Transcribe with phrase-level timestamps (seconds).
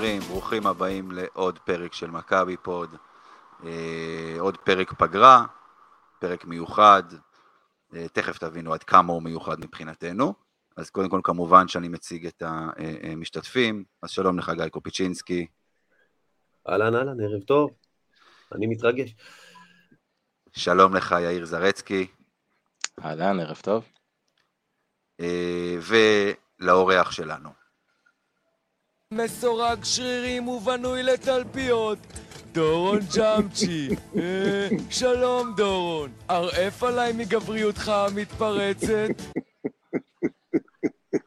[0.00, 2.96] חברים, ברוכים הבאים לעוד פרק של מכבי פוד,
[3.64, 5.46] אה, עוד פרק פגרה,
[6.18, 7.02] פרק מיוחד,
[7.94, 10.34] אה, תכף תבינו עד כמה הוא מיוחד מבחינתנו.
[10.76, 15.46] אז קודם כל כמובן שאני מציג את המשתתפים, אז שלום לך גיא קופיצ'ינסקי.
[16.68, 17.70] אהלן אהלן, ערב טוב,
[18.52, 19.14] אני מתרגש.
[20.52, 22.06] שלום לך יאיר זרצקי.
[23.04, 23.84] אהלן, ערב טוב.
[25.20, 25.76] אה,
[26.60, 27.59] ולאורח שלנו.
[29.14, 31.98] מסורג שרירים ובנוי לתלפיות,
[32.52, 33.88] דורון ג'אמצ'י.
[34.16, 39.08] אה, שלום דורון, ערעף עליי מגבריותך המתפרצת.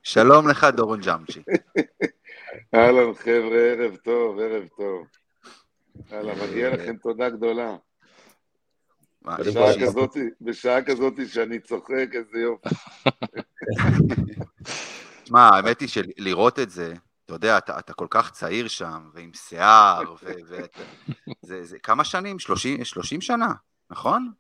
[0.03, 1.39] שלום לך דורון ג'אמצ'י.
[2.75, 5.07] אהלן חבר'ה, ערב טוב, ערב טוב.
[6.13, 7.75] אהלן, מגיע לכם תודה גדולה.
[9.21, 12.69] בשעה כזאת, בשעה כזאת שאני צוחק, איזה יופי.
[15.25, 16.93] שמע, האמת היא שלראות את זה,
[17.35, 20.31] אתה יודע, אתה, אתה כל כך צעיר שם, ועם שיער, ו...
[20.47, 20.57] ו
[21.47, 22.39] זה, זה כמה שנים?
[22.39, 23.53] 30, 30 שנה,
[23.89, 24.31] נכון?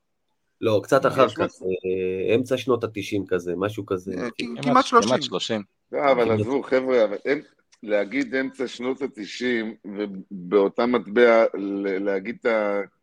[0.61, 4.11] לא, קצת אחר כך, אה, אמצע שנות התשעים כזה, משהו כזה.
[4.17, 4.27] אה,
[4.63, 5.09] כמעט 30.
[5.09, 5.63] כמעט 30.
[5.91, 7.05] לא, אבל עזבו, חבר'ה,
[7.83, 11.45] להגיד אמצע שנות התשעים, ובאותה מטבע
[11.99, 12.45] להגיד את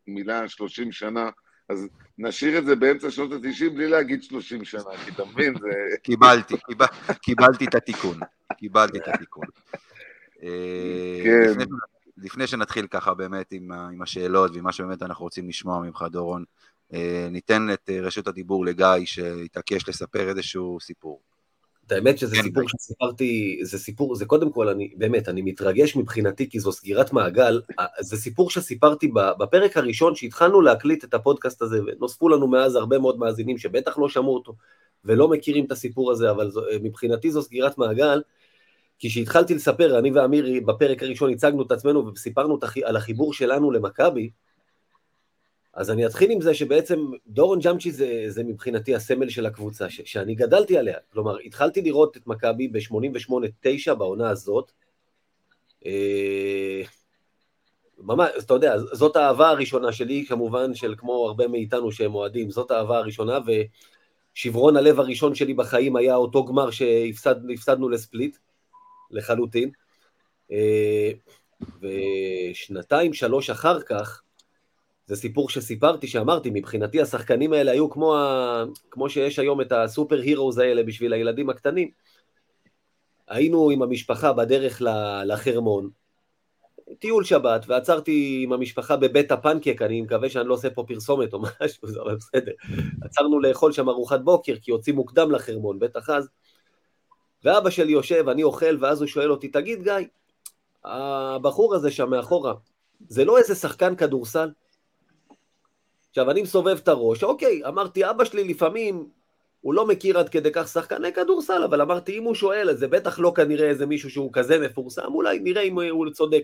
[0.06, 1.30] המילה 30 שנה,
[1.70, 1.88] אז
[2.18, 5.68] נשאיר את זה באמצע שנות ה-90 בלי להגיד 30 שנה, כי אתה מבין, זה...
[6.02, 6.54] קיבלתי,
[7.22, 8.20] קיבלתי את התיקון,
[8.56, 9.44] קיבלתי את התיקון.
[10.42, 11.64] אה, כן.
[12.16, 16.44] לפני, שנתחיל ככה באמת עם, עם השאלות ועם מה שבאמת אנחנו רוצים לשמוע ממך, דורון,
[16.92, 21.20] אה, ניתן את אה, רשות הדיבור לגיא שהתעקש לספר איזשהו סיפור.
[21.90, 25.96] את האמת שזה כן, סיפור שסיפרתי, זה סיפור, זה קודם כל, אני באמת, אני מתרגש
[25.96, 27.60] מבחינתי כי זו סגירת מעגל,
[28.00, 33.18] זה סיפור שסיפרתי בפרק הראשון שהתחלנו להקליט את הפודקאסט הזה, ונוספו לנו מאז הרבה מאוד
[33.18, 34.54] מאזינים שבטח לא שמעו אותו
[35.04, 38.22] ולא מכירים את הסיפור הזה, אבל זו, מבחינתי זו סגירת מעגל,
[38.98, 44.30] כי כשהתחלתי לספר, אני ואמירי בפרק הראשון הצגנו את עצמנו וסיפרנו על החיבור שלנו למכבי,
[45.74, 50.00] אז אני אתחיל עם זה שבעצם דורון ג'אמצ'י זה, זה מבחינתי הסמל של הקבוצה, ש,
[50.04, 50.98] שאני גדלתי עליה.
[51.12, 54.72] כלומר, התחלתי לראות את מכבי ב-88-9 בעונה הזאת.
[55.86, 56.82] אה,
[57.98, 62.70] ממש, אתה יודע, זאת האהבה הראשונה שלי, כמובן, של כמו הרבה מאיתנו שהם אוהדים, זאת
[62.70, 63.38] האהבה הראשונה,
[64.36, 68.36] ושברון הלב הראשון שלי בחיים היה אותו גמר שהפסדנו לספליט,
[69.10, 69.70] לחלוטין.
[70.52, 71.10] אה,
[71.80, 74.22] ושנתיים, שלוש אחר כך,
[75.10, 78.64] זה סיפור שסיפרתי, שאמרתי, מבחינתי השחקנים האלה היו כמו, ה...
[78.90, 81.90] כמו שיש היום את הסופר הירוז האלה בשביל הילדים הקטנים.
[83.28, 84.82] היינו עם המשפחה בדרך
[85.24, 85.90] לחרמון,
[86.98, 91.42] טיול שבת, ועצרתי עם המשפחה בבית הפנקק, אני מקווה שאני לא עושה פה פרסומת או
[91.62, 92.52] משהו, זה אבל בסדר.
[93.02, 96.28] עצרנו לאכול שם ארוחת בוקר, כי יוצאים מוקדם לחרמון, בטח אז.
[97.44, 99.92] ואבא שלי יושב, אני אוכל, ואז הוא שואל אותי, תגיד גיא,
[100.84, 102.54] הבחור הזה שם מאחורה,
[103.08, 104.50] זה לא איזה שחקן כדורסל?
[106.10, 109.08] עכשיו, אני מסובב את הראש, אוקיי, אמרתי, אבא שלי לפעמים,
[109.60, 112.88] הוא לא מכיר עד כדי כך שחקני כדורסל, אבל אמרתי, אם הוא שואל, אז זה
[112.88, 116.42] בטח לא כנראה איזה מישהו שהוא כזה מפורסם, אולי נראה אם הוא צודק.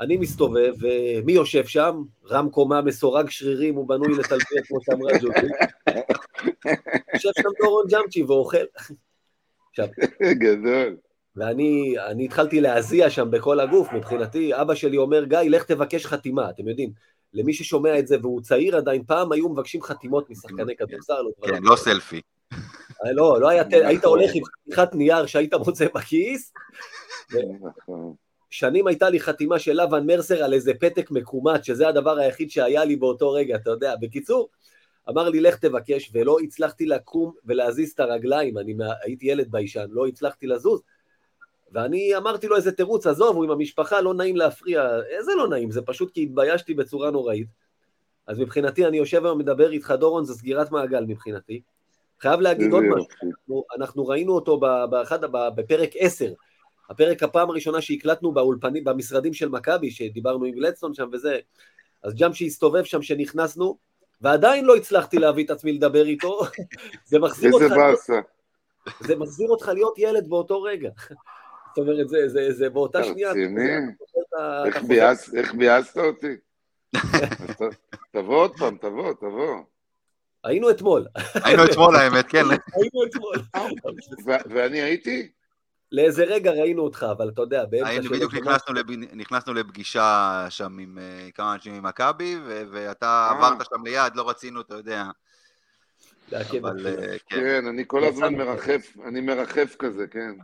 [0.00, 2.02] אני מסתובב, ומי יושב שם?
[2.30, 5.46] רם קומה, מסורג שרירים, הוא בנוי לטלפיות, כמו שאמרה ג'ודי.
[7.14, 8.64] יושב שם דורון ג'אמצ'י ואוכל.
[9.70, 9.86] עכשיו,
[10.22, 10.96] גדול.
[11.36, 16.68] ואני התחלתי להזיע שם בכל הגוף, מבחינתי, אבא שלי אומר, גיא, לך תבקש חתימה, אתם
[16.68, 17.11] יודעים.
[17.34, 21.22] למי ששומע את זה והוא צעיר עדיין, פעם היו מבקשים חתימות משחקני כדורסל.
[21.42, 22.20] כן, לא סלפי.
[23.04, 26.52] אה, לא, לא היה, היית הולך עם חתיכת נייר שהיית מוצא בכיס.
[28.50, 32.84] שנים הייתה לי חתימה של לבן מרסר על איזה פתק מקומט, שזה הדבר היחיד שהיה
[32.84, 33.94] לי באותו רגע, אתה יודע.
[34.00, 34.48] בקיצור,
[35.08, 40.06] אמר לי, לך תבקש, ולא הצלחתי לקום ולהזיז את הרגליים, אני הייתי ילד ביישן, לא
[40.06, 40.82] הצלחתי לזוז.
[41.72, 44.98] ואני אמרתי לו איזה תירוץ, עזוב, הוא עם המשפחה, לא נעים להפריע.
[45.18, 45.70] איזה לא נעים?
[45.70, 47.48] זה פשוט כי התביישתי בצורה נוראית.
[48.26, 51.60] אז מבחינתי, אני יושב היום ומדבר איתך, דורון, זה סגירת מעגל מבחינתי.
[52.20, 54.60] חייב להגיד עוד משהו, אנחנו, אנחנו ראינו אותו
[54.90, 55.18] באחד,
[55.56, 56.32] בפרק 10,
[56.90, 61.38] הפרק הפעם הראשונה שהקלטנו באולפנים, במשרדים של מכבי, שדיברנו עם גלדסטון שם וזה,
[62.02, 63.78] אז ג'אמשי הסתובב שם שנכנסנו,
[64.20, 66.40] ועדיין לא הצלחתי להביא את עצמי לדבר איתו,
[67.10, 68.20] זה מחזיר איזה אותך, להיות- באסה.
[69.00, 70.90] זה מחזיר אותת להיות ילד באותו רגע.
[71.76, 73.70] זאת אומרת, זה, זה, זה באותה שנייה, רציני?
[74.66, 76.36] איך חוזר- ביאס- איך ביאסת אותי?
[78.12, 79.56] תבוא עוד פעם, תבוא, תבוא.
[80.44, 81.06] היינו אתמול,
[81.44, 82.38] היינו אתמול האמת, כן.
[82.76, 83.36] היינו אתמול.
[84.50, 85.28] ואני הייתי?
[85.92, 88.10] לאיזה רגע ראינו אותך, אבל אתה יודע, באמצע היינו של...
[88.14, 93.36] בדיוק נכנסנו לב- נכנסנו לפגישה שם עם אה, כמה אנשים ממכבי, ו- ואתה אה.
[93.38, 95.04] עברת שם ליד, לא רצינו, אתה יודע,
[96.60, 96.86] אבל.
[96.86, 97.36] אה, כן.
[97.40, 98.34] כן, אני כל הזמן.
[98.34, 100.34] מרחף, אני מרחף כזה, כן.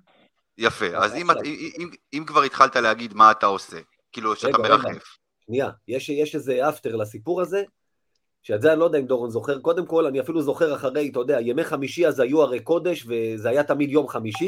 [0.58, 1.44] יפה, אז אם, עכשיו.
[1.44, 3.76] אם, אם, כבר התחלת להגיד מה אתה עושה,
[4.12, 4.68] כאילו שאתה רגע.
[4.68, 5.16] מרחף.
[5.46, 7.62] שנייה, יש, יש איזה אפטר לסיפור הזה,
[8.42, 9.60] שאת זה אני לא יודע אם דורון זוכר.
[9.60, 13.48] קודם כל, אני אפילו זוכר אחרי, אתה יודע, ימי חמישי אז היו הרי קודש, וזה
[13.48, 14.46] היה תמיד יום חמישי.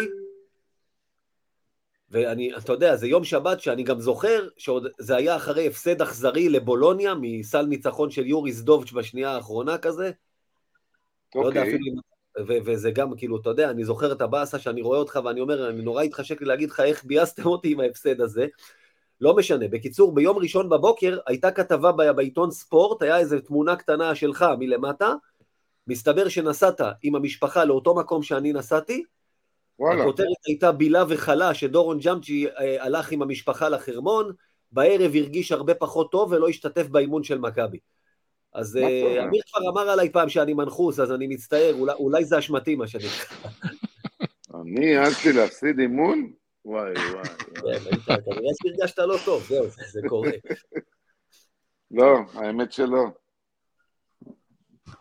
[2.11, 6.49] ואני, אתה יודע, זה יום שבת שאני גם זוכר שעוד זה היה אחרי הפסד אכזרי
[6.49, 10.11] לבולוניה, מסל ניצחון של יוריס דובץ' בשנייה האחרונה כזה.
[11.35, 11.63] לא יודע אוקיי.
[11.63, 12.10] אפילו אם...
[12.49, 15.71] ו- וזה גם, כאילו, אתה יודע, אני זוכר את הבאסה שאני רואה אותך ואני אומר,
[15.71, 18.47] אני נורא התחשק לי להגיד לך איך ביאסתם אותי עם ההפסד הזה.
[19.21, 19.69] לא משנה.
[19.69, 25.15] בקיצור, ביום ראשון בבוקר הייתה כתבה בעיתון ספורט, היה איזו תמונה קטנה שלך מלמטה,
[25.87, 29.03] מסתבר שנסעת עם המשפחה לאותו מקום שאני נסעתי,
[29.79, 30.03] וואלה.
[30.03, 34.33] הכותרת הייתה בילה וחלה, שדורון ג'אמצ'י אה, הלך עם המשפחה לחרמון,
[34.73, 37.79] בערב הרגיש הרבה פחות טוב ולא השתתף באימון של מכבי.
[38.53, 39.25] אז אה?
[39.25, 42.87] אמיר כבר אמר עליי פעם שאני מנחוס, אז אני מצטער, אולי, אולי זה אשמתי מה
[42.87, 43.51] שנקרא.
[44.63, 46.33] אני העזתי להפסיד אימון?
[46.65, 47.25] וואי, וואי.
[48.07, 50.31] כן, כנראה שהרגשת לא טוב, זהו, זה- זה קורה.
[51.91, 53.05] לא, האמת שלא.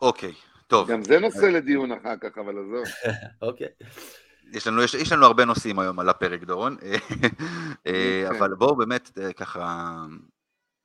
[0.02, 0.34] אוקיי,
[0.68, 2.84] טוב, גם זה נושא לדיון אחר כך, אבל עזוב.
[3.50, 3.68] אוקיי.
[4.54, 6.98] יש לנו, יש, יש לנו הרבה נושאים היום על הפרק, דורון, אה,
[7.86, 8.36] כן.
[8.38, 9.96] אבל בואו באמת אה, ככה,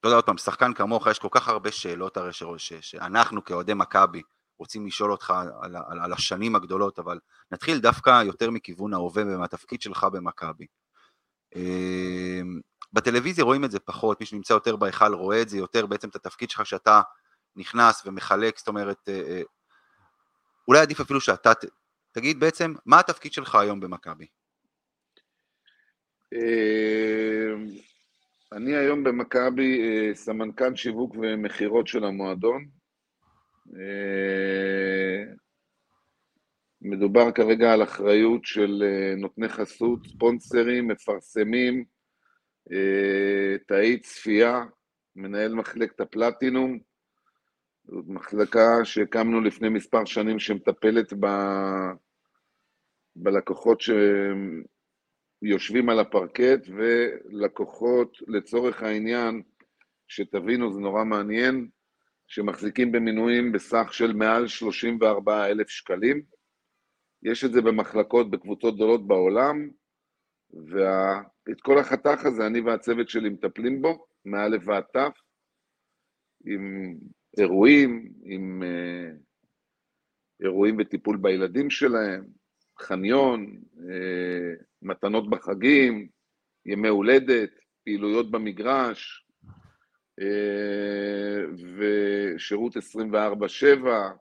[0.05, 3.75] אתה יודע עוד פעם, שחקן כמוך, יש כל כך הרבה שאלות הרי ש, שאנחנו כאוהדי
[3.75, 4.23] מכבי
[4.59, 5.31] רוצים לשאול אותך
[5.61, 7.19] על, על, על השנים הגדולות, אבל
[7.53, 10.67] נתחיל דווקא יותר מכיוון ההווה ומהתפקיד שלך במכבי.
[11.57, 12.41] אה,
[12.93, 16.17] בטלוויזיה רואים את זה פחות, מי שנמצא יותר בהיכל רואה את זה יותר, בעצם את
[16.17, 17.01] התפקיד שלך שאתה
[17.57, 19.43] נכנס ומחלק, זאת אומרת, אה, אה,
[20.69, 21.53] אולי עדיף אפילו שאתה
[22.13, 24.27] תגיד בעצם, מה התפקיד שלך היום במכבי?
[28.55, 32.67] אני היום במכבי אה, סמנכ"ל שיווק ומכירות של המועדון.
[33.77, 35.33] אה,
[36.83, 41.85] מדובר כרגע על אחריות של אה, נותני חסות, ספונסרים, מפרסמים,
[43.67, 44.65] תאי צפייה,
[45.17, 46.79] מנהל מחלקת הפלטינום.
[47.85, 51.27] זאת מחלקה שהקמנו לפני מספר שנים שמטפלת ב...
[53.17, 53.81] בלקוחות
[55.47, 59.43] שיושבים על הפרקט ולקוחות לצורך העניין,
[60.09, 61.69] שתבינו זה נורא מעניין,
[62.27, 66.23] שמחזיקים במינויים בסך של מעל 34 אלף שקלים.
[67.23, 69.69] יש את זה במחלקות בקבוצות גדולות בעולם,
[70.51, 74.97] ואת כל החתך הזה אני והצוות שלי מטפלים בו, מא' ועד ת',
[76.47, 76.95] עם
[77.39, 79.11] אירועים, עם אה,
[80.41, 82.44] אירועים וטיפול בילדים שלהם,
[82.81, 86.09] חניון, אה, מתנות בחגים,
[86.67, 87.51] ימי הולדת,
[87.85, 89.27] פעילויות במגרש,
[90.21, 91.45] אה,
[91.77, 94.13] ושירות 24/7,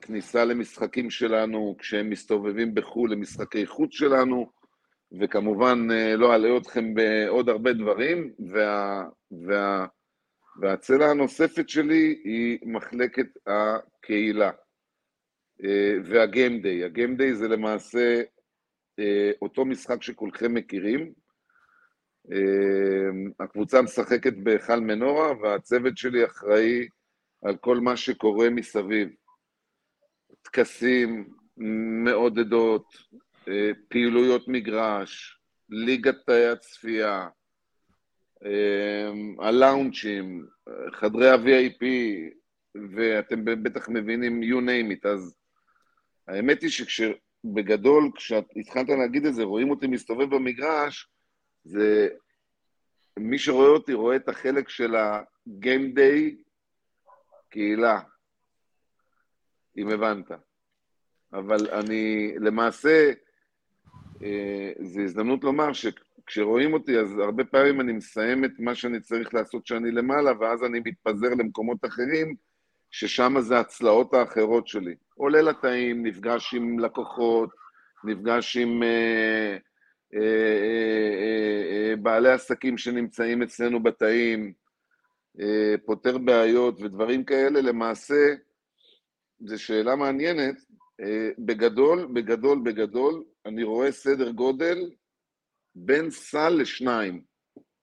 [0.00, 4.50] כניסה למשחקים שלנו כשהם מסתובבים בחו"ל למשחקי חוץ שלנו,
[5.20, 9.04] וכמובן אה, לא אלאה אתכם בעוד הרבה דברים, וה,
[9.46, 9.86] וה,
[10.60, 14.50] והצלע הנוספת שלי היא מחלקת הקהילה.
[15.64, 16.84] אה, והגיים דיי.
[16.84, 18.22] הגיים דיי זה למעשה
[18.98, 21.12] אה, אותו משחק שכולכם מכירים.
[22.32, 26.88] אה, הקבוצה משחקת בהיכל מנורה והצוות שלי אחראי
[27.42, 29.08] על כל מה שקורה מסביב.
[30.42, 31.28] טקסים,
[32.04, 32.84] מעודדות,
[33.88, 37.28] פעילויות מגרש, ליגת תאי הצפייה,
[39.38, 40.46] הלאונצ'ים,
[40.92, 41.84] חדרי ה-VIP,
[42.96, 45.37] ואתם בטח מבינים, you name it, אז
[46.28, 51.08] האמת היא שכשבגדול, כשהתחלת להגיד את זה, רואים אותי מסתובב במגרש,
[51.64, 52.08] זה...
[53.18, 56.34] מי שרואה אותי רואה את החלק של ה-game day
[57.48, 58.00] קהילה,
[59.76, 60.30] אם הבנת.
[61.32, 63.12] אבל אני, למעשה,
[64.22, 69.34] אה, זו הזדמנות לומר שכשרואים אותי, אז הרבה פעמים אני מסיים את מה שאני צריך
[69.34, 72.34] לעשות כשאני למעלה, ואז אני מתפזר למקומות אחרים,
[72.90, 74.94] ששם זה הצלעות האחרות שלי.
[75.14, 77.50] עולה לתאים, נפגש עם לקוחות,
[78.04, 79.56] נפגש עם אה,
[80.14, 84.52] אה, אה, אה, אה, בעלי עסקים שנמצאים אצלנו בתאים,
[85.40, 88.34] אה, פותר בעיות ודברים כאלה, למעשה,
[89.40, 90.54] זו שאלה מעניינת.
[91.00, 94.90] אה, בגדול, בגדול, בגדול, אני רואה סדר גודל
[95.74, 97.22] בין סל לשניים.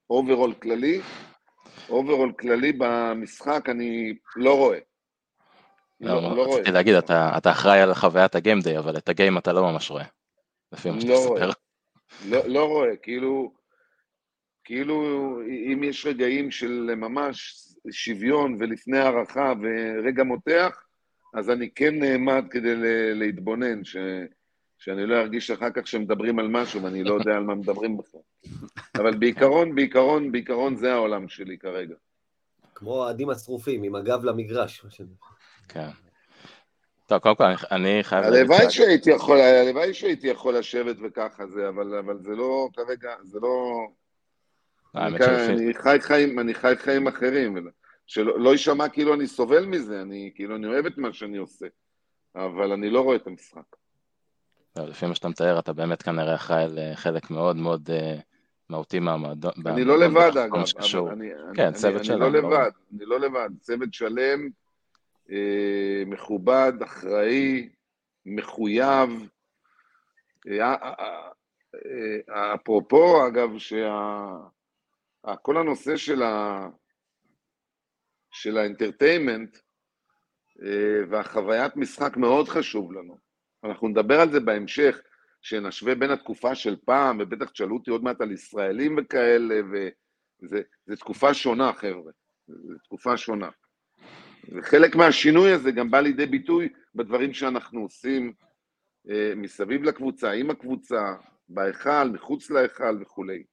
[0.10, 1.02] overall כללי,
[1.89, 4.80] overall כללי במשחק אני לא רואה.
[6.02, 6.56] לא, לא, לא רואה.
[6.56, 9.54] רציתי להגיד, אתה אתה אחראי על חוויית ה game day, אבל את ה game אתה
[9.54, 10.06] לא ממש רואה.
[10.72, 11.48] לפי מה שאתה לא רואה.
[11.48, 11.60] מספר.
[12.30, 13.52] לא, לא רואה, כאילו,
[14.64, 15.04] כאילו
[15.74, 17.56] אם יש רגעים של ממש
[17.92, 20.84] שוויון ולפני הארכה ורגע מותח,
[21.34, 23.98] אז אני כן נעמד כדי ל- להתבונן, ש,
[24.80, 28.22] שאני לא ארגיש אחר כך שמדברים על משהו ואני לא יודע על מה מדברים בכלל.
[28.96, 31.96] אבל בעיקרון, בעיקרון, בעיקרון זה העולם שלי כרגע.
[32.75, 34.84] כמו האוהדים השרופים, עם הגב למגרש.
[34.84, 35.28] מה שנקרא.
[35.67, 35.89] כן.
[37.07, 41.69] טוב, קודם כל, אני- חייב הלוואי שה- שהייתי יכול, הלוואי שהייתי יכול לשבת וככה זה,
[41.69, 43.88] אבל, אבל זה לא כרגע, זה לא...
[44.93, 47.67] האמת אני, שלפי- אני חי חיים, אני חי חיים אחרים,
[48.07, 51.65] שלא לא יישמע כאילו אני סובל מזה, אני כאילו אני אוהב את מה שאני עושה,
[52.36, 53.75] אבל אני לא רואה את המשחק.
[54.75, 58.15] לא, לפי מה שאתה מתאר, אתה באמת כנראה אחראי לחלק מאוד מאוד אה,
[58.69, 59.51] מהותי מהמועדון.
[59.65, 60.63] אני לא לבד אגב,
[61.55, 62.29] כן, אני, צוות אני, אני לא.
[62.31, 64.48] לבד, אני לא לבד, צוות שלם, אה,
[66.05, 67.70] מכובד, אחראי,
[68.25, 69.10] מחויב.
[70.48, 71.32] אה, אה, אה,
[72.36, 73.96] אה, אפרופו, אגב, שה...
[75.27, 76.67] אה, כל הנושא של ה...
[78.32, 79.58] של האנטרטיימנט
[80.63, 83.17] אה, והחוויית משחק מאוד חשוב לנו.
[83.63, 85.01] אנחנו נדבר על זה בהמשך,
[85.41, 89.55] שנשווה בין התקופה של פעם, ובטח תשאלו אותי עוד מעט על ישראלים וכאלה,
[90.41, 92.12] וזו תקופה שונה, חבר'ה.
[92.48, 93.50] זו תקופה שונה.
[94.52, 98.34] וחלק מהשינוי הזה גם בא לידי ביטוי בדברים שאנחנו עושים
[99.10, 101.16] אה, מסביב לקבוצה, עם הקבוצה,
[101.50, 103.44] בהיכל, מחוץ להיכל וכולי.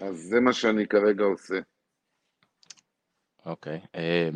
[0.00, 1.58] אז זה מה שאני כרגע עושה.
[3.46, 3.80] אוקיי.
[3.94, 4.28] אה,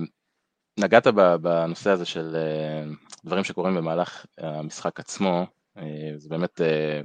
[0.78, 2.84] נגעת ב- בנושא הזה של אה,
[3.24, 5.46] דברים שקורים במהלך המשחק עצמו,
[5.76, 7.00] אה, זה באמת, אה,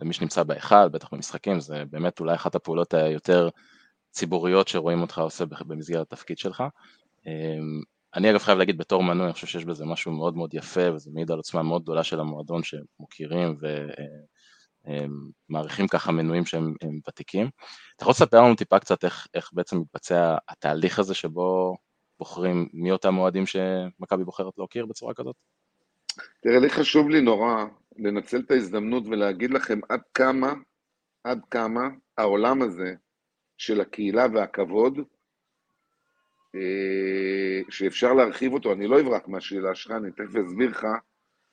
[0.00, 3.48] למי שנמצא בהיכל, בטח במשחקים, זה באמת אולי אחת הפעולות היותר
[4.18, 6.64] ציבוריות שרואים אותך עושה במסגרת התפקיד שלך.
[7.26, 7.58] אה,
[8.14, 11.10] אני אגב חייב להגיד בתור מנוי, אני חושב שיש בזה משהו מאוד מאוד יפה, וזה
[11.14, 13.56] מעיד על עוצמה מאוד גדולה של המועדון שמוקירים
[15.50, 17.50] ומעריכים ככה מנויים שהם הם ותיקים.
[17.96, 21.76] אתה יכול לספר לנו טיפה קצת איך, איך בעצם מתבצע התהליך הזה שבו
[22.18, 25.36] בוחרים מי אותם אוהדים שמכבי בוחרת להוקיר בצורה כזאת?
[26.42, 27.64] תראה, לי חשוב לי נורא
[27.96, 30.52] לנצל את ההזדמנות ולהגיד לכם עד כמה,
[31.24, 32.94] עד כמה העולם הזה
[33.58, 34.98] של הקהילה והכבוד,
[36.54, 40.86] אה, שאפשר להרחיב אותו, אני לא אברח מהשאלה שלך, אני תכף אסביר לך,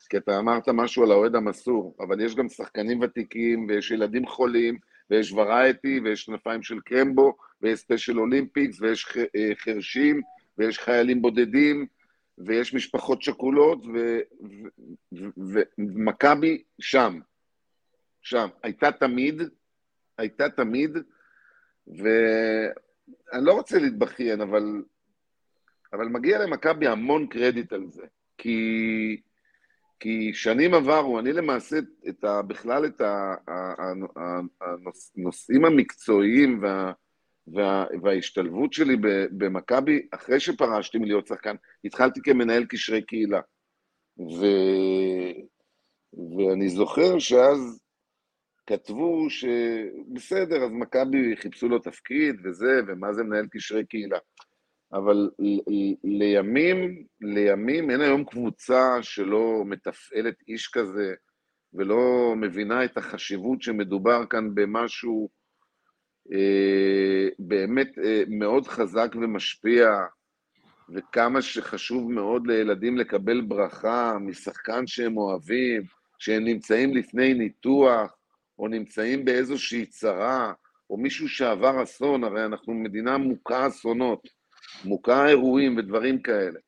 [0.10, 4.78] כי אתה אמרת משהו על האוהד המסור, אבל יש גם שחקנים ותיקים, ויש ילדים חולים,
[5.10, 10.22] ויש ורייטי, ויש כנפיים של קרמבו, ויש ספיישל אולימפיקס, ויש אה, חרשים,
[10.58, 11.86] ויש חיילים בודדים,
[12.38, 13.80] ויש משפחות שכולות,
[15.78, 17.20] ומכבי שם,
[18.22, 18.48] שם.
[18.64, 19.42] הייתה תמיד,
[20.18, 20.98] הייתה תמיד,
[21.88, 24.84] ואני לא רוצה להתבכיין, אבל,
[25.94, 28.06] אבל מגיע למכבי המון קרדיט על זה,
[28.38, 29.22] כי,
[30.00, 31.78] כי שנים עברו, אני למעשה,
[32.10, 36.92] את ה, בכלל את ה- ה- ה- הנוש- הנושאים המקצועיים וה,
[37.48, 38.96] וה, וההשתלבות שלי
[39.38, 43.42] במכבי, אחרי שפרשתי מלהיות שחקן, התחלתי כמנהל קשרי קהילה.
[44.20, 44.46] ו...
[46.38, 47.80] ואני זוכר שאז
[48.68, 54.18] כתבו שבסדר, אז מכבי חיפשו לו תפקיד וזה, ומה זה מנהל קשרי קהילה.
[54.94, 55.30] אבל
[56.04, 61.14] לימים, לימים אין היום קבוצה שלא מתפעלת איש כזה
[61.74, 65.30] ולא מבינה את החשיבות שמדובר כאן במשהו
[66.34, 69.90] אה, באמת אה, מאוד חזק ומשפיע,
[70.96, 75.84] וכמה שחשוב מאוד לילדים לקבל ברכה משחקן שהם אוהבים,
[76.20, 78.16] שהם נמצאים לפני ניתוח,
[78.60, 80.54] או נמצאים באיזושהי צרה,
[80.90, 84.28] או מישהו שעבר אסון, הרי אנחנו מדינה מוכה אסונות,
[84.86, 86.60] מוכה אירועים ודברים כאלה.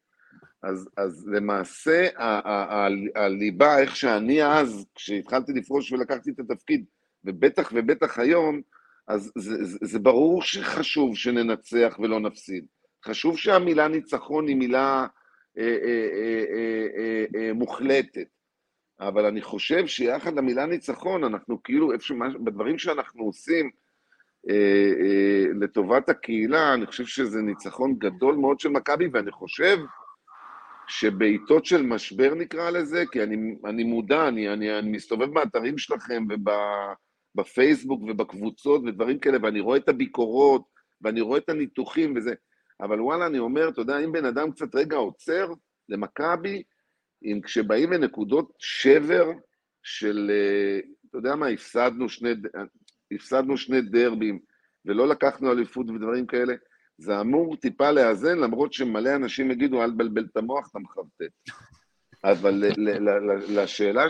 [0.63, 2.07] אז, אז למעשה
[3.15, 6.85] הליבה, איך שאני אז, כשהתחלתי לפרוש ולקחתי את התפקיד,
[7.25, 8.61] ובטח ובטח היום,
[9.07, 12.65] אז זה, זה, זה ברור שחשוב שננצח ולא נפסיד.
[13.05, 15.07] חשוב שהמילה ניצחון היא מילה
[15.57, 18.27] אה, אה, אה, אה, אה, אה, מוחלטת.
[18.99, 23.69] אבל אני חושב שיחד למילה ניצחון, אנחנו כאילו, איפשהו, בדברים שאנחנו עושים
[24.49, 24.55] אה,
[24.99, 29.77] אה, לטובת הקהילה, אני חושב שזה ניצחון גדול מאוד של מכבי, ואני חושב
[30.87, 36.23] שבעיתות של משבר נקרא לזה, כי אני, אני מודע, אני, אני, אני מסתובב באתרים שלכם
[37.35, 40.61] בפייסבוק ובקבוצות ודברים כאלה, ואני רואה את הביקורות,
[41.01, 42.33] ואני רואה את הניתוחים וזה,
[42.81, 45.47] אבל וואלה, אני אומר, אתה יודע, אם בן אדם קצת רגע עוצר
[45.89, 46.63] למכבי,
[47.27, 49.31] אם כשבאים לנקודות שבר
[49.83, 50.79] של, אה,
[51.09, 52.29] אתה יודע מה, הפסדנו שני,
[53.11, 54.39] הפסדנו שני דרבים,
[54.85, 56.53] ולא לקחנו אליפות ודברים כאלה,
[56.97, 61.33] זה אמור טיפה לאזן, למרות שמלא אנשים יגידו, אל תבלבל את המוח, אתה מחרטט.
[62.23, 62.63] אבל
[63.49, 64.05] לשאלה,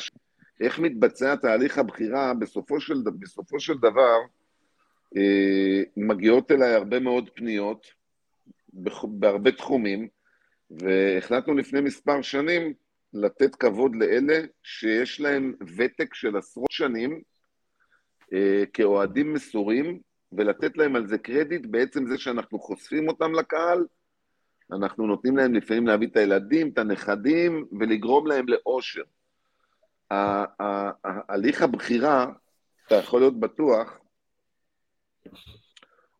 [0.61, 4.17] איך מתבצע תהליך הבחירה, בסופו של, בסופו של דבר,
[5.17, 7.87] אה, מגיעות אליי הרבה מאוד פניות,
[9.03, 10.07] בהרבה תחומים,
[10.71, 12.73] והחלטנו לפני מספר שנים
[13.13, 17.21] לתת כבוד לאלה שיש להם ותק של עשרות שנים
[18.33, 19.99] אה, כאוהדים מסורים,
[20.31, 23.85] ולתת להם על זה קרדיט בעצם זה שאנחנו חושפים אותם לקהל,
[24.71, 29.03] אנחנו נותנים להם לפעמים להביא את הילדים, את הנכדים, ולגרום להם לאושר.
[31.29, 32.25] הליך הבחירה,
[32.87, 33.99] אתה יכול להיות בטוח,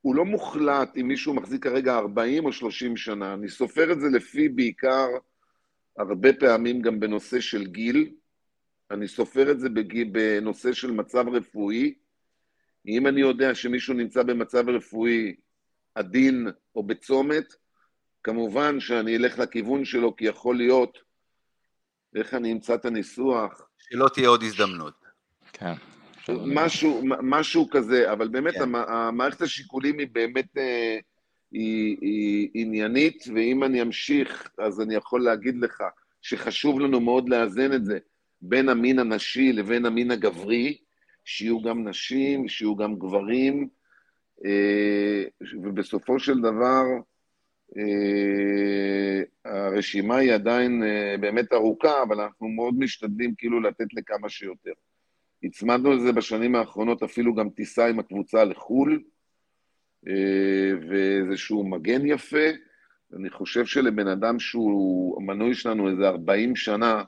[0.01, 3.33] הוא לא מוחלט אם מישהו מחזיק כרגע 40 או 30 שנה.
[3.33, 5.07] אני סופר את זה לפי בעיקר,
[5.97, 8.09] הרבה פעמים גם בנושא של גיל,
[8.91, 11.93] אני סופר את זה בגיל, בנושא של מצב רפואי.
[12.87, 15.35] אם אני יודע שמישהו נמצא במצב רפואי
[15.95, 17.53] עדין או בצומת,
[18.23, 20.97] כמובן שאני אלך לכיוון שלו, כי יכול להיות,
[22.15, 23.61] איך אני אמצא את הניסוח?
[23.77, 24.93] שלא תהיה עוד הזדמנות.
[25.53, 25.73] כן.
[26.29, 28.75] משהו, משהו כזה, אבל באמת כן.
[28.75, 30.97] המערכת השיקולים היא באמת אה,
[31.51, 35.83] היא, היא עניינית, ואם אני אמשיך, אז אני יכול להגיד לך
[36.21, 37.99] שחשוב לנו מאוד לאזן את זה
[38.41, 40.77] בין המין הנשי לבין המין הגברי,
[41.25, 43.67] שיהיו גם נשים, שיהיו גם גברים,
[44.45, 45.23] אה,
[45.63, 46.83] ובסופו של דבר,
[47.77, 50.83] אה, הרשימה היא עדיין
[51.21, 54.71] באמת ארוכה, אבל אנחנו מאוד משתדלים כאילו לתת לכמה שיותר.
[55.43, 58.99] הצמדנו לזה בשנים האחרונות אפילו גם טיסה עם הקבוצה לחו"ל, אה,
[60.89, 62.47] ואיזשהו מגן יפה.
[63.15, 67.03] אני חושב שלבן אדם שהוא מנוי שלנו איזה 40 שנה,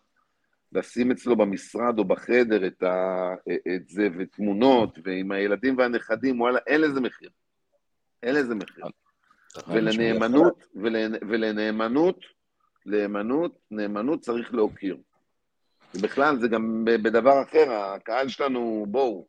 [0.72, 3.34] לשים אצלו במשרד או בחדר את, ה,
[3.76, 7.30] את זה ותמונות, ועם הילדים והנכדים, וואלה, אין לזה מחיר.
[8.24, 8.86] אין לזה מחיר.
[9.68, 10.64] ולנאמנות,
[11.30, 12.26] ולנאמנות,
[12.86, 14.98] נאמנות, נאמנות צריך להוקיר.
[15.96, 19.28] ובכלל, זה גם בדבר אחר, הקהל שלנו, בואו,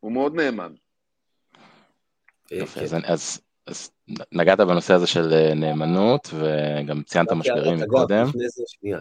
[0.00, 0.72] הוא מאוד נאמן.
[2.50, 3.90] יופי, אז, אז, אז
[4.32, 8.26] נגעת בנושא הזה של אה, נאמנות, וגם ציינת משברים קודם.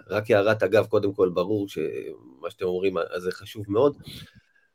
[0.10, 3.98] רק הערת אגב, קודם כל, ברור שמה שאתם אומרים, אז זה חשוב מאוד.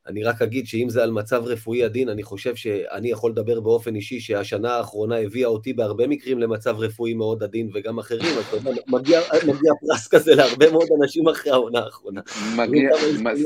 [0.06, 3.94] אני רק אגיד שאם זה על מצב רפואי עדין, אני חושב שאני יכול לדבר באופן
[3.94, 8.56] אישי שהשנה האחרונה הביאה אותי בהרבה מקרים למצב רפואי מאוד עדין וגם אחרים, אז אתה
[8.56, 12.20] יודע, מגיע, מגיע פרס כזה להרבה מאוד אנשים אחרי העונה האחרונה.
[12.56, 12.90] מגיע,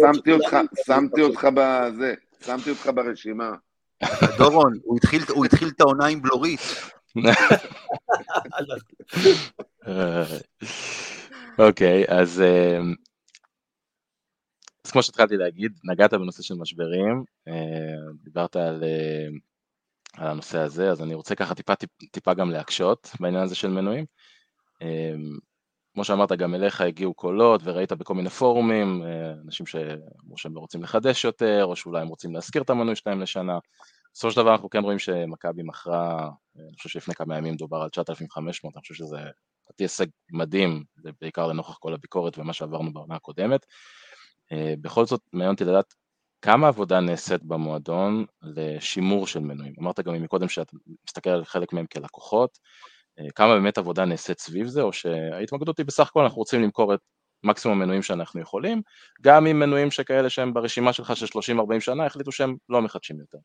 [0.00, 2.14] שמתי אותך, שמתי אותך בזה,
[2.46, 3.52] שמתי אותך ברשימה.
[4.38, 4.98] דורון, הוא
[5.44, 6.60] התחיל, את העונה עם בלורית.
[11.58, 12.78] אוקיי, אז אה,
[14.92, 19.26] כמו שהתחלתי להגיד, נגעת בנושא של משברים, אה, דיברת על, אה,
[20.16, 21.72] על הנושא הזה, אז אני רוצה ככה טיפה,
[22.10, 24.04] טיפה גם להקשות בעניין הזה של מנויים.
[25.98, 29.02] אה, כמו שאמרת, גם אליך הגיעו קולות וראית בכל מיני פורומים,
[29.44, 33.20] אנשים שאמרו שהם לא רוצים לחדש יותר, או שאולי הם רוצים להשכיר את המנוי שלהם
[33.20, 33.58] לשנה.
[34.14, 37.88] בסופו של דבר אנחנו כן רואים שמכבי מכרה, אני חושב שלפני כמה ימים דובר על
[37.88, 40.84] 9,500, אני חושב שזה לדעתי הישג מדהים,
[41.20, 43.66] בעיקר לנוכח כל הביקורת ומה שעברנו בעונה הקודמת.
[44.52, 45.94] אה, בכל זאת מעניין אותי לדעת
[46.42, 49.74] כמה עבודה נעשית במועדון לשימור של מנויים.
[49.80, 50.74] אמרת גם מקודם שאת
[51.06, 52.97] מסתכל על חלק מהם כלקוחות, אה,
[53.34, 57.00] כמה באמת עבודה נעשית סביב זה, או שההתמקדות היא בסך הכל אנחנו רוצים למכור את
[57.44, 58.82] מקסימום מנויים שאנחנו יכולים,
[59.22, 61.26] גם עם מנויים שכאלה שהם ברשימה שלך של
[61.76, 63.38] 30-40 שנה החליטו שהם לא מחדשים יותר.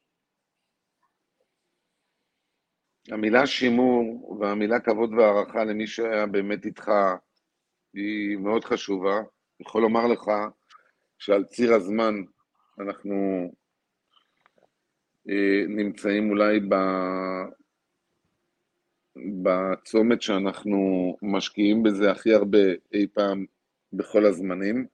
[3.12, 6.92] המילה שימור והמילה כבוד והערכה למי שהיה באמת איתך
[7.94, 9.18] היא מאוד חשובה.
[9.18, 10.32] אני יכול לומר לך
[11.20, 12.16] שעל ציר הזמן
[12.80, 13.50] אנחנו
[15.30, 16.76] אה, נמצאים אולי ב...
[19.16, 20.78] בצומת שאנחנו
[21.22, 22.58] משקיעים בזה הכי הרבה
[22.94, 23.46] אי פעם
[23.94, 24.88] בכל הזמנים.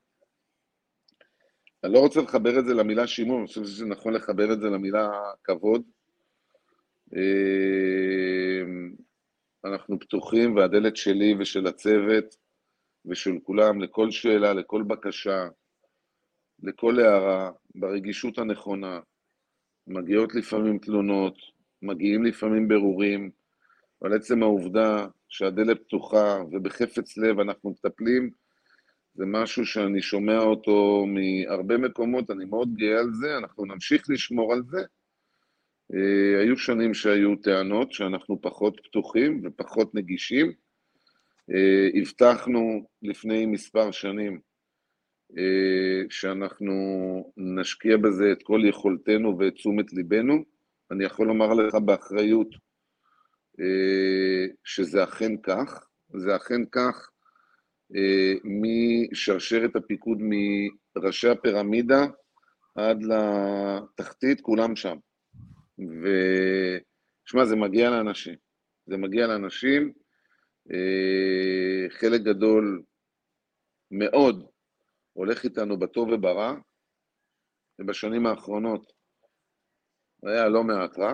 [1.83, 4.69] אני לא רוצה לחבר את זה למילה שימור, אני חושב שזה נכון לחבר את זה
[4.69, 5.09] למילה
[5.43, 5.83] כבוד.
[7.15, 8.61] אה,
[9.65, 12.35] אנחנו פתוחים, והדלת שלי ושל הצוות
[13.05, 15.47] ושל כולם, לכל שאלה, לכל בקשה,
[16.63, 18.99] לכל הערה, ברגישות הנכונה.
[19.87, 21.37] מגיעות לפעמים תלונות,
[21.81, 23.31] מגיעים לפעמים ברורים,
[24.01, 28.29] אבל עצם העובדה שהדלת פתוחה ובחפץ לב אנחנו מטפלים,
[29.13, 34.53] זה משהו שאני שומע אותו מהרבה מקומות, אני מאוד גאה על זה, אנחנו נמשיך לשמור
[34.53, 34.81] על זה.
[35.93, 40.51] אה, היו שנים שהיו טענות שאנחנו פחות פתוחים ופחות נגישים.
[41.51, 44.39] אה, הבטחנו לפני מספר שנים
[45.37, 46.73] אה, שאנחנו
[47.37, 50.43] נשקיע בזה את כל יכולתנו ואת תשומת ליבנו.
[50.91, 52.47] אני יכול לומר לך באחריות
[54.63, 57.09] שזה אכן כך, זה אכן כך
[58.43, 62.05] משרשרת הפיקוד מראשי הפירמידה
[62.75, 64.97] עד לתחתית, כולם שם.
[65.79, 68.35] ושמע, זה מגיע לאנשים.
[68.85, 69.93] זה מגיע לאנשים,
[70.71, 72.83] אה, חלק גדול
[73.91, 74.47] מאוד
[75.13, 76.55] הולך איתנו בטוב וברע,
[77.79, 78.91] ובשנים האחרונות
[80.23, 81.13] היה לא מעט רע,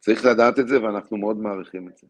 [0.00, 2.06] וצריך לדעת את זה, ואנחנו מאוד מעריכים את זה.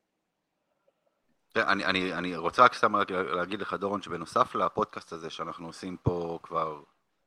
[1.56, 6.38] אני, אני, אני רוצה רק סתם להגיד לך, דורון, שבנוסף לפודקאסט הזה שאנחנו עושים פה
[6.42, 6.82] כבר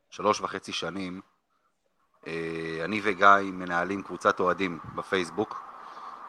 [0.09, 1.21] שלוש וחצי שנים,
[2.27, 5.61] אה, אני וגיא מנהלים קבוצת אוהדים בפייסבוק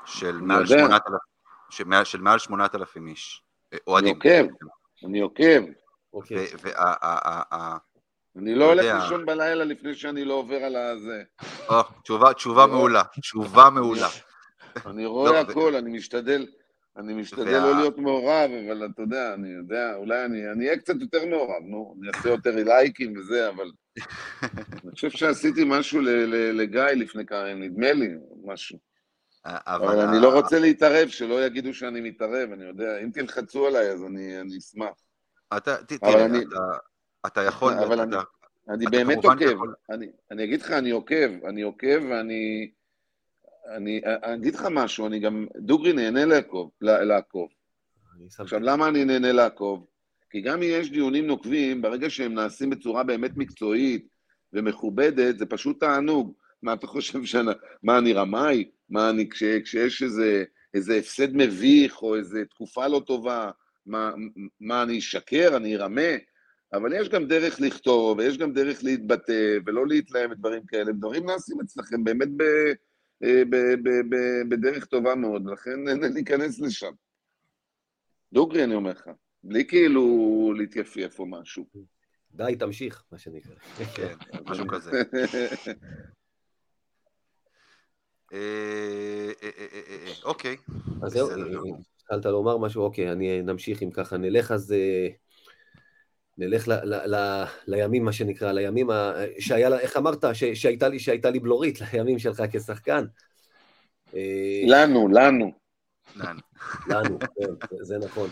[0.04, 2.44] של מעל שמונת אלפים, של מעל
[3.06, 3.42] איש.
[3.72, 4.18] אה, אוהדים.
[4.24, 4.54] אני עוקב,
[5.04, 5.62] אני עוקב.
[6.12, 6.46] אוקיי.
[8.38, 11.22] אני לא הולך לישון בלילה לפני שאני לא עובר על הזה.
[12.32, 14.08] תשובה מעולה, תשובה מעולה.
[14.86, 16.46] אני רואה הכל, אני משתדל,
[16.96, 21.26] אני משתדל לא להיות מעורב, אבל אתה יודע, אני יודע, אולי אני אהיה קצת יותר
[21.26, 23.70] מעורב, נו, אני אעשה יותר לייקים וזה, אבל
[24.84, 26.00] אני חושב שעשיתי משהו
[26.52, 28.08] לגיא לפני כמה נדמה לי,
[28.44, 28.78] משהו.
[29.44, 34.04] אבל אני לא רוצה להתערב, שלא יגידו שאני מתערב, אני יודע, אם תלחצו עליי אז
[34.04, 34.94] אני אשמח.
[35.86, 36.26] תראה,
[37.32, 37.72] אתה יכול...
[37.72, 38.00] אבל
[38.68, 39.58] אני באמת עוקב,
[40.30, 42.70] אני אגיד לך, אני עוקב, אני עוקב ואני...
[43.76, 44.00] אני
[44.34, 46.70] אגיד לך משהו, אני גם, דוגרי נהנה לעקוב.
[46.80, 47.48] לעקוב.
[48.38, 49.86] עכשיו, למה אני נהנה לעקוב?
[50.30, 54.08] כי גם אם יש דיונים נוקבים, ברגע שהם נעשים בצורה באמת מקצועית
[54.52, 56.34] ומכובדת, זה פשוט תענוג.
[56.62, 57.50] מה אתה חושב שאני,
[57.82, 58.70] מה אני רמאי?
[58.90, 63.50] מה אני, כש, כשיש איזה, איזה הפסד מביך או איזה תקופה לא טובה,
[63.86, 64.12] מה,
[64.60, 66.10] מה אני אשקר, אני ארמה?
[66.72, 70.92] אבל יש גם דרך לכתוב, ויש גם דרך להתבטא, ולא להתלהם ודברים כאלה.
[70.92, 72.42] דברים נעשים אצלכם באמת ב,
[73.22, 74.16] אה, ב, ב, ב,
[74.48, 76.92] בדרך טובה מאוד, ולכן אין להיכנס לשם.
[78.32, 79.10] דוגרי, אני אומר לך.
[79.42, 81.66] בלי כאילו להתייפייף או משהו.
[82.34, 83.54] די, תמשיך, מה שנקרא.
[83.94, 84.14] כן,
[84.48, 84.90] משהו כזה.
[88.32, 90.56] אה, אה, אוקיי.
[91.02, 91.28] אז זהו,
[91.96, 94.74] התחלת לומר משהו, אוקיי, אני נמשיך אם ככה נלך, אז
[96.38, 98.90] נלך ל, ל, ל, לימים, מה שנקרא, לימים
[99.38, 100.24] שהיה, איך אמרת,
[100.54, 103.04] שהייתה לי, שהייתה לי בלורית, לימים שלך כשחקן.
[104.66, 105.52] לנו, לנו.
[106.88, 108.28] לנו, כן, זה נכון.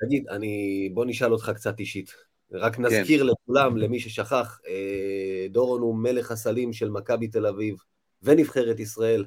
[0.00, 0.90] תגיד, אני...
[0.94, 2.10] בוא נשאל אותך קצת אישית.
[2.52, 2.82] רק כן.
[2.82, 3.26] נזכיר כן.
[3.26, 7.76] לכולם, למי ששכח, אה, דורון הוא מלך הסלים של מכבי תל אביב
[8.22, 9.24] ונבחרת ישראל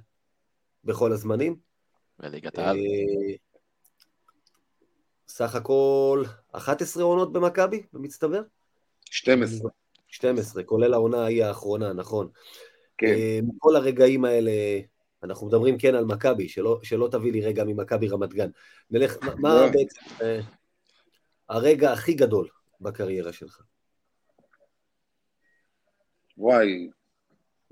[0.83, 1.55] בכל הזמנים.
[2.19, 2.77] וליגת העל.
[5.29, 8.41] סך הכל 11 עונות במכבי, במצטבר?
[9.05, 9.69] 12.
[10.07, 12.29] 12, כולל העונה ההיא האחרונה, נכון.
[12.97, 13.07] כן.
[13.07, 14.51] אה, מכל הרגעים האלה,
[15.23, 18.49] אנחנו מדברים כן על מכבי, שלא, שלא תביא לי רגע ממכבי רמת גן.
[18.91, 19.67] נלך, מה לא.
[19.71, 20.39] בעצם אה,
[21.49, 22.47] הרגע הכי גדול
[22.81, 23.61] בקריירה שלך?
[26.37, 26.89] וואי.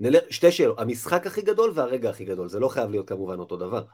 [0.00, 3.56] נלך, שתי שאלות, המשחק הכי גדול והרגע הכי גדול, זה לא חייב להיות כמובן אותו
[3.56, 3.84] דבר.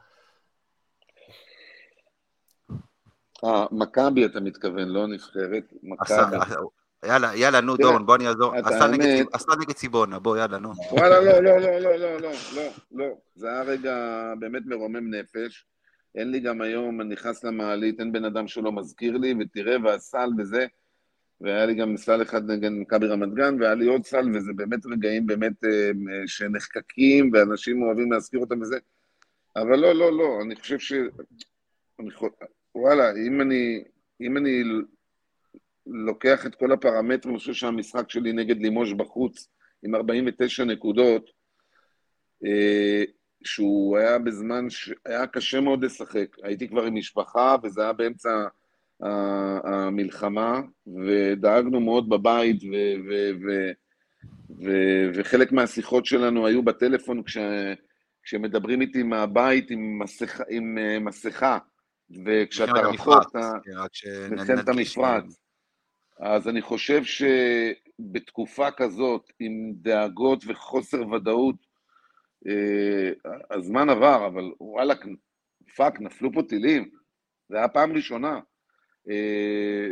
[3.43, 6.13] אה, מכבי אתה מתכוון, לא נבחרת, מכבי.
[7.05, 8.53] יאללה, יאללה, נו, דורון, בוא אני אעזור.
[9.33, 10.71] עשה נגד ציבונה, בוא, יאללה, נו.
[10.91, 13.05] וואלה, לא, לא, לא, לא, לא, לא, לא, לא.
[13.35, 13.93] זה היה רגע
[14.39, 15.65] באמת מרומם נפש.
[16.15, 20.29] אין לי גם היום, אני נכנס למעלית, אין בן אדם שלא מזכיר לי, ותראה, והסל
[20.37, 20.65] וזה.
[21.41, 24.85] והיה לי גם סל אחד נגד מכבי רמת גן, והיה לי עוד סל, וזה באמת
[24.85, 25.91] רגעים באמת אה,
[26.27, 28.77] שנחקקים, ואנשים אוהבים להזכיר אותם וזה.
[29.55, 30.93] אבל לא, לא, לא, אני חושב ש...
[31.99, 32.09] אני.
[32.75, 33.83] וואלה, אם אני,
[34.21, 34.63] אם אני
[35.87, 39.49] לוקח את כל הפרמטרים, אני חושב שהמשחק שלי נגד לימוש בחוץ
[39.83, 41.29] עם 49 נקודות,
[42.45, 43.03] אה,
[43.43, 46.27] שהוא היה בזמן שהיה קשה מאוד לשחק.
[46.43, 48.47] הייתי כבר עם משפחה, וזה היה באמצע
[49.63, 53.71] המלחמה, ודאגנו מאוד בבית, ו- ו- ו-
[54.65, 57.37] ו- וחלק מהשיחות שלנו היו בטלפון כש-
[58.23, 61.57] כשמדברים איתי מהבית עם מסכה, עם אה, מסכה
[62.25, 63.51] וכשאתה רחוק, אתה...
[64.31, 65.39] מלחמת כן, המפרץ.
[66.19, 71.55] אז אני חושב שבתקופה כזאת, עם דאגות וחוסר ודאות,
[72.47, 73.09] אה,
[73.51, 74.93] הזמן עבר, אבל וואלה,
[75.75, 76.89] fuck, נפלו פה טילים.
[77.49, 78.39] זה היה פעם ראשונה.
[79.09, 79.87] אה,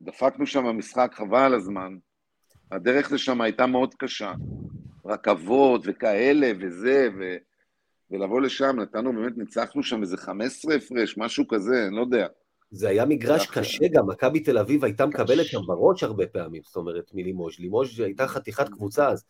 [0.00, 1.96] ודפקנו שם משחק חבל על הזמן.
[2.70, 4.32] הדרך לשם הייתה מאוד קשה.
[5.04, 7.36] רכבות וכאלה וזה, ו...
[8.14, 12.26] ולבוא לשם, נתנו באמת, ניצחנו שם איזה 15 הפרש, משהו כזה, אני לא יודע.
[12.70, 16.76] זה היה מגרש קשה גם, מכבי תל אביב הייתה מקבלת שם בראש הרבה פעמים, זאת
[16.76, 17.58] אומרת, מלימוז'.
[17.58, 19.24] לימוז' הייתה חתיכת קבוצה אז.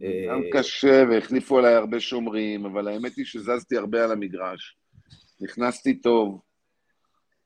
[0.00, 4.76] גם קשה, והחליפו עליי הרבה שומרים, אבל האמת היא שזזתי הרבה על המגרש.
[5.40, 6.40] נכנסתי טוב.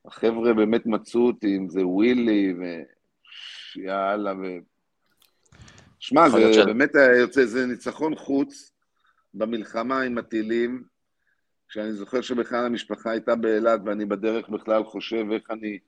[0.05, 2.63] החבר'ה באמת מצאו אותי, אם זה ווילי, ו...
[3.75, 4.43] יאללה, ו...
[5.99, 6.65] שמע, זה.
[6.65, 8.71] באמת היה יוצא, זה ניצחון חוץ
[9.33, 10.83] במלחמה עם הטילים,
[11.69, 15.79] כשאני זוכר שבכלל המשפחה הייתה באילת, ואני בדרך בכלל חושב איך אני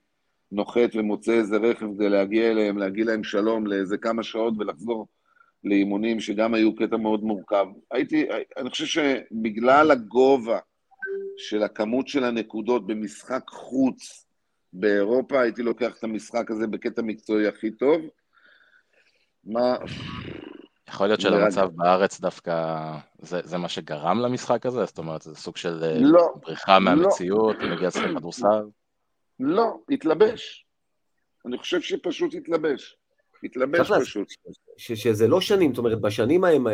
[0.52, 5.08] נוחת ומוצא איזה רכב כדי להגיע אליהם, להגיד להם שלום לאיזה כמה שעות ולחזור
[5.64, 7.66] לאימונים, שגם היו קטע מאוד מורכב.
[7.90, 8.26] הייתי,
[8.56, 10.58] אני חושב שבגלל הגובה
[11.36, 14.26] של הכמות של הנקודות במשחק חוץ
[14.72, 18.02] באירופה, הייתי לוקח את המשחק הזה בקטע מקצועי הכי טוב.
[19.44, 19.76] מה...
[20.92, 22.76] יכול להיות שלמצב בארץ דווקא
[23.18, 24.84] זה, זה מה שגרם למשחק הזה?
[24.84, 27.74] זאת אומרת, זה סוג של לא, בריחה מהמציאות, לא.
[27.74, 28.62] מגיע לשחק כדורסל?
[29.40, 30.66] לא, התלבש.
[31.46, 32.96] אני חושב שפשוט התלבש.
[33.44, 34.28] התלבש פשוט.
[34.76, 36.66] ש- שזה לא שנים, זאת אומרת, בשנים ההם,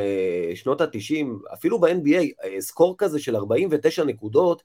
[0.55, 4.63] שנות ה-90, אפילו ב-NBA, סקור כזה של 49 נקודות,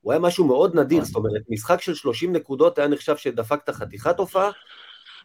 [0.00, 4.18] הוא היה משהו מאוד נדיר, זאת אומרת, משחק של 30 נקודות היה נחשב שדפקת חתיכת
[4.18, 4.50] הופעה,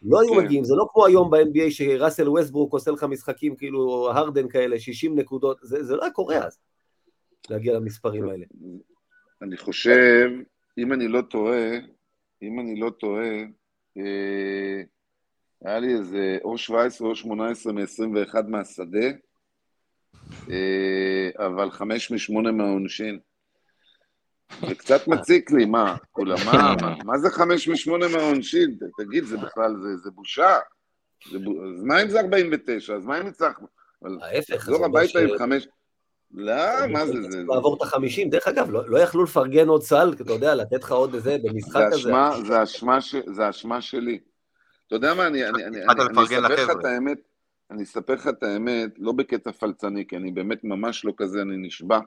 [0.04, 0.44] לא היו כן.
[0.44, 5.18] מגיעים, זה לא כמו היום ב-NBA שראסל ווסטברוק עושה לך משחקים כאילו הרדן כאלה, 60
[5.18, 6.58] נקודות, זה, זה לא היה קורה אז,
[7.50, 8.44] להגיע למספרים האלה.
[9.42, 10.30] אני חושב,
[10.78, 11.70] אם אני לא טועה,
[12.42, 13.30] אם אני לא טועה,
[13.98, 14.82] אה,
[15.64, 19.06] היה לי איזה או 17 או 18 מ-21 מהשדה,
[20.50, 23.18] אה, אבל 5 מ-8 מהעונשין.
[24.68, 25.96] זה קצת מציק לי, מה?
[26.12, 28.78] כולה, מה, מה, מה זה 5 מ-8 מהעונשין?
[28.98, 30.58] תגיד, זה בכלל, זה, זה בושה.
[31.30, 31.42] זה ב...
[31.42, 32.94] אז מה אם זה 49?
[32.94, 33.66] אז מה אם ניצחנו?
[34.22, 35.68] ההפך, זה הביתה עם 5...
[36.34, 36.54] לא,
[36.88, 40.14] מה זה, זה, זה, לעבור את החמישים, דרך אגב, לא, לא יכלו לפרגן עוד סל,
[40.20, 41.96] אתה יודע, לתת לך עוד איזה במשחק זה כזה.
[41.96, 43.14] אשמה, זה אשמה, ש...
[43.26, 44.18] זה אשמה שלי.
[44.86, 46.70] אתה יודע מה, אני, אני, אני, התחלת אני, אני לפרגן אספר לך.
[46.80, 47.18] את האמת,
[47.70, 51.56] אני אספר לך את האמת, לא בקטע פלצני, כי אני באמת ממש לא כזה, אני
[51.56, 51.98] נשבע.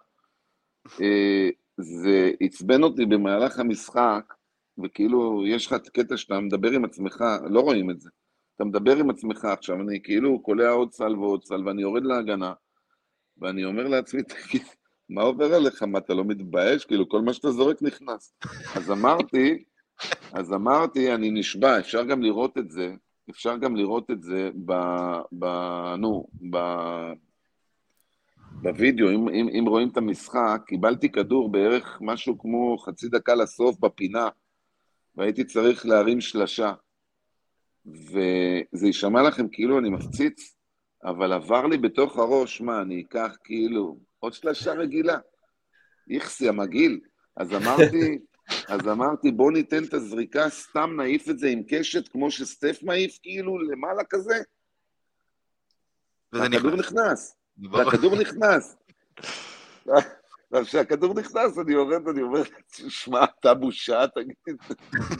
[1.77, 4.33] זה עצבן אותי במהלך המשחק,
[4.83, 8.09] וכאילו, יש לך את הקטע שאתה מדבר עם עצמך, לא רואים את זה.
[8.55, 12.53] אתה מדבר עם עצמך עכשיו, אני כאילו קולע עוד סל ועוד סל, ואני יורד להגנה,
[13.37, 14.63] ואני אומר לעצמי, תגיד,
[15.09, 15.83] מה עובר עליך?
[15.83, 16.85] מה, אתה לא מתבייש?
[16.85, 18.33] כאילו, כל מה שאתה זורק נכנס.
[18.75, 19.63] אז אמרתי,
[20.33, 22.93] אז אמרתי, אני נשבע, אפשר גם לראות את זה,
[23.29, 24.73] אפשר גם לראות את זה ב...
[25.39, 25.45] ב
[25.97, 26.57] נו, ב...
[28.61, 33.79] בווידאו, אם, אם, אם רואים את המשחק, קיבלתי כדור בערך משהו כמו חצי דקה לסוף
[33.79, 34.29] בפינה,
[35.15, 36.73] והייתי צריך להרים שלשה.
[37.85, 40.55] וזה יישמע לכם כאילו אני מפציץ,
[41.03, 45.17] אבל עבר לי בתוך הראש, מה, אני אקח כאילו עוד שלשה רגילה?
[46.09, 46.99] איכסי, המגעיל.
[47.37, 48.19] אז אמרתי,
[48.73, 53.19] אז אמרתי, בוא ניתן את הזריקה, סתם נעיף את זה עם קשת, כמו שסטף מעיף,
[53.21, 54.35] כאילו, למעלה כזה.
[56.33, 56.79] וזה נכנס.
[56.79, 57.35] נכנס.
[57.71, 58.77] והכדור נכנס.
[60.63, 64.35] כשהכדור נכנס, אני יורד ואני אומר, שמע, אתה בושה, תגיד,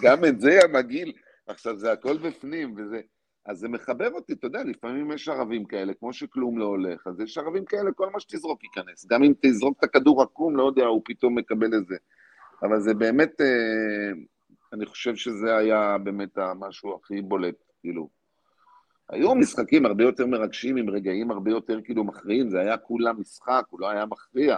[0.04, 1.14] גם את זה, יא מגעיל.
[1.48, 3.02] עכשיו, זה הכל בפנים, וזה...
[3.46, 7.20] אז זה מחבר אותי, אתה יודע, לפעמים יש ערבים כאלה, כמו שכלום לא הולך, אז
[7.20, 9.06] יש ערבים כאלה, כל מה שתזרוק ייכנס.
[9.06, 11.96] גם אם תזרוק את הכדור עקום, לא יודע, הוא פתאום מקבל איזה...
[12.64, 14.12] אבל זה באמת, אה,
[14.74, 18.10] אני חושב שזה היה באמת המשהו הכי בולט, כאילו.
[19.10, 23.64] היו משחקים הרבה יותר מרגשים, עם רגעים הרבה יותר כאילו מכריעים, זה היה כולה משחק,
[23.70, 24.58] הוא לא היה מכריע.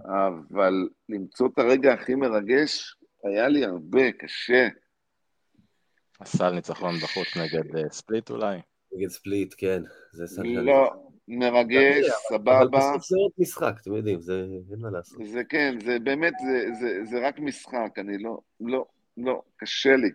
[0.00, 4.68] אבל למצוא את הרגע הכי מרגש, היה לי הרבה, קשה.
[6.20, 8.58] הסל ניצחון בחוץ נגד אה, ספליט אולי?
[8.92, 9.82] נגד ספליט, כן.
[10.12, 10.48] זה סנטל.
[10.48, 10.92] לא,
[11.28, 12.64] מרגש, אבל סבבה.
[12.78, 15.18] בסוף זה עוד משחק, אתם יודעים, זה אין מה לעשות.
[15.24, 20.10] זה כן, זה באמת, זה, זה, זה רק משחק, אני לא, לא, לא, קשה לי.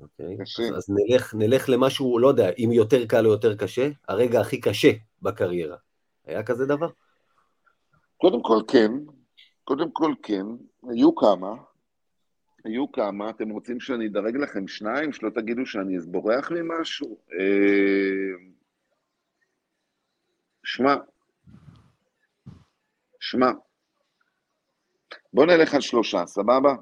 [0.00, 0.36] אוקיי?
[0.40, 4.60] אז, אז נלך, נלך למשהו, לא יודע, אם יותר קל או יותר קשה, הרגע הכי
[4.60, 5.76] קשה בקריירה.
[6.26, 6.88] היה כזה דבר?
[8.16, 8.92] קודם כל כן,
[9.64, 10.46] קודם כל כן,
[10.88, 11.54] היו כמה,
[12.64, 17.18] היו כמה, אתם רוצים שאני אדרג לכם שניים, שלא תגידו שאני בורח ממשהו?
[17.32, 18.48] אה,
[20.64, 20.94] שמע,
[23.20, 23.50] שמע,
[25.32, 26.74] בוא נלך על שלושה, סבבה?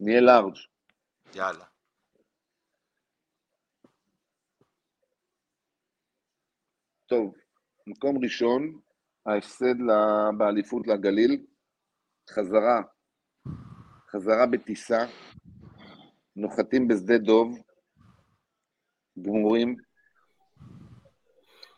[0.00, 0.56] נהיה לארג'.
[1.34, 1.64] יאללה.
[7.06, 7.34] טוב,
[7.86, 8.80] מקום ראשון,
[9.26, 9.74] ההפסד
[10.38, 11.46] באליפות לגליל,
[12.30, 12.82] חזרה
[14.10, 14.98] חזרה בטיסה,
[16.36, 17.58] נוחתים בשדה דוב,
[19.22, 19.76] גמורים,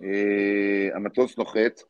[0.02, 1.80] אה, המטוס נוחת,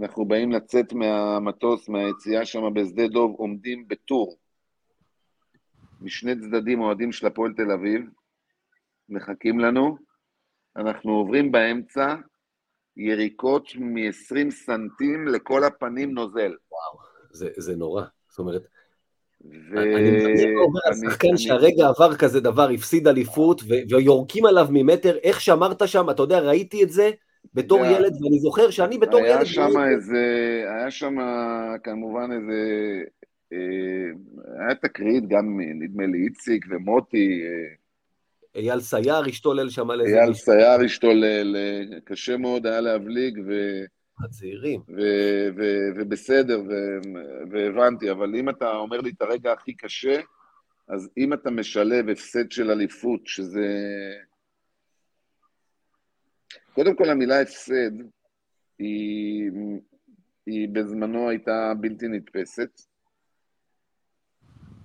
[0.00, 4.36] אנחנו באים לצאת מהמטוס, מהיציאה שם בשדה דוב, עומדים בטור.
[6.00, 8.02] משני צדדים אוהדים של הפועל תל אביב,
[9.08, 9.96] מחכים לנו,
[10.76, 12.14] אנחנו עוברים באמצע,
[12.96, 16.52] יריקות מ-20 סנטים לכל הפנים נוזל.
[17.30, 18.02] זה, זה נורא.
[18.28, 18.62] זאת אומרת,
[19.44, 19.78] ו...
[19.78, 24.46] אני מדמיין מה אומר אני- השחקן אני- שהרגע עבר כזה דבר, הפסיד אליפות, ו- ויורקים
[24.46, 27.10] עליו ממטר, איך שמרת שם, אתה יודע, ראיתי את זה
[27.54, 29.44] בתור יודע, ילד, ואני זוכר שאני בתור היה ילד...
[29.44, 30.24] שם איזה,
[30.78, 31.16] היה שם
[31.84, 32.58] כמובן איזה,
[34.58, 37.74] היה תקרית גם, נדמה לי, איציק ומוטי, אה,
[38.54, 43.52] אייל סייר השתולל שם על איזה אייל סייר השתולל, אה, קשה מאוד היה להבליג, ו...
[44.24, 44.80] הצעירים.
[44.88, 47.18] ו- ו- ובסדר, ו-
[47.50, 50.20] והבנתי, אבל אם אתה אומר לי את הרגע הכי קשה,
[50.88, 53.66] אז אם אתה משלב הפסד של אליפות, שזה...
[56.74, 57.90] קודם כל, המילה הפסד
[58.78, 59.50] היא,
[60.46, 62.80] היא בזמנו הייתה בלתי נתפסת,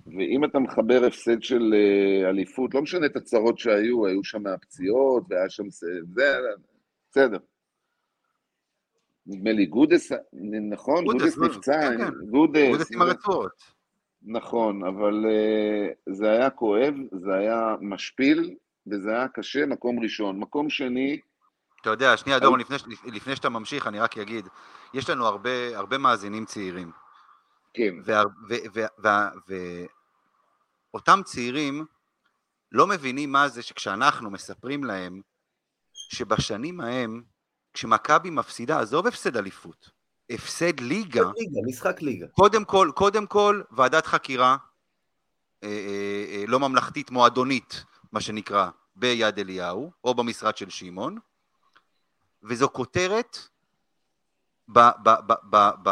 [0.06, 5.24] ואם אתה מחבר הפסד של אה, אליפות, לא משנה את הצרות שהיו, היו שם הפציעות,
[5.28, 5.70] והיה שם...
[5.70, 5.90] זה,
[7.10, 7.38] בסדר.
[9.26, 10.12] נדמה לי גודס,
[10.70, 11.04] נכון?
[11.04, 12.30] גודס, גודס לא, נפצע, כן, כן.
[12.30, 12.68] גודס.
[12.70, 13.76] גודס עם הרצועות.
[14.22, 18.54] נכון, אבל אה, זה היה כואב, זה היה משפיל,
[18.86, 20.38] וזה היה קשה, מקום ראשון.
[20.38, 21.20] מקום שני,
[21.86, 24.48] אתה יודע, שנייה, דורון, לפני, לפני שאתה ממשיך, אני רק אגיד,
[24.94, 26.90] יש לנו הרבה, הרבה מאזינים צעירים,
[27.74, 27.94] כן,
[30.96, 31.86] ואותם צעירים
[32.72, 35.20] לא מבינים מה זה שכשאנחנו מספרים להם
[35.92, 37.22] שבשנים ההם,
[37.72, 39.90] כשמכבי מפסידה, עזוב הפסד אליפות,
[40.30, 42.26] הפסד ליגה, ליגה, משחק ליגה.
[42.28, 44.56] קודם כל, קודם כל, ועדת חקירה
[45.62, 51.18] אה, אה, אה, לא ממלכתית מועדונית, מה שנקרא, ביד אליהו, או במשרד של שמעון,
[52.42, 53.38] וזו כותרת
[54.68, 55.90] ב, ב, ב, ב, ב,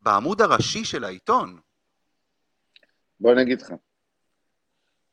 [0.00, 1.60] בעמוד הראשי של העיתון.
[3.20, 3.72] בוא אני אגיד לך.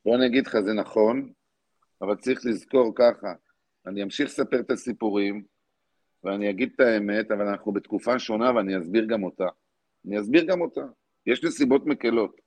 [0.06, 1.34] בוא אני אגיד לך, זה נכון,
[2.02, 3.34] אבל צריך לזכור ככה,
[3.88, 5.44] אני אמשיך לספר את הסיפורים,
[6.24, 9.48] ואני אגיד את האמת, אבל אנחנו בתקופה שונה ואני אסביר גם אותה.
[10.08, 10.82] אני אסביר גם אותה.
[11.26, 12.42] יש נסיבות מקלות,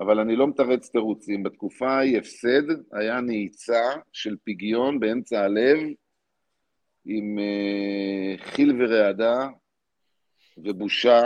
[0.00, 1.42] אבל אני לא מתרץ תירוצים.
[1.42, 2.62] בתקופה ההיא הפסד
[2.92, 5.78] היה נעיצה של פגיון באמצע הלב,
[7.04, 9.48] עם uh, חיל ורעדה
[10.56, 11.20] ובושה,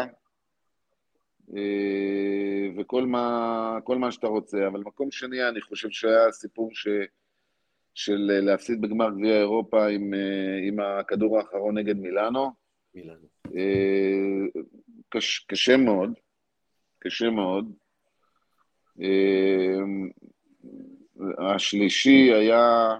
[2.78, 6.88] וכל מה, כל מה שאתה רוצה, אבל מקום שני, אני חושב שהיה סיפור ש,
[7.94, 12.50] של אה, להפסיד בגמר גביע אירופה עם, אה, עם הכדור האחרון נגד מילאנו.
[12.94, 13.28] מילאנו.
[13.56, 14.60] אה,
[15.08, 16.12] קש, קשה מאוד,
[16.98, 17.72] קשה מאוד.
[19.02, 19.80] אה,
[21.38, 22.96] השלישי היה,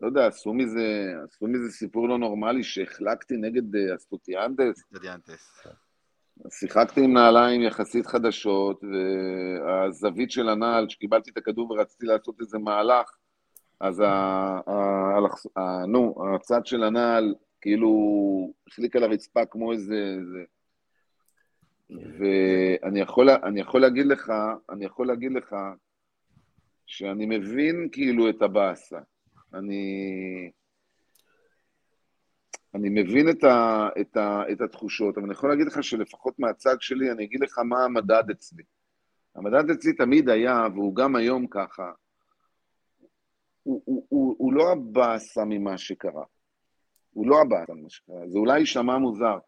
[0.00, 4.84] לא יודע, עשו מזה, עשו מזה סיפור לא נורמלי שהחלקתי נגד אה, אסטוטיאנדס.
[6.50, 13.10] שיחקתי עם נעליים יחסית חדשות, והזווית של הנעל, שקיבלתי את הכדור ורציתי לעשות איזה מהלך,
[13.80, 14.02] אז
[15.88, 17.90] נו, הצד של הנעל כאילו
[18.68, 19.94] החליק על הרצפה כמו איזה...
[19.94, 20.44] איזה...
[21.90, 24.32] ואני יכול, יכול להגיד לך,
[24.70, 25.54] אני יכול להגיד לך
[26.86, 28.98] שאני מבין כאילו את הבאסה.
[29.54, 30.50] אני...
[32.74, 36.76] אני מבין את, ה, את, ה, את התחושות, אבל אני יכול להגיד לך שלפחות מהצד
[36.80, 38.62] שלי, אני אגיד לך מה המדד אצלי.
[39.34, 41.90] המדד אצלי תמיד היה, והוא גם היום ככה,
[43.62, 46.24] הוא, הוא, הוא, הוא לא הבאסה ממה שקרה.
[47.10, 48.28] הוא לא הבאסה ממה שקרה.
[48.28, 49.38] זה אולי יישמע מוזר.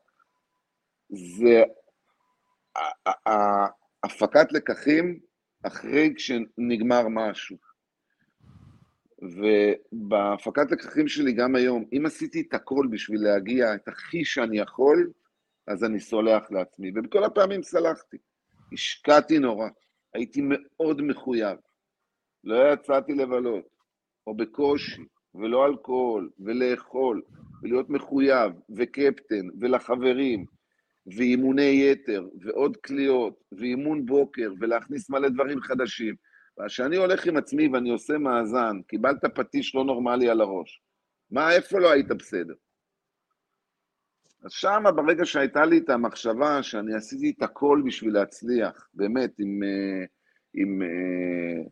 [1.09, 1.63] זה
[4.05, 5.21] הפקת לקחים
[5.63, 7.57] אחרי כשנגמר משהו.
[9.23, 15.11] ובהפקת לקחים שלי גם היום, אם עשיתי את הכל בשביל להגיע את הכי שאני יכול,
[15.67, 16.93] אז אני סולח לעצמי.
[16.95, 18.17] ובכל הפעמים סלחתי.
[18.73, 19.69] השקעתי נורא,
[20.15, 21.59] הייתי מאוד מחויב.
[22.45, 23.69] לא יצאתי לבלות,
[24.27, 25.03] או בקושי,
[25.35, 27.23] ולא אלכוהול, ולאכול,
[27.63, 30.45] ולהיות מחויב, וקפטן, ולחברים,
[31.17, 36.15] ואימוני יתר, ועוד קליעות, ואימון בוקר, ולהכניס מלא דברים חדשים.
[36.65, 40.83] וכשאני הולך עם עצמי ואני עושה מאזן, קיבלת פטיש לא נורמלי על הראש.
[41.31, 42.55] מה, איפה לא היית בסדר?
[44.45, 49.63] אז שמה, ברגע שהייתה לי את המחשבה שאני עשיתי את הכל בשביל להצליח, באמת, עם,
[49.63, 50.05] אה,
[50.55, 51.65] עם אה,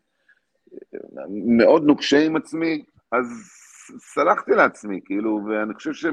[1.57, 3.25] מאוד נוקשה עם עצמי, אז
[3.97, 6.05] סלחתי לעצמי, כאילו, ואני חושב ש,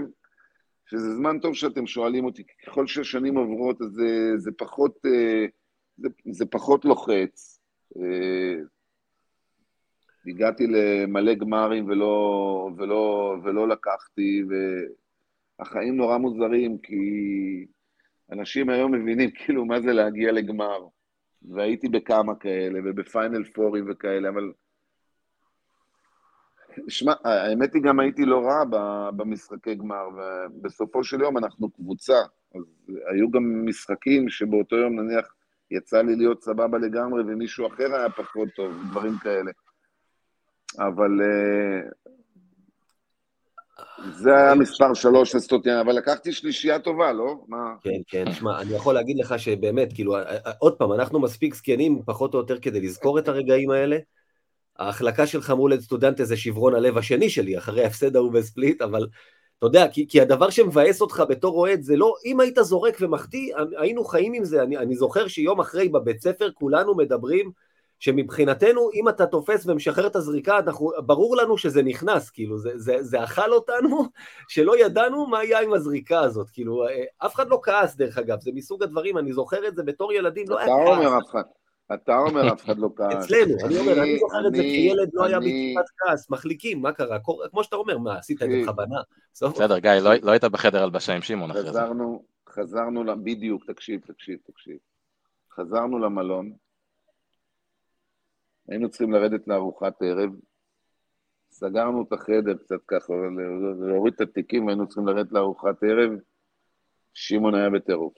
[0.87, 5.47] שזה זמן טוב שאתם שואלים אותי, ככל שהשנים עוברות, אז זה, זה פחות, אה,
[5.99, 7.56] זה, זה פחות לוחץ.
[8.03, 8.55] אה,
[10.27, 14.43] הגעתי למלא גמרים ולא, ולא, ולא לקחתי,
[15.59, 16.97] והחיים נורא מוזרים, כי
[18.33, 20.87] אנשים היום מבינים כאילו מה זה להגיע לגמר.
[21.43, 24.53] והייתי בכמה כאלה, ובפיינל פורים וכאלה, אבל...
[26.89, 28.65] שמע, האמת היא גם הייתי לא רע
[29.17, 32.19] במשחקי גמר, ובסופו של יום אנחנו קבוצה,
[32.55, 32.63] אז
[33.13, 35.35] היו גם משחקים שבאותו יום נניח
[35.71, 39.51] יצא לי להיות סבבה לגמרי ומישהו אחר היה פחות טוב, דברים כאלה.
[40.79, 41.91] אבל אה,
[44.11, 47.45] זה היה מספר שלוש אסטוטיאן, אבל לקחתי שלישייה טובה, לא?
[47.49, 47.75] מה?
[47.83, 50.17] כן, כן, שמע, אני יכול להגיד לך שבאמת, כאילו,
[50.59, 53.99] עוד פעם, אנחנו מספיק זקנים, פחות או יותר, כדי לזכור את הרגעים האלה.
[54.79, 59.07] ההחלקה שלך מול סטודנטה זה שברון הלב השני שלי, אחרי ההפסד ההוא בספליט, אבל
[59.59, 63.55] אתה יודע, כי, כי הדבר שמבאס אותך בתור אוהד זה לא, אם היית זורק ומחטיא,
[63.79, 64.63] היינו חיים עם זה.
[64.63, 67.51] אני, אני זוכר שיום אחרי בבית ספר כולנו מדברים,
[67.99, 72.97] שמבחינתנו, אם אתה תופס ומשחרר את הזריקה, אנחנו, ברור לנו שזה נכנס, כאילו, זה, זה,
[73.01, 74.05] זה אכל אותנו,
[74.49, 78.41] שלא ידענו מה היה עם הזריקה הזאת, כאילו, אה, אף אחד לא כעס דרך אגב,
[78.41, 80.77] זה מסוג הדברים, אני זוכר את זה בתור ילדים, לא היה כעס.
[80.83, 81.43] אתה אומר אף אחד,
[81.95, 83.25] אתה אומר אף אחד לא כעס.
[83.25, 87.19] אצלנו, אני אומר, אני זוכר את זה כילד, לא היה מצוות כעס, מחליקים, מה קרה?
[87.51, 89.01] כמו שאתה אומר, מה, עשית את זה בכוונה?
[89.33, 91.81] בסדר, גיא, לא, לא היית בחדר הלבשה עם שמעון אחרי זה.
[92.49, 94.77] חזרנו, בדיוק, תקשיב, תקשיב, תקשיב.
[95.53, 96.53] חזרנו למלון,
[98.69, 100.31] היינו צריכים לרדת לארוחת ערב,
[101.51, 103.13] סגרנו את החדר קצת ככה,
[103.89, 106.11] להוריד את התיקים, והיינו צריכים לרדת לארוחת ערב,
[107.15, 108.15] שמעון היה בטירוף.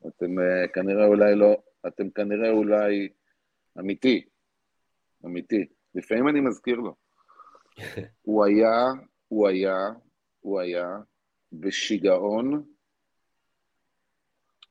[0.00, 1.56] אתם uh, כנראה אולי לא,
[1.86, 3.08] אתם כנראה אולי
[3.78, 4.24] אמיתי,
[5.24, 5.66] אמיתי.
[5.94, 6.94] לפעמים אני מזכיר לו.
[8.22, 8.92] הוא היה,
[9.28, 9.76] הוא היה,
[10.40, 10.88] הוא היה
[11.52, 12.64] בשיגעון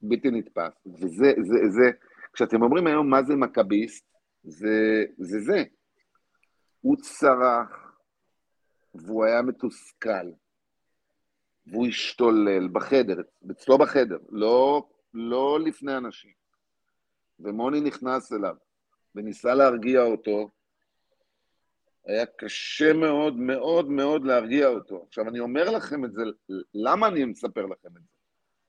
[0.02, 0.74] בלתי נתפס.
[0.86, 1.92] וזה, זה, זה,
[2.34, 4.06] כשאתם אומרים היום מה זה מכביסט,
[4.44, 5.40] זה זה.
[5.40, 5.64] זה.
[6.82, 7.98] הוא צרח,
[8.96, 10.32] והוא היה מתוסכל,
[11.68, 16.43] והוא השתולל בחדר, אצלו בחדר, לא, לא לפני אנשים.
[17.44, 18.56] ומוני נכנס אליו
[19.16, 20.50] וניסה להרגיע אותו,
[22.06, 25.04] היה קשה מאוד מאוד מאוד להרגיע אותו.
[25.08, 26.24] עכשיו, אני אומר לכם את זה,
[26.74, 28.10] למה אני מספר לכם את זה?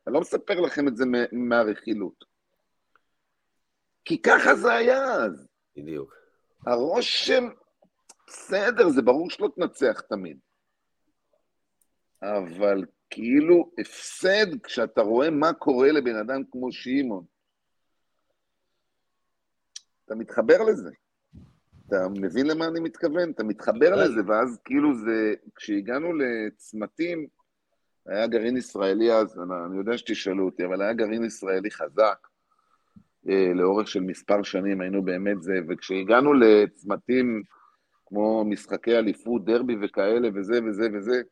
[0.06, 2.24] אני לא מספר לכם את זה מהרכילות.
[4.04, 5.48] כי ככה זה היה אז.
[5.76, 6.14] בדיוק.
[6.66, 7.48] הרושם,
[8.26, 10.38] בסדר, זה ברור שלא תנצח תמיד.
[12.22, 17.24] אבל כאילו הפסד כשאתה רואה מה קורה לבן אדם כמו שמעון.
[20.04, 20.90] אתה מתחבר לזה.
[21.86, 23.30] אתה מבין למה אני מתכוון?
[23.30, 27.26] אתה מתחבר לזה, ואז כאילו זה, כשהגענו לצמתים,
[28.06, 32.28] היה גרעין ישראלי אז, אני יודע שתשאלו אותי, אבל היה גרעין ישראלי חזק,
[33.28, 37.42] אה, לאורך של מספר שנים, היינו באמת זה, וכשהגענו לצמתים
[38.06, 41.22] כמו משחקי אליפות, דרבי וכאלה, וזה וזה וזה,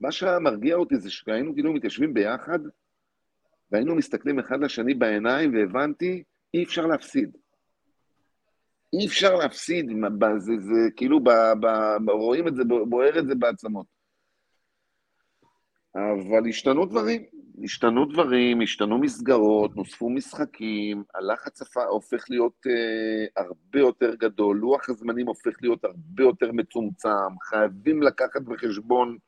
[0.00, 2.58] מה שהיה מרגיע אותי זה שהיינו כאילו מתיישבים ביחד,
[3.70, 6.22] והיינו מסתכלים אחד לשני בעיניים, והבנתי,
[6.54, 7.36] אי אפשר להפסיד.
[8.92, 9.86] אי אפשר להפסיד,
[10.38, 11.30] זה, זה כאילו, ב,
[11.60, 11.66] ב,
[12.04, 13.86] ב, רואים את זה, בוער את זה בעצמות.
[15.94, 17.22] אבל השתנו דברים,
[17.64, 25.26] השתנו דברים, השתנו מסגרות, נוספו משחקים, הלחץ הופך להיות uh, הרבה יותר גדול, לוח הזמנים
[25.26, 27.08] הופך להיות הרבה יותר מצומצם,
[27.42, 29.18] חייבים לקחת בחשבון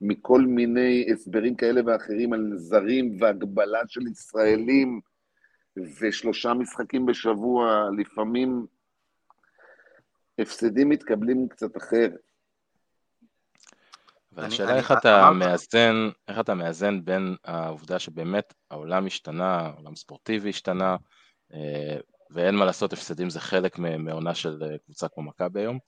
[0.00, 5.00] מכל מיני הסברים כאלה ואחרים על זרים והגבלה של ישראלים
[6.00, 8.66] ושלושה משחקים בשבוע, לפעמים
[10.38, 12.12] הפסדים מתקבלים קצת אחרת.
[14.32, 15.94] והשאלה איך אתה מאזן,
[16.28, 20.96] איך אתה מאזן בין העובדה שבאמת העולם השתנה, העולם ספורטיבי השתנה,
[21.54, 21.96] אה,
[22.30, 25.78] ואין מה לעשות, הפסדים זה חלק מעונה של אה, קבוצה כמו מכבי היום,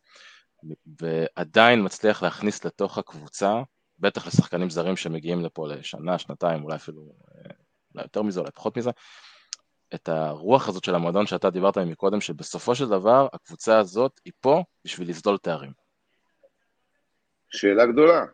[1.01, 3.63] ועדיין מצליח להכניס לתוך הקבוצה,
[3.99, 7.51] בטח לשחקנים זרים שמגיעים לפה לשנה, שנתיים, אולי אפילו, אה,
[7.95, 8.91] אולי יותר מזה, אולי פחות מזה,
[9.95, 14.63] את הרוח הזאת של המועדון שאתה דיברת מקודם, שבסופו של דבר הקבוצה הזאת היא פה
[14.85, 15.73] בשביל לסדול תארים.
[17.51, 18.25] שאלה גדולה.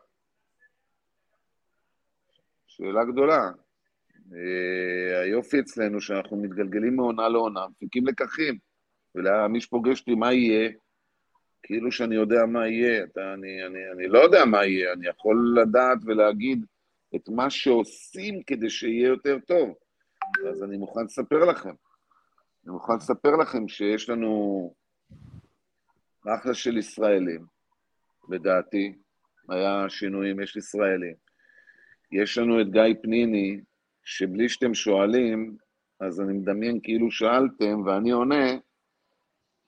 [2.67, 3.51] שאלה גדולה.
[4.31, 4.35] Uh,
[5.23, 8.59] היופי אצלנו שאנחנו מתגלגלים מעונה לעונה, מפיקים לקחים.
[9.15, 10.71] ומי שפוגש אותי, מה יהיה?
[11.63, 13.05] כאילו שאני יודע מה יהיה.
[13.05, 16.65] אתה, אני, אני, אני לא יודע מה יהיה, אני יכול לדעת ולהגיד
[17.17, 19.75] את מה שעושים כדי שיהיה יותר טוב.
[20.51, 21.75] אז אני מוכן לספר לכם.
[22.65, 24.75] אני מוכן לספר לכם שיש לנו
[26.27, 27.47] אחלה של ישראלים,
[28.29, 28.95] לדעתי,
[29.49, 31.15] היה שינויים, יש ישראלים.
[32.13, 33.61] יש לנו את גיא פניני,
[34.05, 35.57] שבלי שאתם שואלים,
[36.01, 38.53] אז אני מדמיין כאילו שאלתם ואני עונה,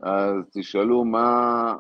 [0.01, 1.75] אז תשאלו מה,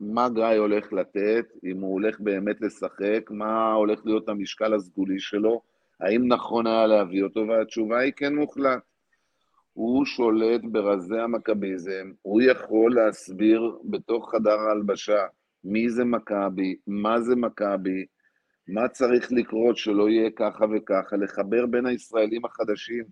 [0.00, 5.62] מה גיא הולך לתת, אם הוא הולך באמת לשחק, מה הולך להיות המשקל הסגולי שלו,
[6.00, 8.82] האם נכון היה להביא אותו, והתשובה היא כן מוחלט.
[9.72, 15.26] הוא שולט ברזי המכביזם, הוא יכול להסביר בתוך חדר ההלבשה
[15.64, 18.06] מי זה מכבי, מה זה מכבי,
[18.68, 23.04] מה צריך לקרות שלא יהיה ככה וככה, לחבר בין הישראלים החדשים,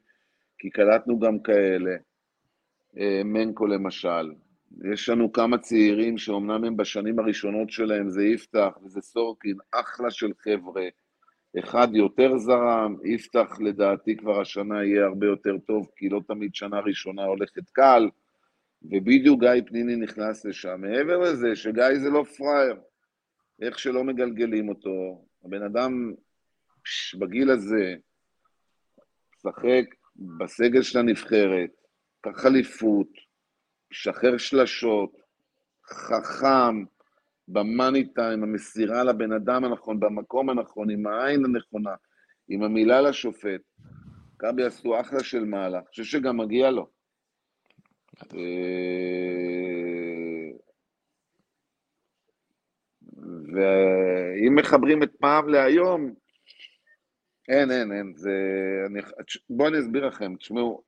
[0.58, 1.96] כי קלטנו גם כאלה,
[2.98, 4.32] אה, מנקו למשל.
[4.92, 10.30] יש לנו כמה צעירים שאומנם הם בשנים הראשונות שלהם, זה יפתח וזה סורקין, אחלה של
[10.38, 10.82] חבר'ה.
[11.58, 16.80] אחד יותר זרם, יפתח לדעתי כבר השנה יהיה הרבה יותר טוב, כי לא תמיד שנה
[16.80, 18.08] ראשונה הולכת קל,
[18.82, 20.80] ובדיוק גיא פניני נכנס לשם.
[20.80, 22.76] מעבר לזה, שגיא זה לא פראייר,
[23.62, 26.12] איך שלא מגלגלים אותו, הבן אדם
[26.82, 27.94] פש, בגיל הזה,
[29.36, 29.84] משחק
[30.16, 31.70] בסגל של הנבחרת,
[32.20, 33.08] קח אליפות,
[33.90, 35.12] שחרר שלשות,
[35.86, 36.84] חכם,
[37.52, 41.94] במאני טיים, המסירה לבן אדם הנכון, במקום הנכון, עם העין הנכונה,
[42.48, 43.60] עם המילה לשופט.
[44.34, 46.90] מכבי עשו אחלה של מהלך, אני חושב שגם מגיע לו.
[48.34, 49.02] אה,
[53.52, 56.14] ואם מחברים את פעם להיום,
[57.48, 58.30] אין, אין, אין, זה...
[58.86, 59.00] אני...
[59.50, 60.82] בואו אני אסביר לכם, תשמעו,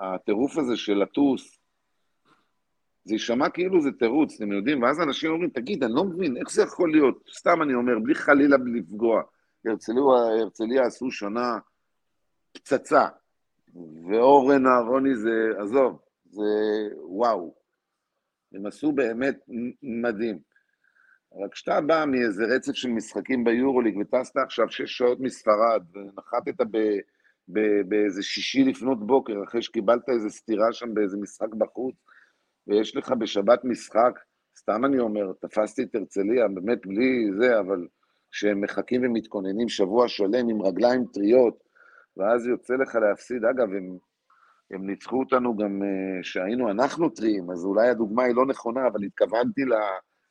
[0.00, 1.59] הטירוף הזה של לטוס,
[3.10, 6.50] זה יישמע כאילו זה תירוץ, אתם יודעים, ואז אנשים אומרים, תגיד, אני לא מבין, איך
[6.50, 7.24] זה יכול להיות?
[7.32, 9.22] סתם אני אומר, בלי חלילה לפגוע.
[9.66, 10.02] הרצליה,
[10.40, 11.58] הרצליה עשו שנה
[12.52, 13.06] פצצה,
[14.08, 15.98] ואורן אהרוני זה, עזוב,
[16.30, 16.42] זה
[17.02, 17.54] וואו.
[18.52, 19.38] הם עשו באמת
[19.82, 20.38] מדהים.
[21.34, 26.66] אבל כשאתה בא מאיזה רצף של משחקים ביורוליג וטסת עכשיו שש שעות מספרד ונחתת
[27.88, 31.94] באיזה שישי לפנות בוקר אחרי שקיבלת איזה סטירה שם באיזה משחק בחוץ
[32.70, 34.18] ויש לך בשבת משחק,
[34.58, 37.86] סתם אני אומר, תפסתי את הרצליה, באמת בלי זה, אבל
[38.30, 41.58] כשהם מחכים ומתכוננים שבוע שלם עם רגליים טריות,
[42.16, 43.96] ואז יוצא לך להפסיד, אגב, הם,
[44.70, 49.64] הם ניצחו אותנו גם אה, אנחנו טריים, אז אולי הדוגמה היא לא נכונה, אבל התכוונתי
[49.64, 49.72] ל...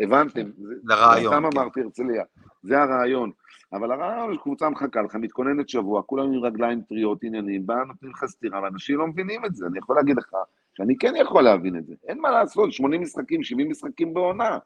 [0.04, 0.50] הבנתם?
[0.84, 1.34] לרעיון.
[1.34, 1.58] סתם כן.
[1.58, 2.24] אמרתי הרצליה,
[2.64, 3.32] זה הרעיון.
[3.74, 8.26] אבל הרעיון, קבוצה מחכה לך, מתכוננת שבוע, כולם עם רגליים טריות, עניינים, באה, נותנים לך
[8.26, 9.66] סטירה, ואנשים לא מבינים את זה.
[9.68, 10.34] אני יכול להגיד לך
[10.80, 11.96] שאני כן יכול להבין את זה.
[12.08, 14.58] אין מה לעשות, 80 משחקים, 70 משחקים בעונה.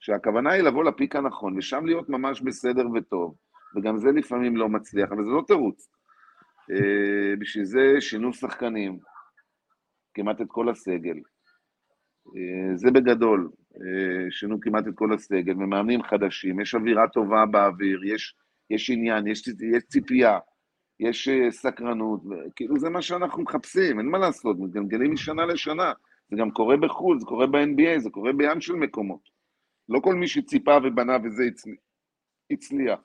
[0.00, 3.34] שהכוונה היא לבוא לפיק הנכון, ושם להיות ממש בסדר וטוב,
[3.76, 5.88] וגם זה לפעמים לא מצליח, אבל זה לא תירוץ.
[6.72, 8.98] Uh, בשביל זה שינו שחקנים,
[10.14, 11.16] כמעט את כל הסגל.
[12.26, 12.30] Uh,
[12.74, 13.78] זה בגדול, uh,
[14.30, 18.34] שינו כמעט את כל הסגל, ומאמנים חדשים, יש אווירה טובה באוויר, יש,
[18.70, 20.38] יש עניין, יש, יש ציפייה.
[21.00, 22.20] יש אה, סקרנות,
[22.56, 25.92] כאילו זה מה שאנחנו מחפשים, אין מה לעשות, מתגלגלים משנה לשנה.
[26.30, 29.20] זה גם קורה בחו"ל, זה קורה ב-NBA, זה קורה בים של מקומות.
[29.88, 31.44] לא כל מי שציפה ובנה וזה
[32.50, 33.00] הצליח.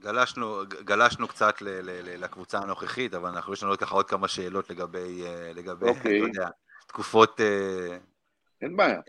[0.00, 4.28] גלשנו, גלשנו קצת ל, ל, ל, לקבוצה הנוכחית, אבל אנחנו יש לנו ככה עוד כמה
[4.28, 5.88] שאלות לגבי, אה, לגבי okay.
[5.88, 6.18] אוקיי.
[6.18, 6.48] אתה יודע,
[6.86, 7.40] תקופות...
[7.40, 7.98] אה,
[8.60, 9.00] אין בעיה.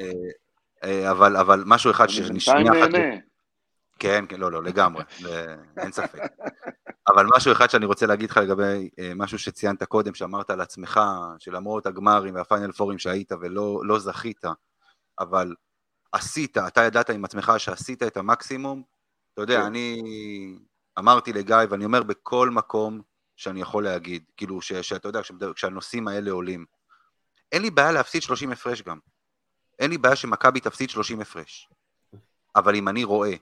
[1.11, 2.53] אבל, אבל משהו אחד שנשמע...
[2.53, 3.15] בינתיים נהנה.
[4.03, 5.03] כן, כן, לא, לא, לגמרי,
[5.77, 6.19] אין ספק.
[7.07, 10.99] אבל משהו אחד שאני רוצה להגיד לך לגבי אה, משהו שציינת קודם, שאמרת על עצמך,
[11.39, 14.41] שלמרות הגמרים והפיינל פורים שהיית ולא לא זכית,
[15.19, 15.55] אבל
[16.11, 18.83] עשית, אתה ידעת עם עצמך שעשית את המקסימום,
[19.33, 19.65] אתה יודע, כן.
[19.65, 20.01] אני
[20.99, 23.01] אמרתי לגיא, ואני אומר בכל מקום
[23.35, 25.21] שאני יכול להגיד, כאילו, ש, שאתה יודע,
[25.55, 26.65] כשהנושאים האלה עולים,
[27.51, 28.99] אין לי בעיה להפסיד 30 הפרש גם.
[29.79, 31.69] אין לי בעיה שמכבי תפסיד 30 הפרש.
[32.55, 33.33] אבל אם אני רואה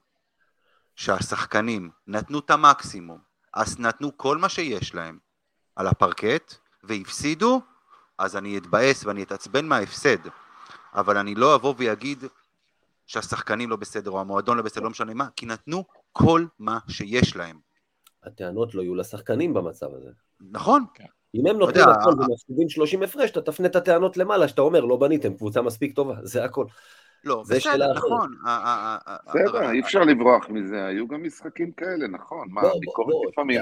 [1.01, 3.17] שהשחקנים נתנו את המקסימום,
[3.53, 5.19] אז נתנו כל מה שיש להם
[5.75, 7.61] על הפרקט והפסידו,
[8.17, 10.17] אז אני אתבאס ואני אתעצבן מההפסד.
[10.93, 12.23] אבל אני לא אבוא ואגיד
[13.07, 17.35] שהשחקנים לא בסדר או המועדון לא בסדר, לא משנה מה, כי נתנו כל מה שיש
[17.35, 17.59] להם.
[18.23, 20.09] הטענות לא יהיו לשחקנים במצב הזה.
[20.51, 20.85] נכון.
[20.93, 21.05] כן.
[21.35, 24.97] אם הם נותנים הכל ומפסידים 30 הפרש, אתה תפנה את הטענות למעלה, שאתה אומר, לא
[24.97, 26.65] בניתם, קבוצה מספיק טובה, זה הכל.
[27.23, 28.35] לא, זה בסדר, נכון.
[29.27, 32.47] בסדר, אי אפשר לברוח מזה, היו גם משחקים כאלה, נכון.
[32.51, 33.61] מה, ביקורת לפעמים,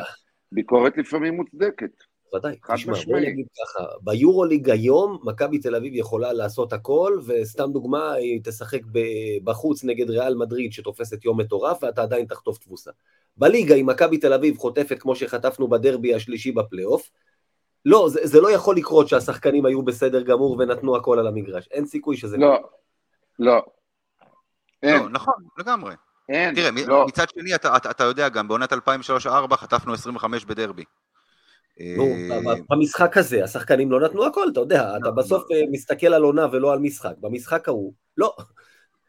[0.51, 1.91] ביקורת לפעמים מוצדקת.
[2.35, 8.13] ודאי, תשמע, בוא נגיד ככה, ביורוליג היום, מכבי תל אביב יכולה לעשות הכל, וסתם דוגמה,
[8.13, 8.81] היא תשחק
[9.43, 12.91] בחוץ נגד ריאל מדריד שתופסת יום מטורף, ואתה עדיין תחטוף תבוסה.
[13.37, 17.09] בליגה, אם מכבי תל אביב חוטפת כמו שחטפנו בדרבי השלישי בפלייאוף,
[17.85, 21.67] לא, זה, זה לא יכול לקרות שהשחקנים היו בסדר גמור ונתנו הכל על המגרש.
[21.71, 22.37] אין סיכוי שזה...
[22.37, 22.59] לא,
[23.39, 23.63] לא.
[24.83, 25.01] אין.
[25.03, 25.95] לא, נכון, לגמרי.
[26.29, 27.05] אין, תראה, לא.
[27.07, 28.77] מצד שני, אתה, אתה, אתה יודע גם, בעונת 2003-2004
[29.55, 30.83] חטפנו 25 בדרבי.
[31.97, 36.07] נו, אה, במשחק הזה השחקנים לא נתנו הכל, אתה יודע, אתה לא, בסוף אה, מסתכל
[36.07, 37.13] על עונה ולא על משחק.
[37.19, 38.35] במשחק ההוא, לא.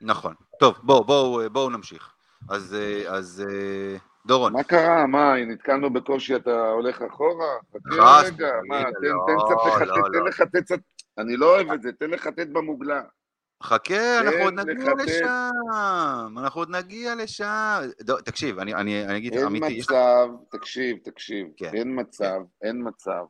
[0.01, 0.35] נכון.
[0.61, 2.11] טוב, בואו, בואו, בואו נמשיך.
[2.49, 5.07] אז, אה, אז אה, דורון, מה קרה?
[5.07, 7.47] מה, נתקלנו בקושי, אתה הולך אחורה?
[7.73, 10.29] חכה חס רגע, מה, תן לא, לא, לחטט, תן לא.
[10.29, 10.73] לחטט
[11.19, 13.03] אני לא אוהב את זה, תן לחטט במוגלה.
[13.63, 15.09] חכה, אנחנו עוד אין נגיע לחטט.
[15.09, 16.39] לשם.
[16.39, 17.81] אנחנו עוד נגיע לשם.
[18.03, 22.41] דו, תקשיב, אני, אני, אני אגיד, אין אמיתי, יש- מצב, תקשיב, תקשיב, כן, אין מצב,
[22.63, 23.25] אין מצב,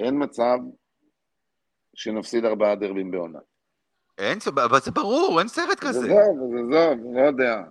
[0.00, 0.58] אין מצב
[1.94, 3.38] שנפסיד ארבעה דרבים בעונה.
[4.18, 5.98] אין, אבל זה ברור, אין סרט כזה.
[5.98, 7.62] עזוב, אז עזוב, לא יודע.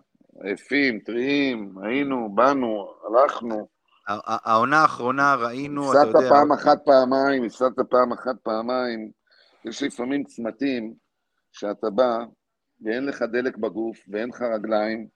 [0.43, 3.67] עייפים, טריים, היינו, באנו, הלכנו.
[4.07, 9.11] העונה האחרונה ראינו, אתה הפסדת יודע, פעם אחת, פעמיים, הפסדת פעם אחת, פעמיים.
[9.65, 10.93] יש לפעמים צמתים
[11.51, 12.17] שאתה בא
[12.81, 15.07] ואין לך דלק בגוף ואין לך רגליים,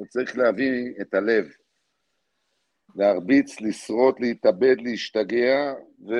[0.00, 1.44] וצריך להביא את הלב.
[2.94, 5.72] להרביץ, לשרוט, להתאבד, להשתגע,
[6.08, 6.12] ו...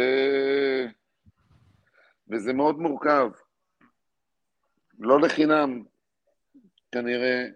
[2.30, 3.30] וזה מאוד מורכב.
[4.98, 5.84] לא לחינם,
[6.92, 7.46] כנראה,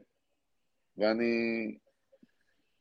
[0.97, 1.77] ואני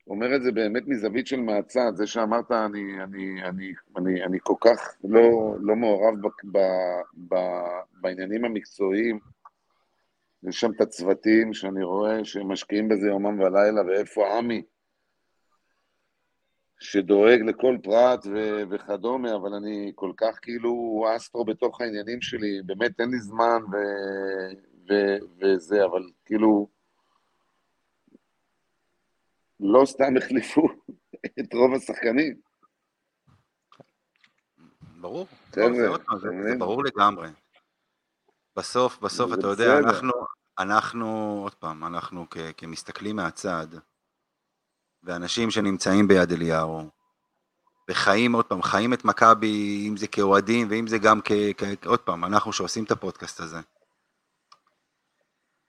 [0.08, 4.56] אומר את זה באמת מזווית של מהצד, זה שאמרת, אני, אני, אני, אני, אני כל
[4.62, 6.60] כך לא, לא מעורב ב, ב,
[7.28, 7.36] ב,
[8.01, 9.20] בעניינים המקצועיים.
[10.43, 14.64] יש שם את הצוותים שאני רואה שהם משקיעים בזה יומם ולילה, ואיפה עמי,
[16.80, 22.99] שדואג לכל פרט ו- וכדומה, אבל אני כל כך כאילו אסטרו בתוך העניינים שלי, באמת
[22.99, 24.53] אין לי זמן ו-
[24.89, 26.68] ו- וזה, אבל כאילו,
[29.60, 30.68] לא סתם החליפו
[31.39, 32.41] את רוב השחקנים.
[35.01, 35.28] ברור.
[36.43, 36.56] זה?
[36.60, 37.30] ברור לגמרי.
[38.56, 39.78] בסוף, בסוף, אתה יודע.
[39.80, 40.12] אנחנו,
[40.60, 43.68] אנחנו, עוד פעם, אנחנו כ- כמסתכלים מהצד,
[45.03, 46.89] ואנשים שנמצאים ביד אליהו,
[47.89, 51.32] וחיים, עוד פעם, חיים את מכבי, אם זה כאוהדים, ואם זה גם כ...
[51.58, 53.60] כ- עוד פעם, אנחנו שעושים את הפודקאסט הזה.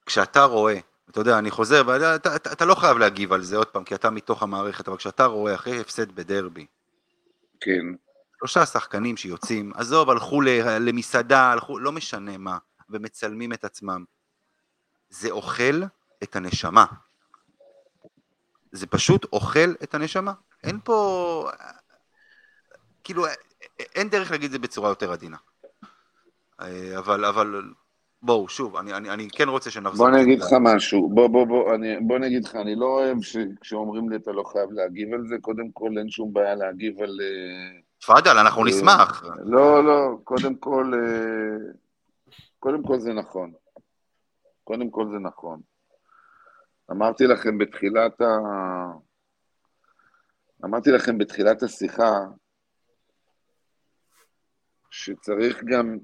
[0.07, 0.78] כשאתה רואה,
[1.11, 3.94] אתה יודע, אני חוזר, ואתה אתה, אתה, לא חייב להגיב על זה עוד פעם, כי
[3.94, 6.66] אתה מתוך המערכת, אבל כשאתה רואה אחרי הפסד בדרבי,
[7.61, 7.84] כן,
[8.38, 10.40] שלושה שחקנים שיוצאים, עזוב, הלכו
[10.80, 12.59] למסעדה, הלכו, לא משנה מה,
[12.90, 14.04] ומצלמים את עצמם.
[15.11, 15.82] זה אוכל
[16.22, 16.86] את הנשמה.
[18.72, 20.32] זה פשוט אוכל את הנשמה.
[20.64, 21.50] אין פה...
[23.04, 23.26] כאילו,
[23.78, 25.36] אין דרך להגיד את זה בצורה יותר עדינה.
[26.61, 27.62] אה, אבל, אבל,
[28.23, 30.07] בואו, שוב, אני, אני, אני כן רוצה שנחזור.
[30.07, 32.87] בוא אני אגיד לך משהו, בוא, בוא, בוא, אני, בוא אני אגיד לך, אני לא
[32.87, 37.03] אוהב שכשאומרים לי אתה לא חייב להגיב על זה, קודם כל אין שום בעיה להגיב
[37.03, 37.19] על...
[37.21, 39.25] אה, תפאדל, אנחנו אה, נשמח.
[39.45, 41.73] לא, לא, קודם כל, אה,
[42.59, 43.53] קודם כל זה נכון.
[44.64, 45.61] קודם כל זה נכון.
[46.91, 48.39] אמרתי לכם בתחילת ה...
[50.64, 52.21] אמרתי לכם בתחילת השיחה
[54.91, 55.97] שצריך גם,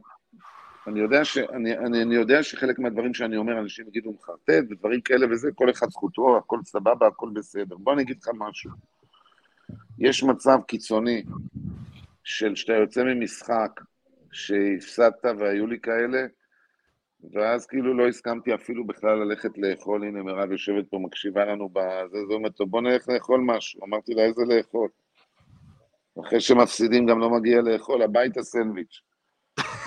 [0.86, 1.38] אני יודע, ש...
[1.38, 5.70] אני, אני, אני יודע שחלק מהדברים שאני אומר, אנשים יגידו מחרטט ודברים כאלה וזה, כל
[5.70, 7.76] אחד זכותו, הכל סבבה, הכל בסדר.
[7.76, 8.70] בוא אני אגיד לך משהו.
[9.98, 11.22] יש מצב קיצוני
[12.24, 13.80] של שאתה יוצא ממשחק
[14.32, 16.26] שהפסדת והיו לי כאלה,
[17.32, 22.18] ואז כאילו לא הסכמתי אפילו בכלל ללכת לאכול, הנה מירב יושבת פה, מקשיבה לנו בזה,
[22.28, 23.84] זה אומרת, בוא נלך לאכול משהו.
[23.84, 24.88] אמרתי לה, איזה לאכול?
[26.20, 29.11] אחרי שמפסידים גם לא מגיע לאכול, הביתה סנדוויץ'.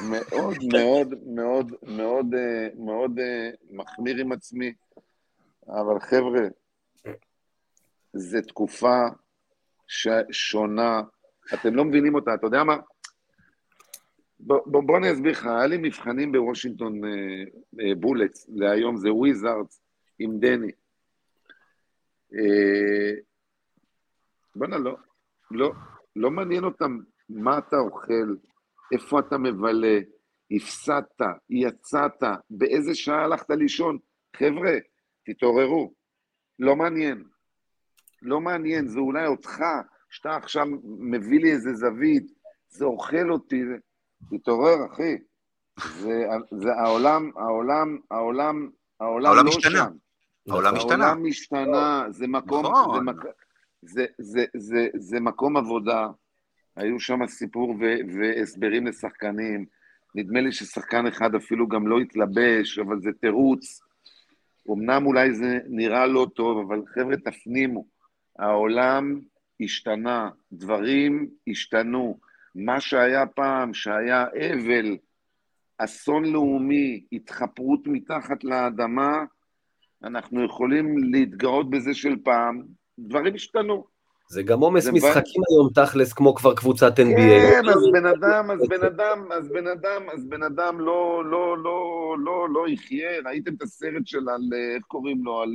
[0.02, 4.74] מאוד מאוד מאוד מאוד אה, מאוד אה, מחמיר עם עצמי,
[5.68, 6.48] אבל חבר'ה,
[8.14, 9.04] זו תקופה
[10.32, 11.02] שונה,
[11.54, 12.78] אתם לא מבינים אותה, אתה יודע מה?
[14.40, 19.82] בוא, בוא, אני אסביר לך, היה לי מבחנים בוושינגטון אה, בולטס, להיום זה וויזארדס
[20.20, 20.72] עם דני.
[24.56, 24.98] בוא'נה, לא,
[25.52, 25.72] לא,
[26.16, 28.36] לא מעניין אותם מה אתה אוכל,
[28.92, 30.00] איפה אתה מבלה,
[30.52, 33.98] הפסדת, יצאת, באיזה שעה הלכת לישון.
[34.36, 34.74] חבר'ה,
[35.26, 35.94] תתעוררו,
[36.60, 37.24] לא מעניין.
[38.22, 39.64] לא מעניין, זה אולי אותך,
[40.10, 40.66] שאתה עכשיו
[41.00, 42.32] מביא לי איזה זווית,
[42.70, 43.62] זה אוכל אותי.
[44.30, 45.18] תתעורר, אחי.
[45.80, 48.70] זה, זה העולם, העולם, העולם,
[49.00, 49.72] העולם העולם לא השתנה.
[49.78, 49.92] שם.
[50.50, 51.06] העולם השתנה.
[51.06, 52.96] העולם השתנה, זה מקום, נכון.
[52.96, 53.26] זה, מק...
[53.82, 56.08] זה, זה, זה, זה מקום עבודה.
[56.76, 59.66] היו שם סיפור ו- והסברים לשחקנים.
[60.16, 63.82] נדמה לי ששחקן אחד אפילו גם לא התלבש, אבל זה תירוץ.
[64.72, 67.86] אמנם אולי זה נראה לא טוב, אבל חבר'ה, תפנימו.
[68.40, 69.20] העולם
[69.62, 72.20] השתנה, דברים השתנו.
[72.56, 74.98] מה שהיה פעם, שהיה אבל,
[75.78, 79.24] אסון לאומי, התחפרות מתחת לאדמה,
[80.04, 82.64] אנחנו יכולים להתגאות בזה של פעם,
[83.00, 83.95] דברים השתנו.
[84.30, 87.18] זה גם עומס משחקים היום תכלס, כמו כבר קבוצת NBA.
[87.18, 91.58] כן, אז בן אדם, אז בן אדם, אז בן אדם, אז בן אדם לא, לא,
[91.58, 93.10] לא, לא, לא יחיה.
[93.26, 94.42] ראיתם את הסרט של, על,
[94.76, 95.52] איך קוראים לו, על,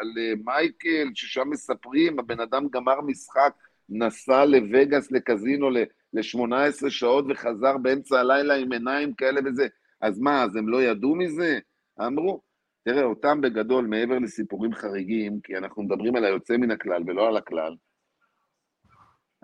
[0.00, 0.08] על
[0.44, 3.52] מייקל, ששם מספרים, הבן אדם גמר משחק,
[3.88, 9.66] נסע לווגאס, לקזינו, ל-18 שעות וחזר באמצע הלילה עם עיניים כאלה וזה.
[10.00, 11.58] אז מה, אז הם לא ידעו מזה?
[12.06, 12.40] אמרו,
[12.84, 17.36] תראה, אותם בגדול, מעבר לסיפורים חריגים, כי אנחנו מדברים על היוצא מן הכלל ולא על
[17.36, 17.76] הכלל,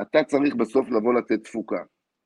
[0.03, 1.83] אתה צריך בסוף לבוא לתת תפוקה.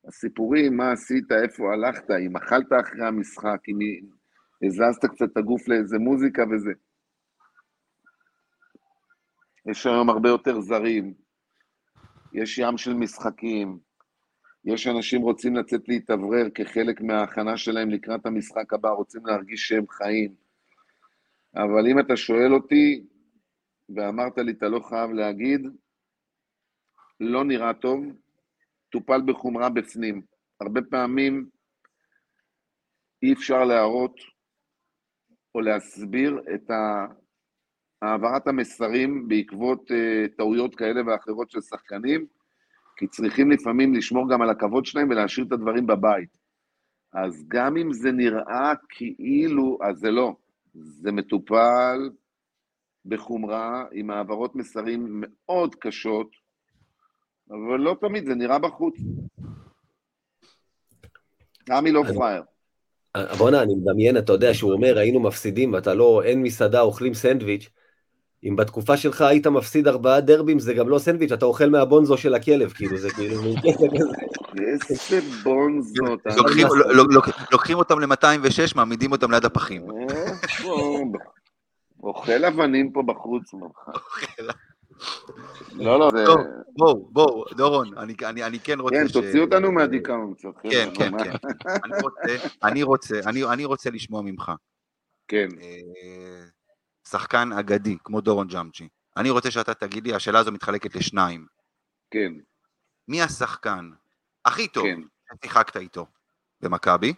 [0.08, 3.78] הסיפורים, מה עשית, איפה הלכת, אם אכלת אחרי המשחק, אם
[4.62, 6.72] הזזת קצת את הגוף לאיזה מוזיקה וזה.
[9.70, 11.14] יש היום הרבה יותר זרים,
[12.32, 13.78] יש ים של משחקים,
[14.64, 20.49] יש אנשים רוצים לצאת להתאוורר כחלק מההכנה שלהם לקראת המשחק הבא, רוצים להרגיש שהם חיים.
[21.56, 23.06] אבל אם אתה שואל אותי,
[23.96, 25.60] ואמרת לי, אתה לא חייב להגיד,
[27.20, 28.04] לא נראה טוב,
[28.90, 30.22] טופל בחומרה בפנים.
[30.60, 31.48] הרבה פעמים
[33.22, 34.16] אי אפשר להראות
[35.54, 36.70] או להסביר את
[38.02, 42.26] העברת המסרים בעקבות uh, טעויות כאלה ואחרות של שחקנים,
[42.96, 46.38] כי צריכים לפעמים לשמור גם על הכבוד שלהם ולהשאיר את הדברים בבית.
[47.12, 50.36] אז גם אם זה נראה כאילו, אז זה לא.
[50.74, 52.10] זה מטופל
[53.06, 56.30] בחומרה, עם העברות מסרים מאוד קשות,
[57.50, 58.94] אבל לא תמיד, זה נראה בחוץ.
[61.70, 62.42] רמי לא פראייר.
[63.38, 67.68] בואנה, אני מדמיין, אתה יודע, שהוא אומר, היינו מפסידים, ואתה לא, אין מסעדה, אוכלים סנדוויץ'.
[68.44, 72.34] אם בתקופה שלך היית מפסיד ארבעה דרבים, זה גם לא סנדוויץ', אתה אוכל מהבונזו של
[72.34, 73.42] הכלב, כאילו, זה כאילו.
[74.66, 76.20] איזה בונזות.
[76.36, 77.22] לוקחים- לא- לא-
[77.52, 79.82] לוקחים אותם ל-206, מעמידים אותם ליד הפחים.
[80.42, 81.02] איפה?
[82.02, 83.78] אוכל אבנים פה בחוץ ממך.
[85.72, 86.24] לא, לא, זה...
[86.76, 89.08] בואו, בואו, דורון, אני- אני אני כן רוצה כן.
[89.08, 90.48] תוציא אותנו מהדיכאון קצת.
[90.62, 91.30] כן, כן, כן.
[91.84, 94.52] אני רוצה- אני רוצה, אני- אני רוצה לשמוע ממך.
[95.28, 96.44] כן, אה,
[97.10, 98.88] שחקן אגדי, כמו דורון ג'אמצ'י.
[99.16, 101.46] אני רוצה שאתה תגיד לי, השאלה הזו מתחלקת לשניים.
[102.10, 102.32] כן,
[103.08, 103.90] מי השחקן
[104.44, 105.00] הכי טוב כן.
[105.34, 106.06] ששיחקת איתו
[106.60, 107.14] במכבי?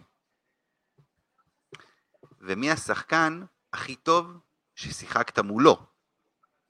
[2.41, 3.41] ומי השחקן
[3.73, 4.39] הכי טוב
[4.75, 5.85] ששיחקת מולו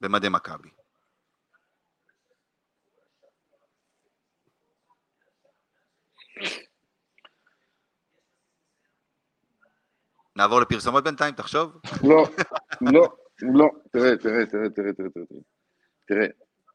[0.00, 0.70] במדי מכבי?
[10.36, 11.80] נעבור לפרסומות בינתיים, תחשוב.
[12.04, 12.24] לא,
[12.80, 13.08] לא,
[13.42, 15.24] לא, תראה, תראה, תראה, תראה, תראה, תראה,
[16.06, 16.26] תראה.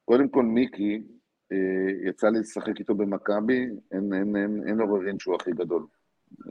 [0.05, 1.03] קודם כל מיקי,
[1.51, 5.86] אה, יצא לי לשחק איתו במכבי, אין, אין, אין עוררין שהוא הכי גדול.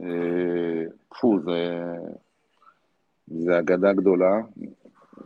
[0.03, 0.85] אה,
[1.21, 1.81] פו, זה,
[3.27, 4.35] זה אגדה גדולה.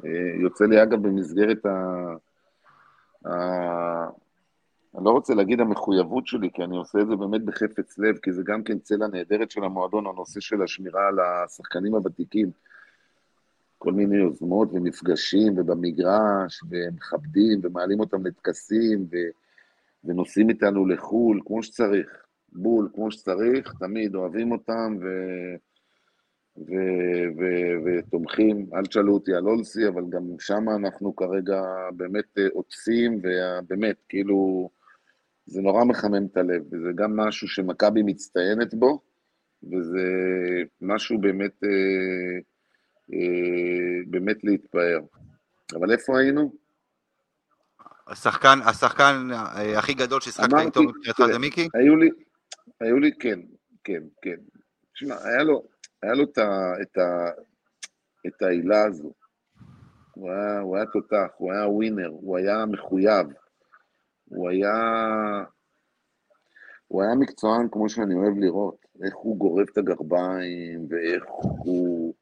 [0.04, 2.16] אה, יוצא לי אגב במסגרת ה...
[4.96, 8.32] אני לא רוצה להגיד המחויבות שלי, כי אני עושה את זה באמת בחפץ לב, כי
[8.32, 12.50] זה גם כן צלע נהדרת של המועדון, הנושא של השמירה על השחקנים הוותיקים.
[13.78, 19.16] כל מיני יוזמות ומפגשים, ובמגרש, ומכבדים, ומעלים אותם לטקסים, ו...
[20.04, 22.26] ונוסעים איתנו לחו"ל, כמו שצריך.
[22.52, 25.06] בול, כמו שצריך, תמיד אוהבים אותם, ו...
[26.56, 26.72] ו...
[27.38, 27.42] ו...
[27.84, 28.66] ותומכים.
[28.74, 31.62] אל תשאלו אותי על אולסי, אבל גם שם אנחנו כרגע
[31.96, 34.70] באמת אה, עוטפים, ובאמת, כאילו,
[35.46, 39.00] זה נורא מחמם את הלב, וזה גם משהו שמכבי מצטיינת בו,
[39.62, 40.06] וזה
[40.80, 42.38] משהו באמת, אה,
[43.12, 45.00] אה, באמת להתפאר.
[45.74, 46.52] אבל איפה היינו?
[48.06, 51.68] השחקן, השחקן אה, הכי גדול אמרתי, איתו מבחינתך זה מיקי?
[51.74, 52.08] היו לי,
[52.80, 53.40] היו לי, כן,
[53.84, 54.36] כן, כן.
[54.94, 55.62] תשמע, היה לו,
[56.02, 57.30] היה לו את, ה, את, ה,
[58.26, 59.12] את העילה הזו.
[60.14, 63.26] הוא היה, הוא היה תותח, הוא היה ווינר, הוא היה מחויב.
[64.34, 64.74] הוא היה...
[66.88, 68.86] הוא היה מקצוען כמו שאני אוהב לראות.
[69.04, 71.24] איך הוא גורב את הגרביים, ואיך
[71.64, 72.14] הוא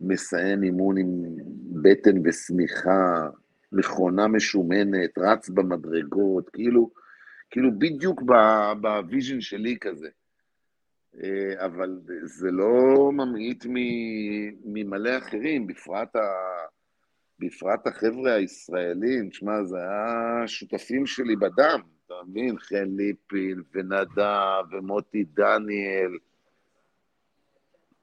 [0.00, 1.22] מסיים אימון עם
[1.82, 3.28] בטן סמיכה,
[3.72, 6.90] מכונה משומנת, רץ במדרגות, כאילו,
[7.50, 8.22] כאילו בדיוק
[8.80, 10.08] ב vision שלי כזה.
[11.22, 13.66] אה, אבל זה לא ממעיט
[14.64, 16.20] ממלא אחרים, בפרט, ה...
[17.42, 22.58] בפרט החבר'ה הישראלים, תשמע, זה היה שותפים שלי בדם, אתה מבין?
[22.58, 26.10] חן ליפין, ונדב, ומוטי דניאל.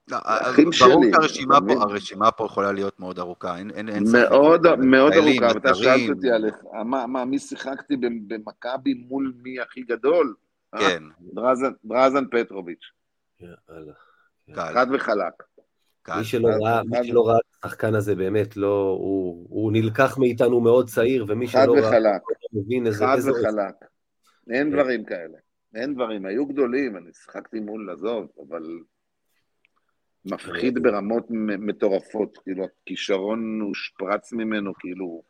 [0.08, 0.18] לא,
[0.58, 1.78] ברור שלי, שהרשימה אתה מבין?
[1.78, 4.30] פה, הרשימה פה יכולה להיות מאוד ארוכה, אין, אין, אין ספק.
[4.30, 9.34] מאוד, מאוד ארוכה, ואתה שאלת אותי על איך, מה, מה, מי שיחקתי ב- במכבי מול
[9.44, 10.36] מי הכי גדול?
[10.74, 10.80] אה?
[10.80, 12.86] כן, דרזן, דרזן פטרוביץ',
[13.40, 13.94] יאללה.
[14.56, 14.74] קל.
[14.74, 15.34] חד וחלק.
[16.08, 19.72] מי שלא חד- ראה, מי חד- שלא ראה את השחקן הזה באמת, לא, הוא, הוא
[19.72, 22.22] נלקח מאיתנו מאוד צעיר, ומי חד שלא ראה, וחלק,
[22.54, 23.06] לא מבין איזה...
[23.06, 23.76] חד וחלק.
[24.50, 24.74] אין כן.
[24.74, 25.38] דברים כאלה.
[25.76, 26.26] אין דברים.
[26.26, 28.64] היו גדולים, אני שיחקתי מול, עזוב, אבל
[30.26, 31.26] מפחיד ברמות
[31.60, 32.38] מטורפות.
[32.44, 35.24] כאילו, הכישרון הושפרץ ממנו, כאילו,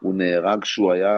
[0.00, 1.14] הוא נהרג כשהוא היה,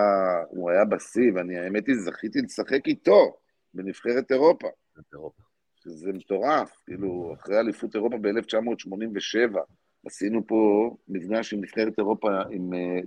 [0.49, 3.36] הוא היה בשיא, ואני האמת היא, זכיתי לשחק איתו
[3.74, 4.68] בנבחרת אירופה.
[5.12, 5.43] אירופה.
[5.83, 9.59] שזה מטורף, כאילו, אחרי אליפות אירופה ב-1987,
[10.07, 13.01] עשינו פה מפגש עם נבחרת אירופה עם אה,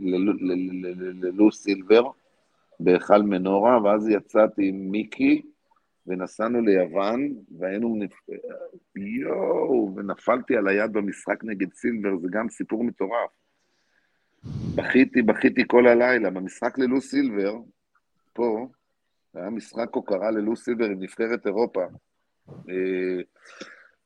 [1.22, 2.04] ללו- סילבר
[2.80, 5.42] בהיכל מנורה, ואז יצאתי עם מיקי,
[6.08, 8.36] ונסענו ליוון, והיינו, נפ-
[8.96, 13.32] יואו, ונפלתי על היד במשחק נגד סילבר, זה גם סיפור מטורף.
[14.76, 16.30] בכיתי, בכיתי כל הלילה.
[16.30, 17.56] במשחק ללו סילבר,
[18.34, 18.68] פה,
[19.34, 21.82] היה משחק הוקרה ללו סילבר עם נבחרת אירופה.
[22.50, 23.22] אה,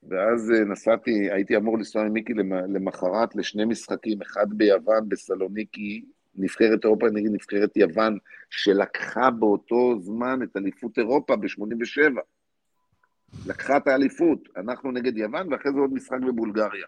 [0.10, 6.06] ואז אה, נסעתי, הייתי אמור לנסוע עם מיקי למ- למחרת לשני משחקים, אחד ביוון, בסלוניקי,
[6.36, 8.18] נבחרת אירופה נגד נבחרת יוון,
[8.50, 12.20] שלקחה באותו זמן את אליפות אירופה ב-87.
[13.48, 16.88] לקחה את האליפות, אנחנו נגד יוון, ואחרי זה עוד משחק בבולגריה.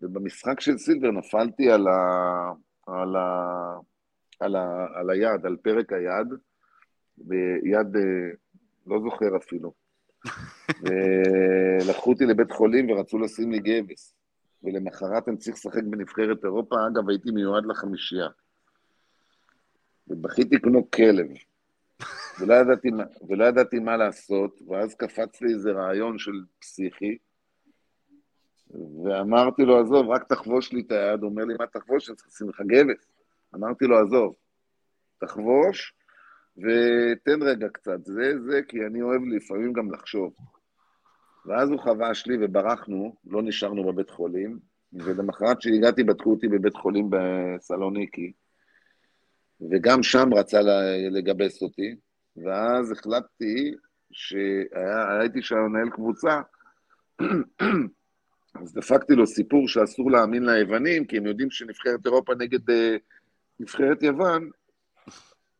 [0.00, 2.52] ובמשחק של סילבר נפלתי על, ה...
[2.86, 3.78] על, ה...
[4.40, 4.86] על, ה...
[4.94, 6.28] על היד, על פרק היד,
[7.18, 8.30] ביד, אה,
[8.86, 9.81] לא זוכר אפילו.
[10.82, 14.14] ולקחו אותי לבית חולים ורצו לשים לי גבס.
[14.64, 18.28] ולמחרת אני צריך לשחק בנבחרת אירופה, אגב, הייתי מיועד לחמישייה.
[20.08, 21.26] ובכיתי כמו כלב.
[22.40, 22.88] ולא ידעתי,
[23.28, 27.18] ולא ידעתי מה לעשות, ואז קפץ לי איזה רעיון של פסיכי,
[29.04, 31.22] ואמרתי לו, עזוב, רק תחבוש לי את היד.
[31.22, 32.08] הוא אומר לי, מה תחבוש?
[32.08, 33.06] אני צריך לשים לך גבס.
[33.54, 34.34] אמרתי לו, עזוב,
[35.18, 35.94] תחבוש,
[36.56, 40.34] ותן רגע קצת, זה זה, כי אני אוהב לפעמים גם לחשוב.
[41.46, 44.58] ואז הוא חבש לי וברחנו, לא נשארנו בבית חולים,
[44.92, 48.32] ולמחרת שהגעתי בדקו אותי בבית חולים בסלוניקי,
[49.70, 50.60] וגם שם רצה
[51.10, 51.96] לגבס אותי,
[52.36, 53.74] ואז החלטתי
[54.12, 56.40] שהייתי שם מנהל קבוצה,
[58.62, 62.96] אז דפקתי לו סיפור שאסור להאמין ליוונים, כי הם יודעים שנבחרת אירופה נגד אה,
[63.60, 64.50] נבחרת יוון,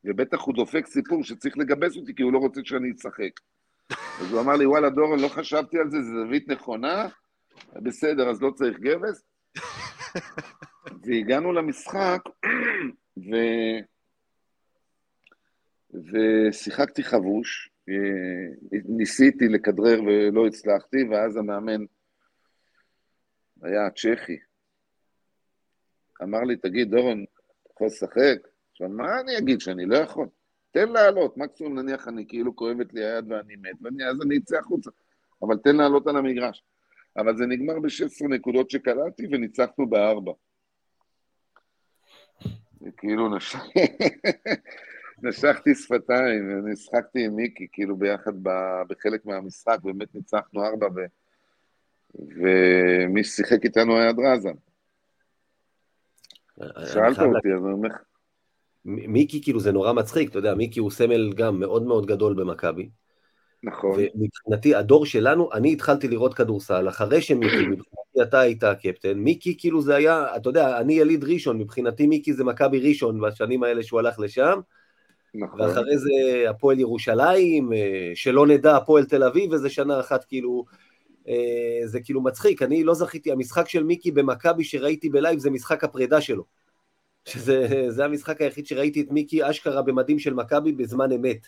[0.04, 3.40] ובטח הוא דופק סיפור שצריך לגבס אותי, כי הוא לא רוצה שאני אשחק.
[4.20, 7.08] אז הוא אמר לי, וואלה, דורון, לא חשבתי על זה, זו זווית נכונה,
[7.72, 9.22] בסדר, אז לא צריך גבס.
[11.02, 12.20] והגענו למשחק,
[13.16, 13.36] ו...
[15.94, 21.84] ושיחקתי חבוש, אה, ניסיתי לכדרר ולא הצלחתי, ואז המאמן
[23.62, 24.38] היה צ'כי.
[26.22, 27.24] אמר לי, תגיד, דורון,
[27.62, 28.51] אתה יכול לשחק?
[28.72, 30.28] עכשיו, מה אני אגיד שאני לא יכול?
[30.70, 34.58] תן לעלות, מקסימום נניח אני כאילו כואבת לי היד ואני מת, ואני, אז אני אצא
[34.58, 34.90] החוצה,
[35.42, 36.64] אבל תן לעלות על המגרש.
[37.16, 40.32] אבל זה נגמר ב-16 נקודות שקלעתי וניצחנו בארבע.
[42.96, 43.56] כאילו נש...
[45.22, 48.48] נשכתי שפתיים, ונשחקתי עם מיקי, כאילו ביחד ב...
[48.88, 51.00] בחלק מהמשחק, באמת ניצחנו ארבע, ו...
[52.14, 54.54] ומי ששיחק איתנו היה דרזן.
[56.60, 58.02] אני שאלת חייב אותי, אז אני אומר לך,
[58.84, 62.88] מיקי, כאילו, זה נורא מצחיק, אתה יודע, מיקי הוא סמל גם מאוד מאוד גדול במכבי.
[63.64, 69.56] נכון, ומבחינתי, הדור שלנו, אני התחלתי לראות כדורסל, אחרי שמיקי, מבחינתי אתה היית הקפטן, מיקי
[69.58, 73.82] כאילו זה היה, אתה יודע, אני יליד ראשון, מבחינתי מיקי זה מכבי ראשון בשנים האלה
[73.82, 74.60] שהוא הלך לשם,
[75.34, 75.60] נכון.
[75.60, 76.10] ואחרי זה
[76.50, 80.64] הפועל ירושלים, אה, שלא נדע הפועל תל אביב, איזה שנה אחת כאילו,
[81.28, 85.84] אה, זה כאילו מצחיק, אני לא זכיתי, המשחק של מיקי במכבי שראיתי בלייב זה משחק
[85.84, 86.44] הפרידה שלו.
[87.24, 91.46] שזה זה המשחק היחיד שראיתי את מיקי אשכרה במדים של מכבי בזמן אמת.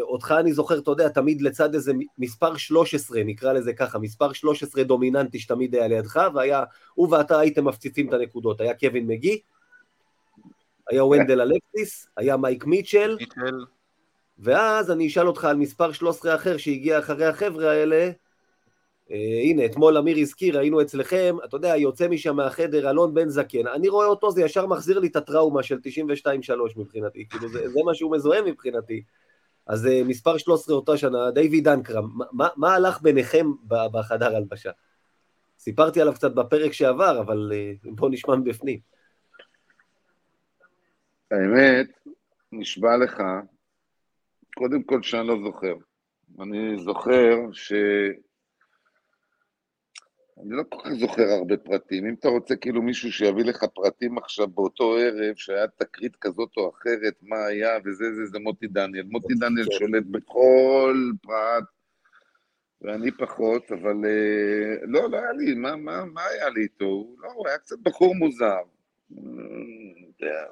[0.00, 4.84] אותך אני זוכר, אתה יודע, תמיד לצד איזה מספר 13, נקרא לזה ככה, מספר 13
[4.84, 6.64] דומיננטי שתמיד היה לידך, והיה,
[6.94, 9.40] הוא ואתה הייתם מפציצים את הנקודות, היה קווין מגי,
[10.90, 13.16] היה ונדל אלקסיס, היה מייק מיטשל,
[14.38, 18.10] ואז אני אשאל אותך על מספר 13 אחר שהגיע אחרי החבר'ה האלה.
[19.10, 19.12] Uh,
[19.44, 23.88] הנה, אתמול אמיר הזכיר, היינו אצלכם, אתה יודע, יוצא משם מהחדר אלון בן זקן, אני
[23.88, 25.78] רואה אותו, זה ישר מחזיר לי את הטראומה של
[26.24, 26.28] 92-3
[26.76, 29.02] מבחינתי, כאילו זה, זה מה שהוא מזוהה מבחינתי.
[29.66, 34.70] אז uh, מספר 13 אותה שנה, דיוויד אנקרם, מה, מה, הלך ביניכם בחדר הלבשה?
[35.58, 38.78] סיפרתי עליו קצת בפרק שעבר, אבל uh, בוא נשמע מבפנים.
[41.30, 41.86] האמת,
[42.52, 43.22] נשבע לך,
[44.54, 45.74] קודם כל שאני לא זוכר.
[46.40, 47.72] אני זוכר ש...
[50.42, 52.06] אני לא כל כך זוכר הרבה פרטים.
[52.06, 56.70] אם אתה רוצה כאילו מישהו שיביא לך פרטים עכשיו באותו ערב, שהיה תקרית כזאת או
[56.70, 59.04] אחרת, מה היה וזה, זה, זה מוטי דניאל.
[59.10, 59.78] מוטי דניאל כן.
[59.78, 61.64] שולט בכל פרט,
[62.80, 67.14] ואני פחות, אבל אה, לא, לא היה לי, מה, מה, מה היה לי איתו?
[67.18, 68.60] לא, הוא היה קצת בחור מוזר.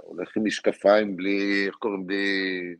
[0.02, 2.06] הולך עם משקפיים בלי, איך קוראים?
[2.06, 2.74] בלי...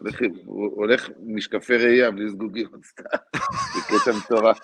[0.00, 3.02] הולך הוא הולך עם משקפי ראייה בלי זגוגיות, סתם.
[3.74, 4.58] זה קטע מטורף.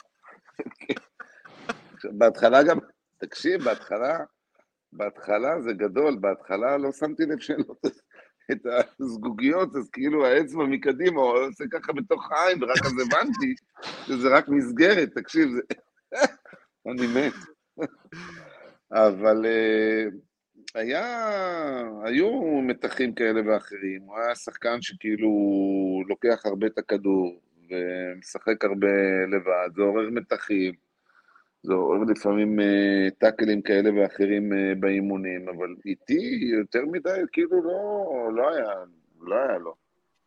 [2.18, 2.78] בהתחלה גם,
[3.18, 4.18] תקשיב, בהתחלה,
[4.92, 7.74] בהתחלה זה גדול, בהתחלה לא שמתי לב שאין לו
[8.52, 8.66] את
[9.00, 13.54] הזגוגיות, אז כאילו האצבע מקדימה, הוא עושה ככה בתוך העין, ורק אז הבנתי
[14.06, 15.60] שזה רק מסגרת, תקשיב, זה...
[16.86, 17.34] אני מת.
[18.92, 20.04] אבל אה,
[20.74, 21.06] היה,
[22.04, 25.30] היו מתחים כאלה ואחרים, הוא היה שחקן שכאילו
[26.08, 27.40] לוקח הרבה את הכדור,
[27.70, 28.88] ומשחק הרבה
[29.30, 30.74] לבד, זה עורר מתחים.
[31.62, 38.30] זה עורר לפעמים אה, טאקלים כאלה ואחרים אה, באימונים, אבל איתי יותר מדי, כאילו לא,
[38.34, 38.70] לא היה,
[39.20, 39.74] לא היה לו.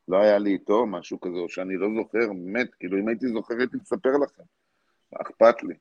[0.08, 3.54] לא היה לי איתו משהו כזה, או שאני לא זוכר, באמת, כאילו אם הייתי זוכר
[3.60, 4.44] הייתי מספר לכם.
[5.16, 5.74] אכפת לי?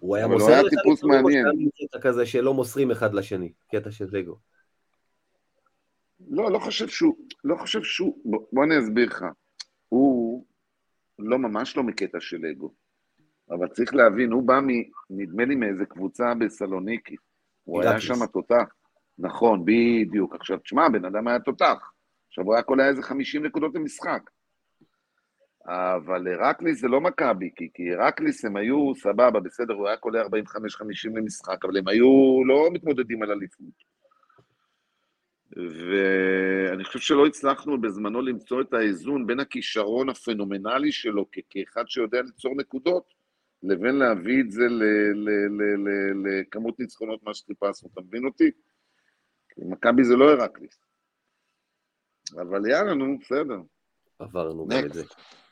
[0.00, 1.68] הוא היה אבל הוא מוסר היה לך טיפוס לפעמים, או מעניין.
[1.88, 4.36] קטע כזה שלא מוסרים אחד לשני, קטע של לגו.
[6.30, 9.24] לא, לא חושב שהוא, לא חושב שהוא, בוא, בוא אני אסביר לך.
[9.88, 10.17] הוא
[11.18, 12.74] לא, ממש לא מקטע של אגו.
[13.50, 14.68] אבל צריך להבין, הוא בא מ...
[15.10, 17.16] נדמה לי מאיזה קבוצה בסלוניקי.
[17.64, 18.00] הוא היה.
[18.00, 18.64] שם תותח.
[19.18, 20.34] נכון, בדיוק.
[20.34, 21.92] עכשיו, תשמע, הבן אדם היה תותח.
[22.28, 24.22] עכשיו, הוא היה קולע איזה 50 נקודות למשחק.
[25.66, 30.22] אבל הרקליס זה לא מכבי, כי, כי הרקליס הם היו סבבה, בסדר, הוא היה קולע
[30.22, 30.28] 45-50
[31.16, 33.97] למשחק, אבל הם היו לא מתמודדים על אליפות.
[35.58, 42.22] ואני חושב שלא הצלחנו בזמנו למצוא את האיזון בין הכישרון הפנומנלי שלו כ- כאחד שיודע
[42.22, 43.14] ליצור נקודות,
[43.62, 44.82] לבין להביא את זה ל-
[45.14, 48.50] ל- ל- ל- לכמות ניצחונות מה שחיפשנו, אתה מבין אותי?
[49.54, 50.78] כי מכבי זה לא הרקליס.
[52.34, 53.58] אבל יאללה, נו, בסדר.
[54.18, 55.02] עברנו גם את זה.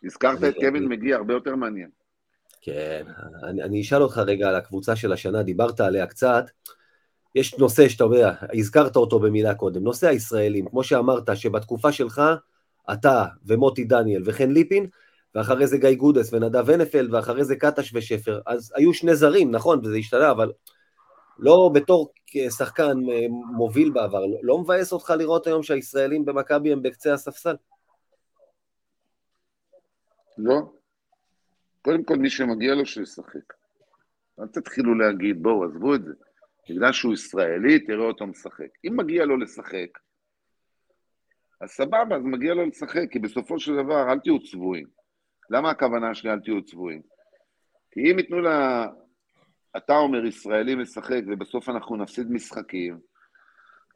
[0.05, 1.91] הזכרת את קווין אני- מגי, הרבה יותר מעניין.
[2.61, 3.05] כן,
[3.43, 6.45] אני, אני אשאל אותך רגע על הקבוצה של השנה, דיברת עליה קצת.
[7.37, 12.23] יש נושא שאתה יודע, הזכרת אותו במילה קודם, נושא הישראלים, כמו שאמרת, שבתקופה שלך,
[12.93, 14.87] אתה ומוטי דניאל וחן ליפין,
[15.35, 19.79] ואחרי זה גיא גודס ונדב הנפלד, ואחרי זה קטש ושפר, אז היו שני זרים, נכון,
[19.79, 20.53] וזה השתנה, אבל
[21.39, 22.13] לא בתור
[22.59, 23.27] שחקן אה,
[23.57, 27.57] מוביל בעבר, לא, לא מבאס אותך לראות היום שהישראלים במכבי הם בקצה הספסל?
[30.39, 30.61] לא.
[31.83, 33.53] קודם כל, מי שמגיע לו, שישחק.
[34.41, 36.13] אל תתחילו להגיד, בואו, עזבו את זה.
[36.71, 38.69] בגלל שהוא ישראלי, תראה אותו משחק.
[38.85, 39.99] אם מגיע לו לשחק,
[41.61, 44.87] אז סבבה, אז מגיע לו לשחק, כי בסופו של דבר, אל תהיו צבועים.
[45.51, 47.03] למה הכוונה שלי אל תהיו צבועים?
[47.91, 48.87] כי אם ייתנו לה...
[49.77, 52.99] אתה אומר ישראלי משחק, ובסוף אנחנו נפסיד משחקים,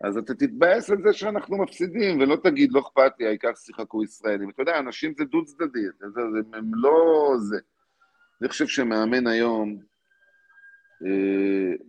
[0.05, 4.51] אז אתה תתבאס על זה שאנחנו מפסידים, ולא תגיד, לא אכפת לי, העיקר שיחקו ישראלים.
[4.51, 5.81] אתה יודע, אנשים זה דו-צדדי,
[6.55, 7.59] הם לא זה.
[8.41, 9.79] אני חושב שמאמן היום,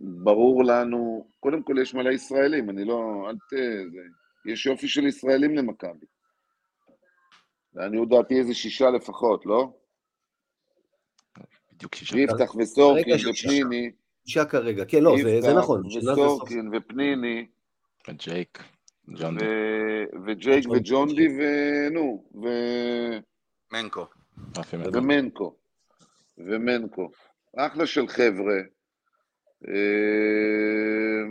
[0.00, 3.52] ברור לנו, קודם כל יש מלא ישראלים, אני לא, אל ת...
[3.92, 4.00] זה,
[4.52, 6.06] יש יופי של ישראלים למכבי.
[7.74, 9.68] לעניות דעתי איזה שישה לפחות, לא?
[11.72, 12.16] בדיוק שישה.
[12.16, 13.14] ויפתח וסורקין.
[13.30, 13.90] ופניני.
[14.26, 15.82] שישה כרגע, כן, לא, זה, זה נכון.
[15.90, 17.46] סוף- וסורקין ופניני.
[19.40, 20.76] ו- וג'ייק די.
[20.76, 23.18] וג'ונדי ונו, ו-
[23.72, 24.06] מנקו.
[24.58, 24.98] רפי מנדל.
[24.98, 25.56] ומנקו.
[26.38, 27.10] ומנקו.
[27.56, 28.54] אחלה של חבר'ה.
[29.68, 31.24] אה,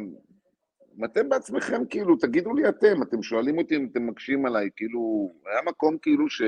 [1.05, 5.61] אתם בעצמכם, כאילו, תגידו לי אתם, אתם שואלים אותי אם אתם מקשים עליי, כאילו, היה
[5.65, 6.41] מקום כאילו ש...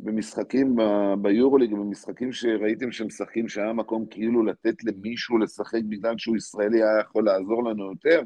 [0.00, 6.82] במשחקים ב- ביורוליג, במשחקים שראיתם שמשחקים, שהיה מקום כאילו לתת למישהו לשחק בגלל שהוא ישראלי,
[6.82, 8.22] היה יכול לעזור לנו יותר.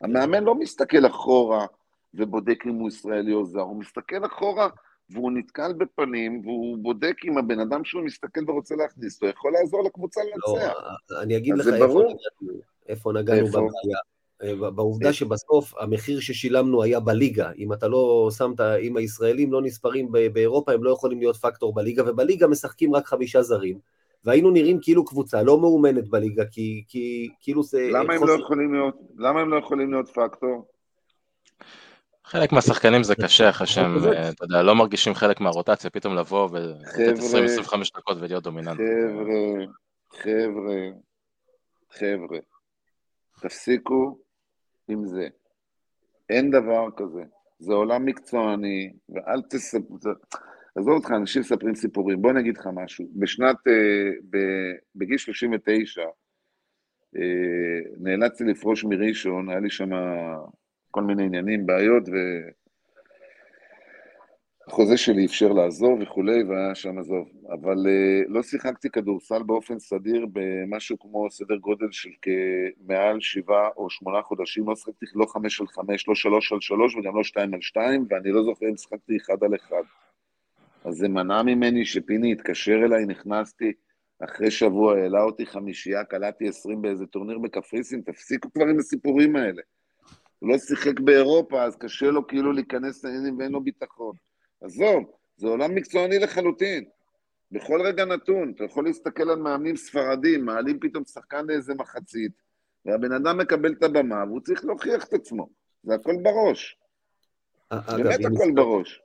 [0.00, 1.66] המאמן לא מסתכל אחורה
[2.14, 4.68] ובודק אם הוא ישראלי או זר, הוא מסתכל אחורה
[5.12, 9.84] והוא נתקל בפנים, והוא בודק אם הבן אדם שהוא מסתכל ורוצה להכניס אותו, יכול לעזור
[9.84, 10.74] לקבוצה לא, לנצח.
[11.22, 12.02] אני אגיד לך איפה ברור.
[12.02, 13.58] נגענו, איפה נגענו איפה?
[13.58, 13.98] בבעיה.
[14.42, 17.50] אה, בעובדה שבסוף המחיר ששילמנו היה בליגה.
[17.58, 22.10] אם אתה לא שמת, אם הישראלים לא נספרים באירופה, הם לא יכולים להיות פקטור בליגה,
[22.10, 23.78] ובליגה משחקים רק חמישה זרים.
[24.24, 27.88] והיינו נראים כאילו קבוצה לא מאומנת בליגה, כי, כי כאילו זה...
[27.92, 30.66] למה הם חוסר- לא יכולים להיות, למה הם לא יכולים להיות פקטור?
[32.32, 37.18] חלק מהשחקנים זה קשה אחרי שהם, אתה יודע, לא מרגישים חלק מהרוטציה, פתאום לבוא ולתת
[37.18, 37.46] חבר'ה,
[37.84, 38.78] 20-25 דקות ולהיות דומיננט.
[38.78, 39.66] חבר'ה,
[40.12, 40.80] חבר'ה,
[41.90, 42.38] חבר'ה,
[43.42, 44.18] תפסיקו
[44.88, 45.28] עם זה.
[46.30, 47.22] אין דבר כזה.
[47.58, 49.98] זה עולם מקצועני, ואל תספרו...
[50.76, 52.22] עזוב אותך, אנשים מספרים סיפורים.
[52.22, 53.04] בוא נגיד לך משהו.
[53.14, 53.56] בשנת...
[53.68, 54.38] אה,
[54.94, 56.02] בגיל 39,
[57.16, 57.20] אה,
[58.00, 59.90] נאלצתי לפרוש מראשון, היה לי שם
[60.92, 62.12] כל מיני עניינים, בעיות, ו...
[64.66, 67.28] החוזה שלי אפשר לעזוב וכולי, והיה שם עזוב.
[67.52, 73.90] אבל uh, לא שיחקתי כדורסל באופן סדיר במשהו כמו סדר גודל של כמעל שבעה או
[73.90, 77.54] שמונה חודשים, לא שיחקתי לא חמש על חמש, לא שלוש על שלוש וגם לא שתיים
[77.54, 79.82] על שתיים, ואני לא זוכר אם שיחקתי אחד על אחד.
[80.84, 83.72] אז זה מנע ממני שפיני התקשר אליי, נכנסתי,
[84.24, 89.62] אחרי שבוע העלה אותי חמישייה, קלעתי עשרים באיזה טורניר בקפריסין, תפסיקו כבר עם הסיפורים האלה.
[90.42, 94.16] הוא לא שיחק באירופה, אז קשה לו כאילו להיכנס לעניינים ואין לו ביטחון.
[94.60, 95.04] עזוב,
[95.36, 96.84] זה עולם מקצועני לחלוטין.
[97.52, 102.32] בכל רגע נתון, אתה יכול להסתכל על מאמנים ספרדים, מעלים פתאום שחקן לאיזה מחצית,
[102.84, 105.48] והבן אדם מקבל את הבמה, והוא צריך להוכיח את עצמו.
[105.82, 106.78] זה הכל בראש.
[107.72, 109.02] באמת הכל בראש.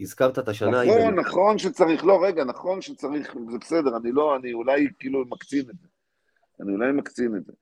[0.00, 0.84] הזכרת את השנה...
[0.84, 5.70] נכון, נכון שצריך, לא, רגע, נכון שצריך, זה בסדר, אני לא, אני אולי כאילו מקצין
[5.70, 5.88] את זה.
[6.60, 7.52] אני אולי מקצין את זה.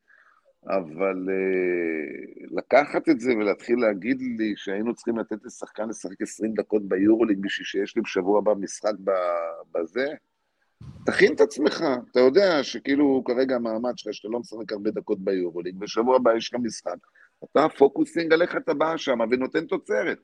[0.67, 6.89] אבל uh, לקחת את זה ולהתחיל להגיד לי שהיינו צריכים לתת לשחקן לשחק 20 דקות
[6.89, 8.93] ביורוליג בשביל שיש לי בשבוע הבא משחק
[9.73, 10.07] בזה,
[11.07, 15.79] תכין את עצמך, אתה יודע שכאילו כרגע המעמד שלך שאתה לא משחק הרבה דקות ביורוליג,
[15.79, 16.97] בשבוע הבא יש לך משחק,
[17.45, 20.19] אתה פוקוסינג על איך אתה בא שם ונותן תוצרת.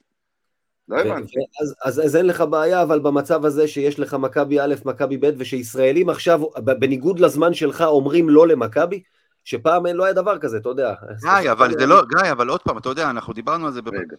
[0.89, 1.33] לא הבנתי.
[1.63, 5.31] אז, אז, אז אין לך בעיה, אבל במצב הזה שיש לך מכבי א', מכבי ב',
[5.39, 6.41] ושישראלים עכשיו,
[6.79, 9.03] בניגוד לזמן שלך, אומרים לא למכבי,
[9.49, 10.95] שפעם לא היה דבר כזה, אתה יודע.
[11.21, 13.81] גיא, אבל זה לא, גיא, אבל עוד פעם, אתה יודע, אנחנו דיברנו על זה.
[13.87, 14.17] רגע.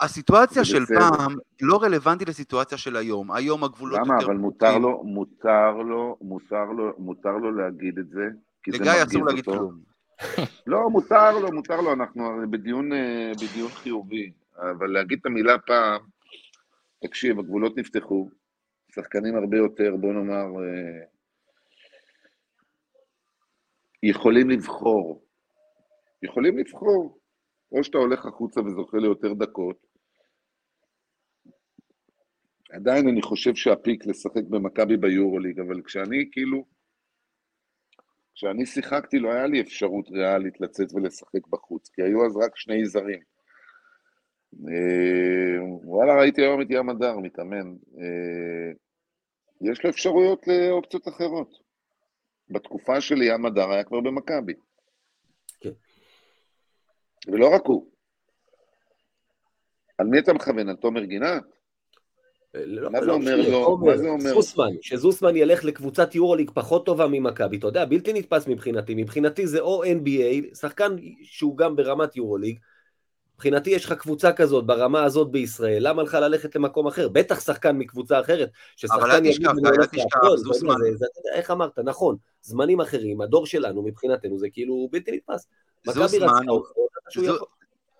[0.00, 3.32] הסיטואציה של פעם לא רלוונטית לסיטואציה של היום.
[3.32, 4.10] היום הגבולות יותר...
[4.10, 4.24] למה?
[4.24, 8.28] אבל מותר לו, מותר לו, מותר לו, מותר לו להגיד את זה,
[8.66, 9.78] לגיא אסור להגיד כלום.
[10.66, 14.32] לא, מותר לו, מותר לו, אנחנו בדיון, אה, בדיון חיובי.
[14.58, 16.00] אבל להגיד את המילה פעם,
[17.02, 18.28] תקשיב, הגבולות נפתחו,
[18.94, 21.13] שחקנים הרבה יותר, בוא נאמר, אה,
[24.08, 25.26] יכולים לבחור.
[26.22, 27.18] יכולים לבחור.
[27.72, 29.86] או שאתה הולך החוצה וזוכה ליותר דקות.
[32.70, 36.64] עדיין אני חושב שהפיק לשחק במכבי ביורוליג, אבל כשאני כאילו,
[38.34, 42.86] כשאני שיחקתי לא היה לי אפשרות ריאלית לצאת ולשחק בחוץ, כי היו אז רק שני
[42.86, 43.20] זרים.
[44.68, 47.76] אה, וואלה, ראיתי היום את ים הדר מתאמן.
[47.98, 48.72] אה,
[49.70, 51.63] יש לו אפשרויות לאופציות אחרות.
[52.50, 54.52] בתקופה של ים הדר היה כבר במכבי.
[55.60, 55.70] כן.
[57.26, 57.90] ולא רק הוא.
[59.98, 60.68] על מי אתה מכוון?
[60.68, 61.42] על תומר גינת?
[62.54, 63.78] לא, מה זה לא, אומר לו?
[63.78, 64.34] מה זה אומר?
[64.34, 68.94] זוסמן, שזוסמן ילך לקבוצת יורוליג פחות טובה ממכבי, אתה יודע, בלתי נתפס מבחינתי.
[68.94, 72.58] מבחינתי זה או NBA, שחקן שהוא גם ברמת יורוליג,
[73.34, 77.08] מבחינתי יש לך קבוצה כזאת ברמה הזאת בישראל, למה לך ללכת למקום אחר?
[77.08, 80.74] בטח שחקן מקבוצה אחרת, ששחקן יגיד לי הולך להכל, זוסמן.
[81.34, 85.46] איך אמרת, נכון, זמנים אחרים, הדור שלנו מבחינתנו זה כאילו בלתי נתפס.
[85.86, 86.46] זוסמן,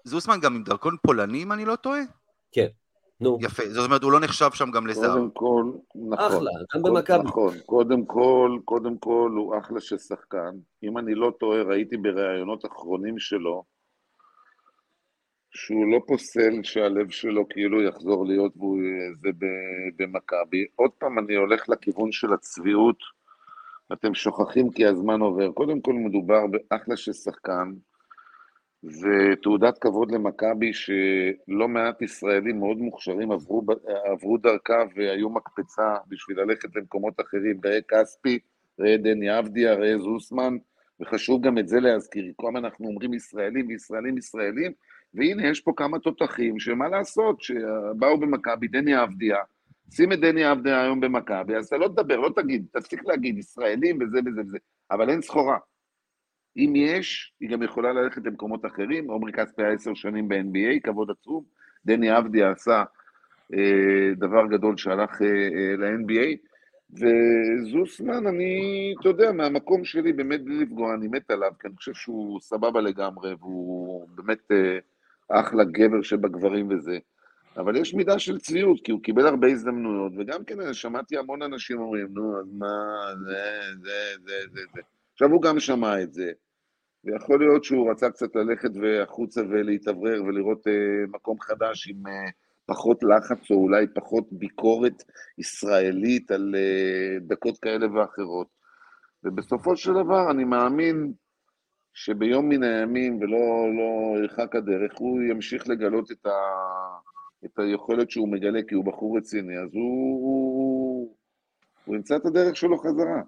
[0.05, 2.01] זוסמן גם עם דרכון פולני אם אני לא טועה?
[2.53, 2.67] כן.
[3.21, 3.39] נו.
[3.41, 5.13] יפה, זאת אומרת, הוא לא נחשב שם גם לזר.
[5.13, 5.65] קודם כל,
[5.95, 6.19] נכון.
[6.19, 7.25] אחלה, גם במכבי.
[7.25, 10.51] נכון, קודם כל, קודם כל, הוא אחלה של שחקן.
[10.83, 13.65] אם אני לא טועה, ראיתי בראיונות אחרונים שלו,
[15.55, 18.81] שהוא לא פוסל שהלב שלו כאילו יחזור להיות והוא
[19.23, 19.29] זה
[19.97, 20.65] במכבי.
[20.77, 22.99] עוד פעם אני הולך לכיוון של הצביעות,
[23.93, 25.53] אתם שוכחים כי הזמן עובר.
[25.53, 27.73] קודם כל מדובר באחלה של שחקן,
[28.85, 33.63] ותעודת כבוד למכבי שלא מעט ישראלים מאוד מוכשרים עברו,
[34.05, 37.61] עברו דרכה והיו מקפצה בשביל ללכת למקומות אחרים.
[37.65, 38.39] ראה כספי,
[38.81, 40.57] ראה דני אבדיה, ראה זוסמן,
[41.01, 42.33] וחשוב גם את זה להזכיר.
[42.37, 44.73] כל הזמן אנחנו אומרים ישראלים וישראלים ישראלים,
[45.15, 49.39] והנה, יש פה כמה תותחים שמה לעשות, שבאו במכבי, דני אבדיה,
[49.91, 53.99] שים את דני אבדיה היום במכבי, אז אתה לא תדבר, לא תגיד, תפסיק להגיד ישראלים
[54.03, 54.59] וזה וזה וזה,
[54.91, 55.59] אבל אין סחורה.
[56.57, 61.11] אם יש, היא גם יכולה ללכת למקומות אחרים, עומרי כספי היה עשר שנים ב-NBA, כבוד
[61.11, 61.45] עצום,
[61.87, 62.85] דני אבדיה עשה
[63.55, 66.37] אה, דבר גדול שהלך אה, אה, ל-NBA,
[66.91, 71.95] וזוסמן, אני, אתה יודע, מהמקום שלי, באמת בלי לפגוע, אני מת עליו, כי אני חושב
[71.95, 74.53] שהוא סבבה לגמרי, והוא באמת...
[74.53, 74.79] אה,
[75.29, 76.99] אחלה גבר שבגברים וזה.
[77.57, 81.81] אבל יש מידה של צביעות, כי הוא קיבל הרבה הזדמנויות, וגם כן שמעתי המון אנשים
[81.81, 82.67] אומרים, נו, אז מה,
[83.25, 83.93] זה, זה,
[84.25, 84.81] זה, זה, זה.
[85.13, 86.33] עכשיו הוא גם שמע את זה,
[87.05, 88.71] ויכול להיות שהוא רצה קצת ללכת
[89.03, 92.31] החוצה ולהתאוורר ולראות אה, מקום חדש עם אה,
[92.67, 95.03] פחות לחץ, או אולי פחות ביקורת
[95.39, 98.47] ישראלית על אה, דקות כאלה ואחרות.
[99.25, 101.13] ובסופו של דבר אני מאמין
[101.95, 106.31] שביום מן הימים, ולא לא ירחק הדרך, הוא ימשיך לגלות את, ה,
[107.45, 111.17] את היכולת שהוא מגלה, כי הוא בחור רציני, אז הוא, הוא,
[111.85, 113.23] הוא ימצא את הדרך שלו חזרה.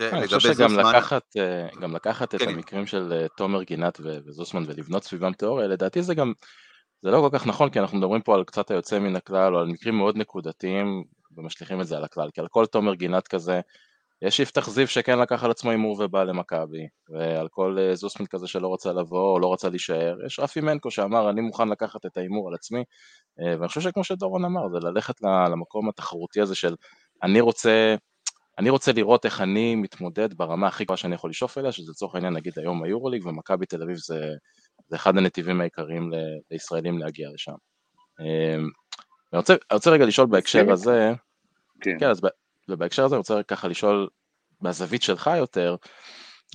[0.00, 2.48] אני חושב שגם לקחת, אה, גם לקחת את כן.
[2.48, 6.32] המקרים של אה, תומר גינת וזוסמן ולבנות סביבם תיאוריה, לדעתי זה גם
[7.02, 9.60] זה לא כל כך נכון, כי אנחנו מדברים פה על קצת היוצא מן הכלל, או
[9.60, 11.04] על מקרים מאוד נקודתיים,
[11.36, 13.60] ומשליכים את זה על הכלל, כי על כל תומר גינת כזה,
[14.22, 18.46] יש יפתח זיו שכן לקח על עצמו הימור ובא למכבי, ועל כל אה, זוסמן כזה
[18.46, 22.16] שלא רצה לבוא או לא רצה להישאר, יש רפי מנקו שאמר אני מוכן לקחת את
[22.16, 22.84] ההימור על עצמי,
[23.40, 26.74] אה, ואני חושב שכמו שדורון אמר, זה ללכת למקום התחרותי הזה של
[27.22, 27.94] אני רוצה,
[28.58, 32.14] אני רוצה לראות איך אני מתמודד ברמה הכי גבוהה שאני יכול לשאוף אליה, שזה לצורך
[32.14, 34.32] העניין נגיד היום היורוליג, ומכבי תל אביב זה,
[34.88, 36.10] זה אחד הנתיבים העיקריים
[36.50, 37.54] לישראלים להגיע לשם.
[38.20, 38.54] אה,
[39.32, 41.12] אני רוצה, אני רוצה רגע לשאול בהקשר הזה,
[41.80, 42.20] כן, כן אז
[42.70, 44.08] ובהקשר הזה אני רוצה ככה לשאול,
[44.60, 45.76] מהזווית שלך יותר,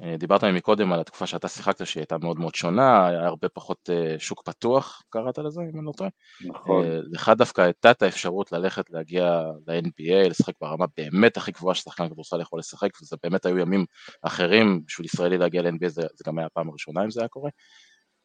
[0.04, 3.90] אה, דיברת מקודם על התקופה שאתה שיחקת שהיא הייתה מאוד מאוד שונה, היה הרבה פחות
[3.90, 6.10] אה, שוק פתוח, קראת לזה אם אני לא טועה?
[6.46, 6.86] נכון.
[6.86, 12.10] אה, לך דווקא הייתה את האפשרות ללכת להגיע ל-NBA, לשחק ברמה באמת הכי גבוהה ששחקן
[12.10, 13.86] כדורסל יכול לשחק, וזה באמת היו ימים
[14.22, 17.50] אחרים, בשביל ישראלי להגיע ל-NBA זה, זה גם היה הפעם הראשונה אם זה היה קורה.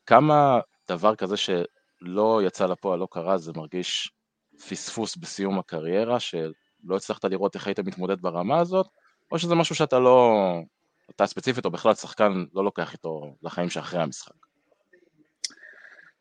[0.07, 4.13] כמה דבר כזה שלא יצא לפועל, לא קרה, זה מרגיש
[4.69, 6.53] פספוס בסיום הקריירה, של
[6.85, 8.87] לא הצלחת לראות איך היית מתמודד ברמה הזאת,
[9.33, 10.35] או שזה משהו שאתה לא,
[11.11, 14.35] אתה ספציפית או בכלל שחקן לא לוקח איתו לחיים שאחרי המשחק?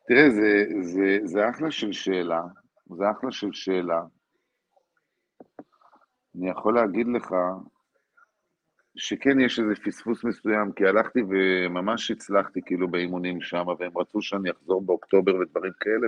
[0.08, 2.42] תראה, זה, זה, זה אחלה של שאלה,
[2.96, 4.02] זה אחלה של שאלה.
[6.36, 7.34] אני יכול להגיד לך
[8.96, 14.50] שכן יש איזה פספוס מסוים, כי הלכתי וממש הצלחתי כאילו באימונים שם, והם רצו שאני
[14.50, 16.06] אחזור באוקטובר ודברים כאלה,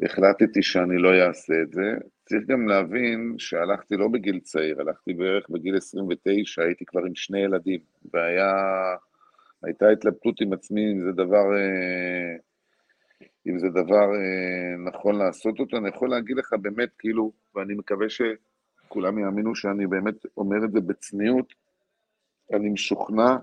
[0.00, 1.94] והחלטתי שאני לא אעשה את זה.
[2.28, 7.38] צריך גם להבין שהלכתי לא בגיל צעיר, הלכתי בערך בגיל 29, הייתי כבר עם שני
[7.38, 7.80] ילדים,
[8.14, 12.36] והייתה התלבטות עם עצמי אם זה דבר, אה,
[13.46, 15.76] אם זה דבר אה, נכון לעשות אותו.
[15.76, 20.80] אני יכול להגיד לך באמת, כאילו, ואני מקווה שכולם יאמינו שאני באמת אומר את זה
[20.80, 21.52] בצניעות,
[22.52, 23.36] אני משוכנע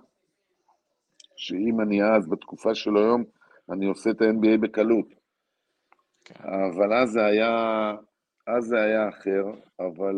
[1.36, 3.24] שאם אני אז, בתקופה של היום,
[3.72, 5.23] אני עושה את ה-NBA בקלות.
[6.40, 7.96] אבל אז זה היה,
[8.48, 9.44] אז זה היה אחר,
[9.80, 10.16] אבל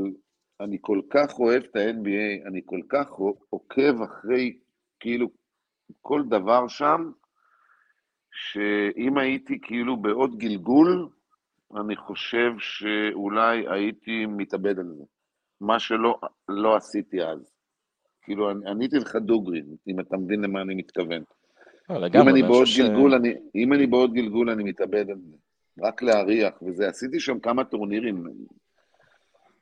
[0.62, 3.10] אני כל כך אוהב את ה-NBA, אני כל כך
[3.50, 4.58] עוקב אחרי,
[5.00, 5.28] כאילו,
[6.02, 7.12] כל דבר שם,
[8.32, 11.10] שאם הייתי כאילו בעוד גלגול,
[11.76, 15.04] אני חושב שאולי הייתי מתאבד על זה.
[15.62, 17.52] מה שלא לא עשיתי אז.
[18.22, 21.24] כאילו, עניתי לך דוגרי, אם אתה מבין למה אני מתכוון.
[21.90, 22.80] לא, לגמרי, אם אני בעוד ש...
[22.80, 25.38] גלגול, אני, אם אני בעוד גלגול, אני מתאבד על זה.
[25.80, 26.88] רק להריח וזה.
[26.88, 28.24] עשיתי שם כמה טורנירים,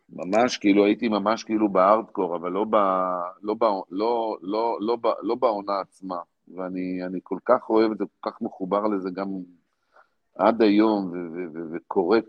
[0.09, 2.75] ממש כאילו, הייתי ממש כאילו בארדקור, אבל לא, ב,
[3.41, 6.17] לא, ב, לא, לא, לא, ב, לא בעונה עצמה.
[6.55, 9.27] ואני כל כך אוהב את זה, כל כך מחובר לזה גם
[10.35, 11.11] עד היום,
[11.73, 12.19] וקורא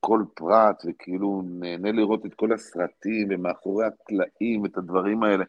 [0.00, 5.44] כל פרט, וכאילו נהנה לראות את כל הסרטים, ומאחורי הקלעים, את הדברים האלה.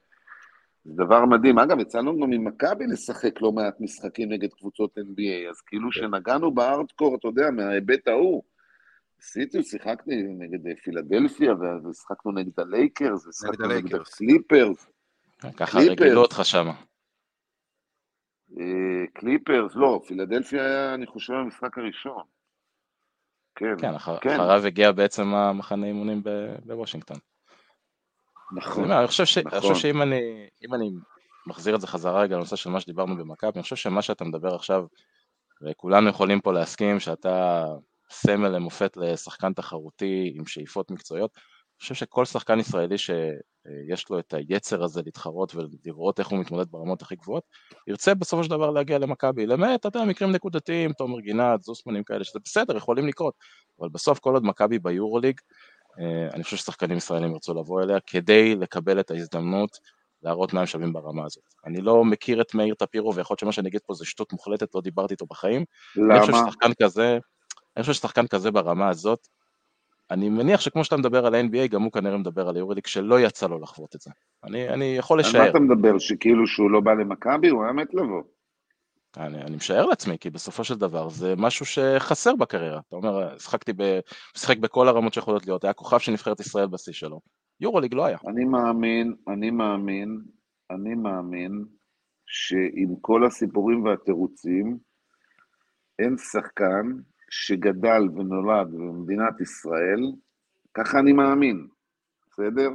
[0.86, 1.60] זה דבר מדהים.
[1.60, 6.02] אגב, יצא לנו גם ממכבי לשחק לא מעט משחקים נגד קבוצות NBA, אז כאילו כן.
[6.02, 8.44] שנגענו בארדקור, אתה יודע, מההיבט ההוא.
[9.20, 11.54] עשיתי, שיחקתי נגד פילדלפיה,
[11.90, 14.88] ושיחקנו נגד הלייקרס, ושיחקנו נגד הקליפרס.
[15.42, 16.68] כן, ככה רגלו אותך שם.
[18.60, 22.24] אה, קליפרס, לא, פילדלפיה היה, אני חושב, המשחק הראשון.
[23.56, 23.92] כן, כן,
[24.22, 24.30] כן.
[24.30, 26.24] אחריו הגיע בעצם המחנה אימונים
[26.66, 27.18] בוושינגטון.
[28.56, 29.38] נכון, אני חושב, ש...
[29.38, 29.76] נכון.
[29.76, 30.92] שאם אני, אני
[31.48, 34.56] מחזיר את זה חזרה רגע לנושא של מה שדיברנו במכבי, אני חושב שמה שאתה מדבר
[34.56, 34.86] עכשיו,
[35.62, 37.66] וכולנו יכולים פה להסכים שאתה
[38.12, 44.34] סמל למופת לשחקן תחרותי עם שאיפות מקצועיות, אני חושב שכל שחקן ישראלי שיש לו את
[44.34, 47.44] היצר הזה להתחרות ולראות איך הוא מתמודד ברמות הכי גבוהות,
[47.88, 52.24] ירצה בסופו של דבר להגיע למכבי, למעט, אתה יודע, מקרים נקודתיים, תומר גינת, זוסמנים כאלה,
[52.24, 53.34] שזה בסדר, יכולים לקרות,
[53.80, 55.40] אבל בסוף כל עוד מכבי ביורוליג,
[56.34, 59.78] אני חושב ששחקנים ישראלים ירצו לבוא אליה כדי לקבל את ההזדמנות
[60.24, 61.44] להראות מה הם שווים ברמה הזאת.
[61.66, 64.76] אני לא מכיר את מאיר טפירו, ויכול להיות שמה שאני אגיד פה זה שטות מוחלטת,
[64.76, 65.66] לא דיברתי איתו בחיים.
[65.96, 66.14] למה?
[66.16, 67.18] אני חושב ששחקן כזה,
[67.78, 69.28] אני חושב ששחקן כזה ברמה הזאת,
[70.12, 73.48] אני מניח שכמו שאתה מדבר על ה-NBA, גם הוא כנראה מדבר על יוריליק שלא יצא
[73.48, 74.12] לו לחוות את זה.
[74.44, 75.42] אני, אני יכול לשער.
[75.42, 76.00] על מה אתה מדבר?
[76.00, 77.50] שכאילו שהוא לא בא למכבי?
[77.50, 78.22] הוא היה מת לבוא.
[79.18, 82.82] אני, אני משער לעצמי, כי בסופו של דבר זה משהו שחסר בקריירה.
[82.88, 84.00] אתה אומר, שחקתי, ב,
[84.36, 87.20] משחק בכל הרמות שיכולות להיות, היה כוכב של נבחרת ישראל בשיא שלו.
[87.60, 88.18] יורוליג לא היה.
[88.28, 90.22] אני מאמין, אני מאמין,
[90.72, 91.66] אני מאמין
[92.26, 94.78] שעם כל הסיפורים והתירוצים,
[96.00, 96.92] אין שחקן
[97.30, 100.00] שגדל ונולד במדינת ישראל,
[100.74, 101.68] ככה אני מאמין,
[102.32, 102.70] בסדר?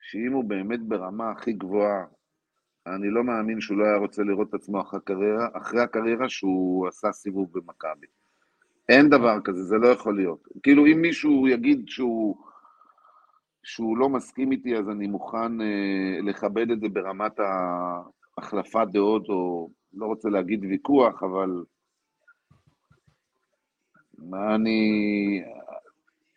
[0.00, 2.04] שאם הוא באמת ברמה הכי גבוהה
[2.86, 6.88] אני לא מאמין שהוא לא היה רוצה לראות את עצמו אחרי הקריירה, אחרי הקריירה שהוא
[6.88, 8.06] עשה סיבוב במכבי.
[8.88, 10.48] אין דבר כזה, זה לא יכול להיות.
[10.62, 12.36] כאילו, אם מישהו יגיד שהוא,
[13.62, 17.32] שהוא לא מסכים איתי, אז אני מוכן אה, לכבד את זה ברמת
[18.38, 21.64] החלפת דעות, או לא רוצה להגיד ויכוח, אבל
[24.18, 25.42] מה אני...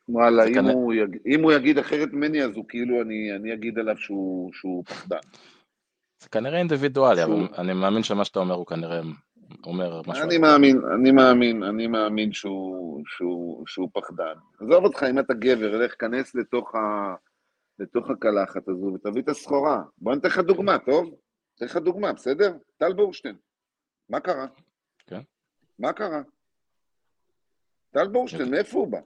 [0.09, 1.17] וואלה, אם כנראה- הוא, יג...
[1.25, 5.17] אם הוא יגיד אחרת ממני, אז הוא כאילו, אני, אני אגיד עליו שהוא, שהוא פחדן.
[6.19, 9.01] זה כנראה אינדיבידואלי, אבל שהוא- אני מאמין שמה שאתה אומר הוא כנראה
[9.65, 10.23] אומר משהו.
[10.23, 14.33] אני מאמין, אני מאמין, אני מאמין שהוא, שהוא, שהוא פחדן.
[14.59, 17.15] עזוב אותך, אם אתה גבר, לך כנס לתוך, ה,
[17.79, 19.81] לתוך הקלחת הזו ותביא את הסחורה.
[19.97, 21.15] בוא אני אתן לך דוגמה, טוב?
[21.55, 22.53] אתן לך דוגמה, בסדר?
[22.77, 23.35] טל בורשטיין.
[24.09, 24.45] מה קרה?
[25.07, 25.21] כן.
[25.79, 26.21] מה קרה?
[27.91, 28.99] טל בורשטיין, מאיפה הוא בא?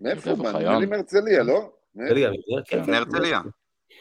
[0.00, 0.52] מאיפה הוא בא?
[0.58, 1.72] נדמה לי מהרצליה, לא?
[1.96, 2.30] הרצליה,
[2.66, 2.90] כן, כן.
[2.90, 3.40] מהרצליה.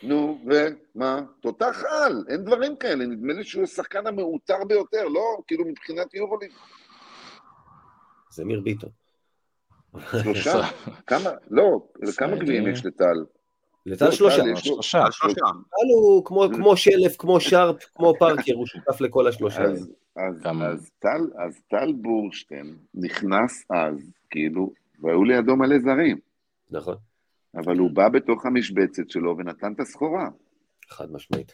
[0.04, 1.22] נו, ומה?
[1.40, 5.38] תותח על, אין דברים כאלה, נדמה לי שהוא השחקן המעוטר ביותר, לא?
[5.48, 6.52] כאילו מבחינת יורוליג.
[8.30, 8.90] זה ניר ביטון.
[10.24, 10.62] שלושה?
[11.08, 11.30] כמה?
[11.50, 11.88] לא,
[12.18, 12.36] כמה.
[12.36, 13.26] גביעים יש לטל?
[13.86, 14.44] לטל שלושה.
[14.56, 15.12] שלושה.
[15.12, 15.36] שלושה.
[15.70, 19.64] טל הוא כמו, כמו שלף, כמו שרפ, כמו פארקר, הוא שותף לכל השלושה.
[20.16, 26.18] אז טל בורשטיין נכנס אז, כאילו, והיו לידו מלא זרים,
[26.72, 26.96] נכון,
[27.58, 30.30] אבל הוא בא בתוך המשבצת שלו ונתן את הסחורה.
[30.90, 31.52] חד משמעית.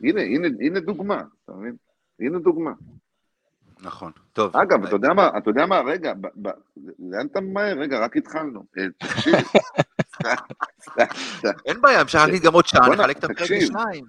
[0.00, 1.76] הנה, הנה, הנה דוגמה, אתה מבין?
[2.20, 2.72] הנה דוגמה.
[3.82, 4.12] נכון.
[4.32, 4.56] טוב.
[4.56, 6.12] אגב, אתה יודע מה, אתה יודע מה, רגע,
[6.98, 7.78] לאן אתה ממהר?
[7.78, 8.64] רגע, רק התחלנו.
[8.78, 9.34] אה, תקשיב.
[11.66, 13.50] אין בעיה, אפשר להגיד גם עוד שעה, נחלק את הפרק.
[13.50, 14.04] לשניים.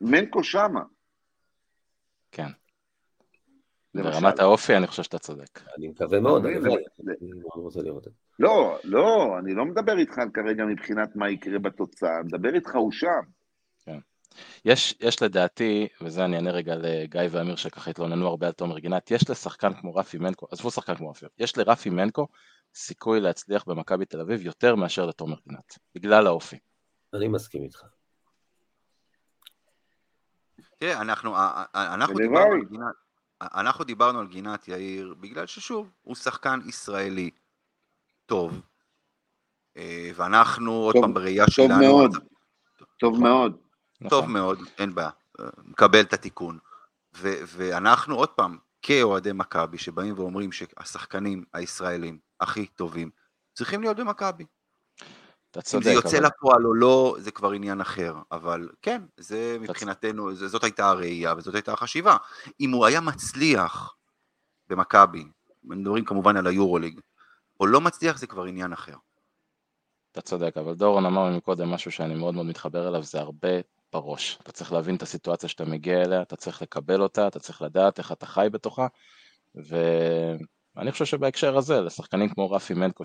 [0.00, 0.82] מנקו שמה.
[2.32, 2.48] כן.
[3.94, 5.60] ברמת האופי אני חושב שאתה צודק.
[5.78, 6.56] אני מקווה מאוד, אני
[7.54, 8.18] רוצה לראות את זה.
[8.38, 12.92] לא, לא, אני לא מדבר איתך כרגע מבחינת מה יקרה בתוצאה, אני מדבר איתך הוא
[12.92, 13.20] שם.
[14.64, 19.10] יש, יש לדעתי, וזה אני אענה רגע לגיא ואמיר שככה התלוננו הרבה על תומר גינת,
[19.10, 22.28] יש לשחקן כמו רפי מנקו, עזבו שחקן כמו רפי, יש לרפי מנקו
[22.74, 26.58] סיכוי להצליח במכבי תל אביב יותר מאשר לתומר גינת, בגלל האופי.
[27.14, 27.84] אני מסכים איתך.
[30.78, 31.34] תראה, אנחנו,
[31.74, 32.14] אנחנו.
[32.14, 32.94] דיברנו על גינת,
[33.54, 37.30] אנחנו דיברנו על גינת יאיר, בגלל ששוב, הוא שחקן ישראלי
[38.26, 38.60] טוב,
[39.76, 42.10] אה, ואנחנו, עוד טוב- פעם, בראייה טוב שלנו, מאוד,
[42.98, 43.56] טוב מאוד.
[44.08, 44.32] טוב נכון.
[44.32, 45.10] מאוד, אין בעיה,
[45.64, 46.58] מקבל את התיקון.
[47.16, 53.10] ו- ואנחנו, עוד פעם, כאוהדי מכבי, שבאים ואומרים שהשחקנים הישראלים הכי טובים,
[53.54, 54.44] צריכים להיות במכבי.
[55.52, 58.14] אתה אם צודק, זה יוצא אבל לפועל או לא, זה כבר עניין אחר.
[58.32, 62.16] אבל כן, זה מבחינתנו, זה- זאת הייתה הראייה וזאת הייתה החשיבה.
[62.60, 63.94] אם הוא היה מצליח
[64.68, 65.24] במכבי,
[65.64, 67.00] מדברים כמובן על היורוליג,
[67.60, 68.94] או לא מצליח, זה כבר עניין אחר.
[70.12, 73.48] אתה צודק, אבל דורון אמר מקודם משהו שאני מאוד מאוד מתחבר אליו, זה הרבה
[73.92, 74.38] בראש.
[74.42, 77.98] אתה צריך להבין את הסיטואציה שאתה מגיע אליה, אתה צריך לקבל אותה, אתה צריך לדעת
[77.98, 78.86] איך אתה חי בתוכה,
[79.54, 83.04] ואני חושב שבהקשר הזה, לשחקנים כמו רפי מנקו,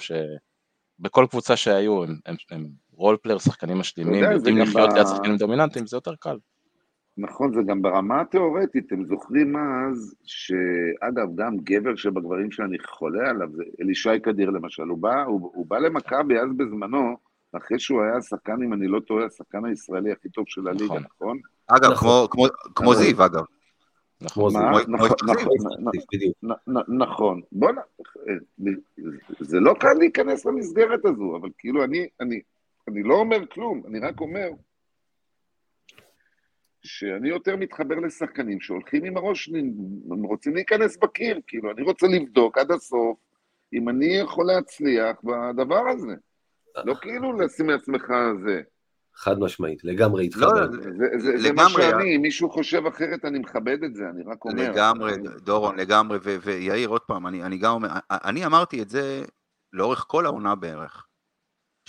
[1.00, 5.38] שבכל קבוצה שהיו, הם, הם, הם role player, שחקנים משלימים, יודעים לחיות ב- ליד שחקנים
[5.38, 6.38] דומיננטיים, זה יותר קל.
[7.18, 13.48] נכון, זה גם ברמה התיאורטית, אתם זוכרים אז, שאגב, גם גבר שבגברים שאני חולה עליו,
[13.56, 17.18] זה אלישי קדיר למשל, הוא בא, הוא, הוא בא למכבי אז בזמנו,
[17.58, 21.04] אחרי שהוא היה השחקן, אם אני לא טועה, השחקן הישראלי הכי טוב של הליגה, נכון.
[21.16, 21.40] נכון?
[21.68, 22.08] אגב, נכון.
[22.08, 22.46] כמו, כמו,
[22.76, 23.32] כמו זיו, אגב.
[23.34, 23.40] כמו זה.
[23.40, 23.46] מה?
[23.46, 23.48] כמו-
[24.22, 25.12] נכון, נכון.
[25.26, 27.42] נכון, נכון.
[27.52, 27.82] בוא'נה,
[28.28, 28.34] אה,
[29.40, 32.42] זה לא קל להיכנס למסגרת הזו, אבל כאילו אני, אני,
[32.88, 34.50] אני לא אומר כלום, אני רק אומר
[36.84, 39.50] שאני יותר מתחבר לשחקנים שהולכים עם הראש,
[40.12, 43.18] הם רוצים להיכנס בקיר, כאילו, אני רוצה לבדוק עד הסוף
[43.74, 46.16] אם אני יכול להצליח בדבר הזה.
[46.86, 48.14] לא כאילו לשים לעצמך
[48.46, 48.62] זה.
[49.18, 50.38] חד משמעית, לגמרי איתך.
[50.38, 50.50] לא.
[50.72, 54.46] זה, זה, זה מה שאני, אם מישהו חושב אחרת, אני מכבד את זה, אני רק
[54.46, 54.72] אומר.
[54.72, 59.24] לגמרי, דורון, לגמרי, ו- ויאיר, עוד פעם, אני, אני גם אומר, אני אמרתי את זה
[59.74, 61.06] לאורך כל העונה בערך,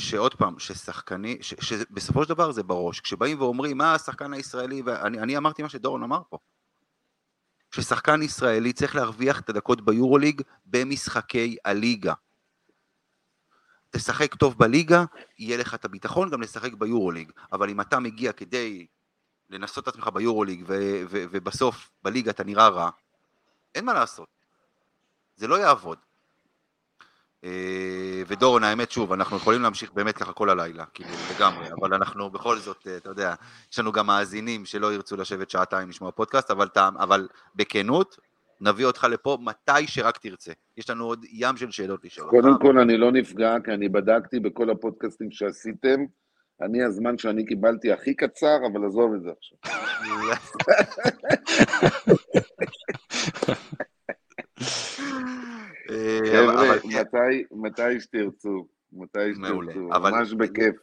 [0.01, 5.21] שעוד פעם, ששחקני, ש- שבסופו של דבר זה בראש, כשבאים ואומרים, מה השחקן הישראלי, ואני
[5.21, 6.39] אני אמרתי מה שדורון אמר פה,
[7.75, 12.15] ששחקן ישראלי צריך להרוויח את הדקות ביורוליג במשחקי הליגה.
[13.91, 15.05] תשחק טוב בליגה,
[15.39, 18.87] יהיה לך את הביטחון גם לשחק ביורוליג, אבל אם אתה מגיע כדי
[19.51, 22.91] לנסות את עצמך ביורוליג ו- ו- ובסוף בליגה אתה נראה רע,
[23.75, 24.29] אין מה לעשות.
[25.37, 25.99] זה לא יעבוד.
[27.45, 32.31] אה, ודורון, האמת, שוב, אנחנו יכולים להמשיך באמת ככה כל הלילה, כאילו, לגמרי, אבל אנחנו
[32.31, 33.35] בכל זאת, אה, אתה יודע,
[33.73, 38.19] יש לנו גם מאזינים שלא ירצו לשבת שעתיים לשמוע פודקאסט, אבל, אבל בכנות,
[38.61, 40.53] נביא אותך לפה מתי שרק תרצה.
[40.77, 42.31] יש לנו עוד ים של שאלות לשאול.
[42.31, 46.01] קודם כל, אני לא נפגע, כי אני בדקתי בכל הפודקאסטים שעשיתם.
[46.63, 49.59] אני, הזמן שאני קיבלתי הכי קצר, אבל עזוב את זה עכשיו.
[55.91, 56.77] אה, חבר'ה,
[57.51, 60.77] מתי, שתרצו, מתי שתרצו, ממש בכיף.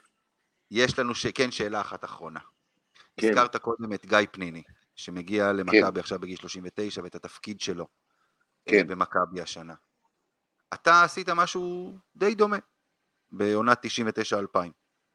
[0.72, 1.14] יש לנו.
[1.36, 2.40] כן, שאלה אחת אחרונה.
[3.18, 3.30] כן.
[3.30, 4.62] הזכרת קודם את גיא פניני,
[4.96, 7.88] שמגיע למכבי עכשיו בגיל 39 ואת התפקיד שלו
[8.68, 8.88] אה, כן.
[8.88, 9.74] במכבי השנה.
[10.74, 12.58] אתה עשית משהו די דומה
[13.32, 13.86] בעונת
[14.56, 14.60] 99-2000.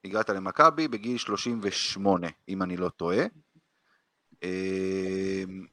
[0.05, 3.25] הגעת למכבי בגיל 38, אם אני לא טועה.
[4.43, 5.67] אמ,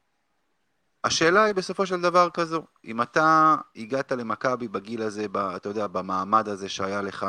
[1.04, 5.26] השאלה היא בסופו של דבר כזו, אם אתה הגעת למכבי בגיל הזה,
[5.56, 7.26] אתה יודע, במעמד הזה שהיה לך,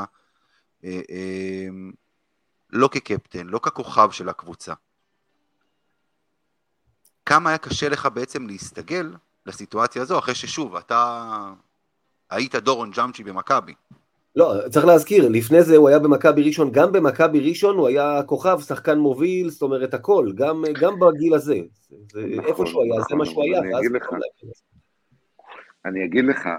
[0.83, 1.91] אה, אמ,
[2.69, 4.73] לא כקפטן, לא ככוכב של הקבוצה,
[7.29, 9.13] כמה היה קשה לך בעצם להסתגל
[9.45, 11.53] לסיטואציה הזו, אחרי ששוב, אתה
[12.29, 13.73] היית דורון ג'אמצ'י במכבי.
[14.35, 18.59] לא, צריך להזכיר, לפני זה הוא היה במכבי ראשון, גם במכבי ראשון הוא היה כוכב,
[18.59, 21.59] שחקן מוביל, זאת אומרת הכל, גם, גם בגיל הזה.
[22.11, 23.59] זה, נכון, איפה שהוא היה, נכון, זה מה שהוא היה.
[23.59, 24.07] אני אגיד לך,
[25.85, 26.49] אני אגיד לך,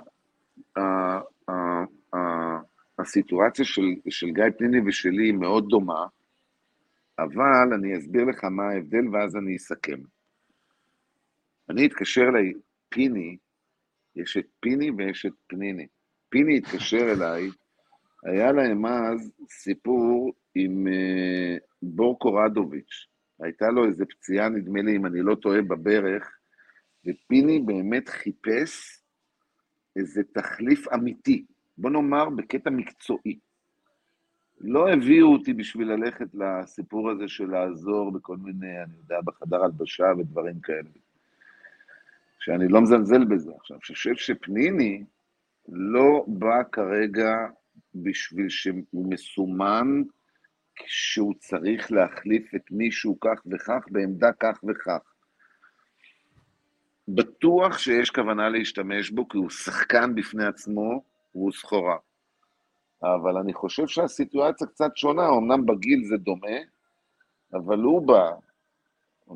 [2.98, 6.06] הסיטואציה של, של גיא פניני ושלי היא מאוד דומה,
[7.18, 10.19] אבל אני אסביר לך מה ההבדל ואז אני אסכם.
[11.70, 13.36] אני אתקשר לפיני,
[14.16, 15.86] יש את פיני ויש את פניני.
[16.28, 17.50] פיני התקשר אליי,
[18.24, 23.06] היה להם אז סיפור עם uh, בורקו רדוביץ'.
[23.40, 26.38] הייתה לו איזו פציעה, נדמה לי, אם אני לא טועה, בברך,
[27.06, 28.98] ופיני באמת חיפש
[29.96, 31.44] איזה תחליף אמיתי,
[31.78, 33.38] בוא נאמר בקטע מקצועי.
[34.60, 40.04] לא הביאו אותי בשביל ללכת לסיפור הזה של לעזור בכל מיני, אני יודע, בחדר הלבשה
[40.18, 40.90] ודברים כאלה.
[42.40, 43.52] שאני לא מזלזל בזה.
[43.60, 45.04] עכשיו, אני חושב שפניני
[45.68, 47.36] לא בא כרגע
[47.94, 50.02] בשביל שהוא מסומן
[50.86, 55.12] שהוא צריך להחליף את מישהו כך וכך בעמדה כך וכך.
[57.08, 61.04] בטוח שיש כוונה להשתמש בו, כי הוא שחקן בפני עצמו,
[61.34, 61.96] והוא סחורה.
[63.02, 66.58] אבל אני חושב שהסיטואציה קצת שונה, אמנם בגיל זה דומה,
[67.52, 68.30] אבל הוא בא,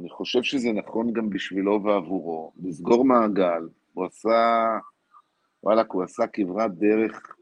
[0.00, 4.64] אני חושב שזה נכון גם בשבילו ועבורו, לסגור מעגל, הוא עשה,
[5.62, 7.36] וואלכ, הוא עשה כברת דרך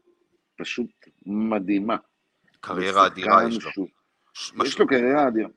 [0.57, 0.89] פשוט
[1.25, 1.97] מדהימה.
[2.59, 3.87] קריירה אדירה יש לו.
[4.65, 5.49] יש לו קריירה אדירה.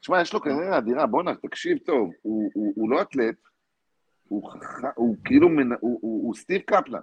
[0.00, 3.36] תשמע, יש לו קריירה אדירה, בואנה, תקשיב טוב, הוא, הוא, הוא לא אתלט,
[4.28, 4.50] הוא,
[4.94, 7.02] הוא כאילו, הוא, הוא, הוא סטיב קפלן,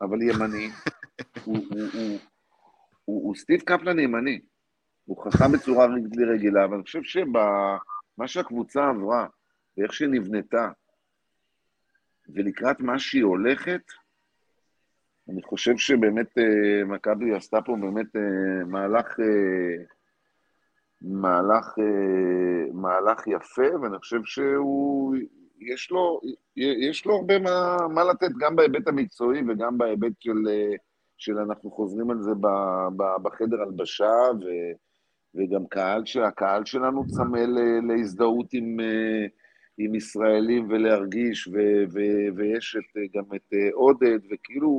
[0.00, 0.70] אבל ימני,
[1.44, 2.18] הוא, הוא, הוא,
[3.04, 4.40] הוא, הוא סטיב קפלן ימני,
[5.04, 5.86] הוא חכם בצורה
[6.34, 7.02] רגילה, אבל אני חושב
[8.18, 9.26] שמה שהקבוצה עברה,
[9.76, 10.70] ואיך שהיא נבנתה,
[12.28, 13.82] ולקראת מה שהיא הולכת,
[15.28, 19.84] אני חושב שבאמת אה, מכבי עשתה פה באמת אה, מהלך, אה,
[21.02, 21.74] מהלך,
[22.72, 25.16] מהלך יפה, ואני חושב שהוא,
[25.60, 26.20] יש לו,
[26.56, 30.42] יש לו הרבה מה, מה לתת, גם בהיבט המקצועי וגם בהיבט של,
[31.16, 32.30] של אנחנו חוזרים על זה
[33.22, 34.44] בחדר הלבשה, ו,
[35.34, 37.38] וגם קהל, שהקהל שלנו צמא
[37.88, 38.80] להזדהות עם...
[39.78, 44.70] עם ישראלים ולהרגיש, ו- ו- ויש את, גם את אה, עודד, וכאילו,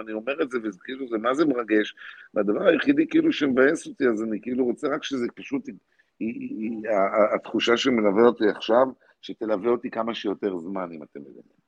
[0.00, 1.94] אני אומר את זה, וכאילו זה מה זה מרגש,
[2.34, 5.76] והדבר היחידי כאילו שמבאס אותי, אז אני כאילו רוצה רק שזה פשוט, היא,
[6.20, 6.90] היא, היא,
[7.34, 8.86] התחושה שמלווה אותי עכשיו,
[9.22, 11.58] שתלווה אותי כמה שיותר זמן, אם אתם מבינים.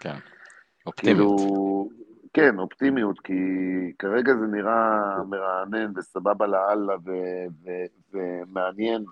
[0.00, 0.16] כן,
[0.86, 1.38] אופטימיות.
[1.38, 1.88] כאילו,
[2.32, 3.32] כן, אופטימיות, כי
[3.98, 6.94] כרגע זה נראה מרענן וסבבה לאללה
[8.12, 9.04] ומעניין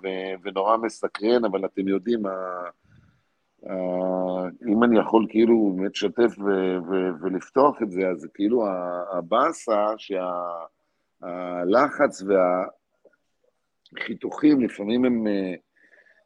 [0.43, 2.70] ונורא מסקרן, אבל אתם יודעים, אה,
[4.69, 6.35] אם אני יכול כאילו באמת לשתף
[7.23, 8.66] ולפתוח את זה, אז כאילו
[9.12, 9.86] הבאסה
[11.20, 12.23] שהלחץ
[13.93, 15.27] והחיתוכים לפעמים הם,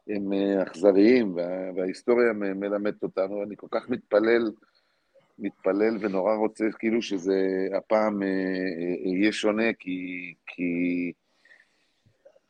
[0.07, 0.33] הם
[0.63, 1.35] אכזריים,
[1.75, 4.51] וההיסטוריה מלמדת אותנו, אני כל כך מתפלל,
[5.39, 11.11] מתפלל ונורא רוצה כאילו שזה הפעם אה, אה, יהיה שונה, כי, כי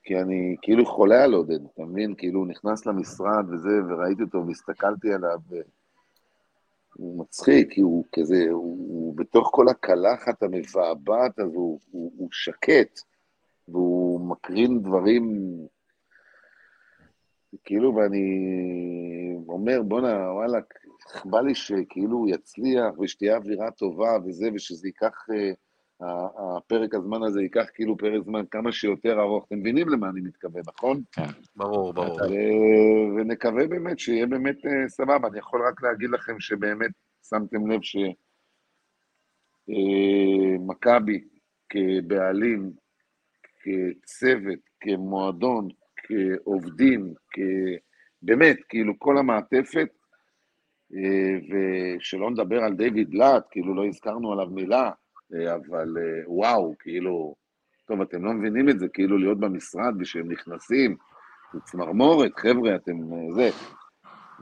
[0.03, 2.15] כי אני כאילו חולה על עודד, אתה מבין?
[2.15, 5.39] כאילו הוא נכנס למשרד וזה, וראיתי אותו והסתכלתי עליו,
[6.93, 12.29] הוא מצחיק, כי הוא כזה, הוא, הוא בתוך כל הקלחת המבעבעת הזו, הוא, הוא, הוא
[12.31, 12.99] שקט,
[13.67, 15.47] והוא מקרין דברים,
[17.63, 18.25] כאילו, ואני
[19.47, 20.59] אומר, בואנה, וואלה,
[21.25, 25.27] בא לי שכאילו הוא יצליח ושתהיה אווירה טובה וזה, ושזה ייקח...
[26.57, 29.45] הפרק הזמן הזה ייקח כאילו פרק זמן כמה שיותר ארוך.
[29.47, 31.01] אתם מבינים למה אני מתכוון, נכון?
[31.11, 31.23] כן,
[31.55, 32.19] ברור, ברור.
[33.17, 35.27] ונקווה באמת שיהיה באמת אה, סבבה.
[35.27, 36.91] אני יכול רק להגיד לכם שבאמת
[37.29, 37.79] שמתם לב
[39.67, 41.19] שמכבי אה,
[41.69, 42.71] כבעלים,
[43.61, 47.13] כצוות, כמועדון, כעובדים,
[48.21, 50.02] באמת, כאילו כל המעטפת, אה,
[51.49, 54.91] ושלא נדבר על דיוויד לאט, כאילו לא הזכרנו עליו מילה,
[55.33, 57.35] אה, אבל אה, וואו, כאילו,
[57.87, 60.95] טוב, אתם לא מבינים את זה, כאילו להיות במשרד ושהם נכנסים,
[61.53, 63.49] זה צמרמורת, חבר'ה, אתם אה, זה.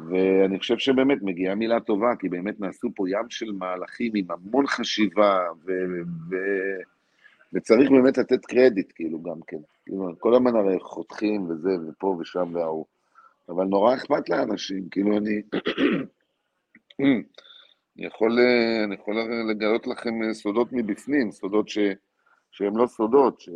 [0.10, 4.68] ואני חושב שבאמת מגיעה מילה טובה, כי באמת נעשו פה ים של מהלכים עם המון
[4.68, 5.72] חשיבה, ו...
[6.30, 6.36] ו...
[7.54, 9.58] וצריך באמת לתת קרדיט, כאילו, גם כן.
[9.86, 12.86] כאילו, כל הזמן הרי חותכים וזה, ופה ושם וההוא.
[13.50, 15.42] אבל נורא אכפת לאנשים, כאילו, אני...
[17.00, 19.16] אני יכול, אה, אני יכול
[19.52, 21.78] לגלות לכם אה, סודות מבפנים, סודות ש...
[22.52, 23.50] שהם לא סודות, ש...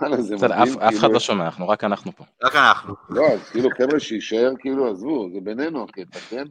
[0.00, 2.24] וואלה, זה בסדר, מדהים, אף אף אחד כאילו- לא שומע, אנחנו רק אנחנו פה.
[2.42, 2.94] רק אנחנו.
[3.10, 6.44] לא, אז כאילו, חבר'ה, שיישאר, כאילו, עזבו, זה בינינו הקטע, כן?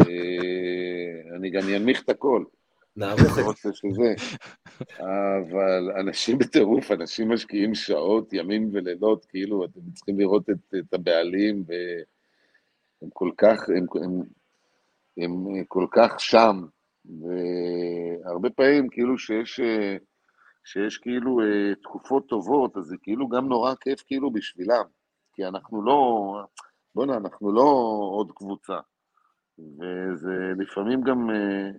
[0.00, 2.44] אה, אני גם ינמיך את הכל,
[2.96, 4.14] נערוך את רוצה שזה.
[5.00, 11.64] אבל אנשים בטירוף, אנשים משקיעים שעות, ימים ולילות, כאילו, אתם צריכים לראות את, את הבעלים,
[11.66, 14.22] והם כל כך, הם, הם,
[15.22, 16.62] הם כל כך שם,
[17.04, 19.60] והרבה פעמים, כאילו, שיש...
[19.60, 19.96] אה,
[20.64, 24.84] שיש כאילו אה, תקופות טובות, אז זה כאילו גם נורא כיף כאילו בשבילם,
[25.34, 26.00] כי אנחנו לא,
[26.94, 27.70] בוא'נה, אנחנו לא
[28.12, 28.78] עוד קבוצה,
[29.58, 31.70] וזה לפעמים גם אה,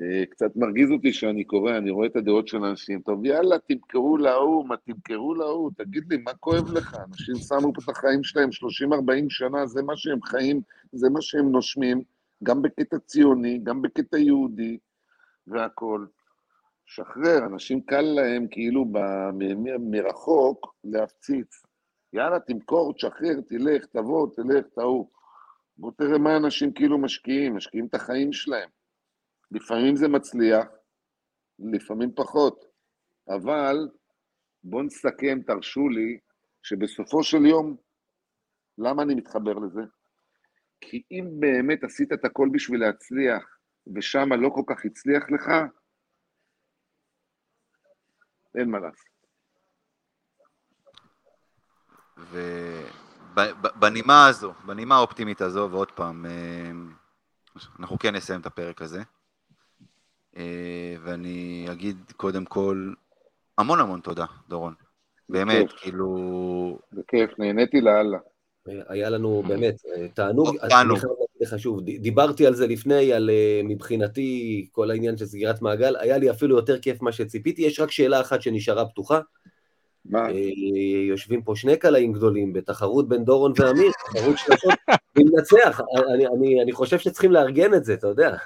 [0.00, 4.16] אה, קצת מרגיז אותי שאני קורא, אני רואה את הדעות של אנשים, טוב יאללה, תמכרו
[4.16, 6.96] להוא, מה תמכרו להוא, תגיד לי, מה כואב לך?
[7.08, 10.60] אנשים שמו פה את החיים שלהם 30-40 שנה, זה מה שהם חיים,
[10.92, 12.02] זה מה שהם נושמים,
[12.44, 14.78] גם בקטע ציוני, גם בקטע יהודי,
[15.46, 16.08] והכול.
[16.86, 21.62] שחרר, אנשים קל להם כאילו ב- מ- מ- מרחוק להפציץ.
[22.12, 25.10] יאללה, תמכור, תשחרר, תלך, תבוא, תלך, תהוא.
[25.76, 28.68] בוא תראה מה אנשים כאילו משקיעים, משקיעים את החיים שלהם.
[29.50, 30.66] לפעמים זה מצליח,
[31.58, 32.64] לפעמים פחות.
[33.28, 33.88] אבל
[34.64, 36.18] בואו נסכם, תרשו לי,
[36.62, 37.76] שבסופו של יום,
[38.78, 39.80] למה אני מתחבר לזה?
[40.80, 43.58] כי אם באמת עשית את הכל בשביל להצליח,
[43.94, 45.50] ושמה לא כל כך הצליח לך,
[48.54, 49.10] אין מה לעשות.
[53.76, 56.70] ובנימה הזו, בנימה האופטימית הזו, ועוד פעם, אה,
[57.78, 59.02] אנחנו כן נסיים את הפרק הזה.
[60.36, 62.92] אה, ואני אגיד קודם כל,
[63.58, 64.74] המון המון תודה, דורון.
[65.28, 65.80] באמת, בכיף.
[65.80, 68.18] כאילו, בכיף, נהניתי לאללה.
[68.66, 70.56] היה לנו באמת אה, תענוג.
[70.60, 70.90] אז תענוג.
[70.96, 75.16] אני חייב להגיד לך שוב, ד- דיברתי על זה לפני, על אה, מבחינתי כל העניין
[75.16, 78.86] של סגירת מעגל, היה לי אפילו יותר כיף מה שציפיתי, יש רק שאלה אחת שנשארה
[78.86, 79.20] פתוחה.
[80.04, 80.28] מה?
[80.30, 80.34] אה,
[81.08, 84.72] יושבים פה שני קלעים גדולים בתחרות בין דורון ואמיר, תחרות שלשות,
[85.16, 85.80] מי מנצח?
[86.14, 88.36] אני- אני- אני חושב שצריכים לארגן את זה, אתה יודע.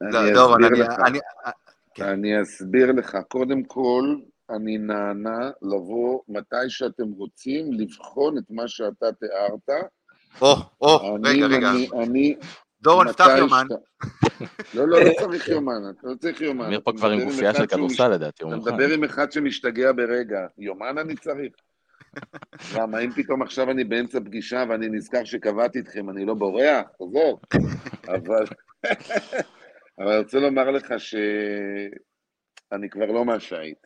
[0.00, 0.54] לא,
[1.94, 2.04] כן.
[2.04, 3.16] אני אסביר לך.
[3.28, 4.14] קודם כל,
[4.50, 9.84] אני נענה לבוא מתי שאתם רוצים לבחון את מה שאתה תיארת.
[10.40, 12.36] או, או, אני- רגע, רגע, אני, אני,
[12.82, 13.66] דורון, פתח יומן.
[14.74, 16.64] לא, לא, לא צריך יומן, אתה לא צריך יומן.
[16.64, 18.74] אמיר אתה פה כבר עם גופייה של כדורסל לדעתי, הוא אתה מוכן.
[18.74, 21.52] מדבר עם אחד שמשתגע ברגע, יומן אני צריך?
[22.76, 26.86] למה, אם פתאום עכשיו אני באמצע פגישה ואני נזכר שקבעתי איתכם, אני לא בורח?
[27.00, 27.40] עזוב.
[28.08, 28.44] אבל...
[29.98, 33.78] אבל אני רוצה לומר לך שאני כבר לא מהשיט.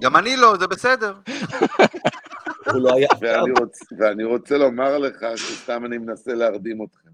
[0.00, 1.14] גם אני לא, זה בסדר.
[2.72, 3.08] הוא לא היה.
[3.20, 3.78] ואני, רוצ...
[3.98, 7.08] ואני רוצה לומר לך שסתם אני מנסה להרדים אתכם.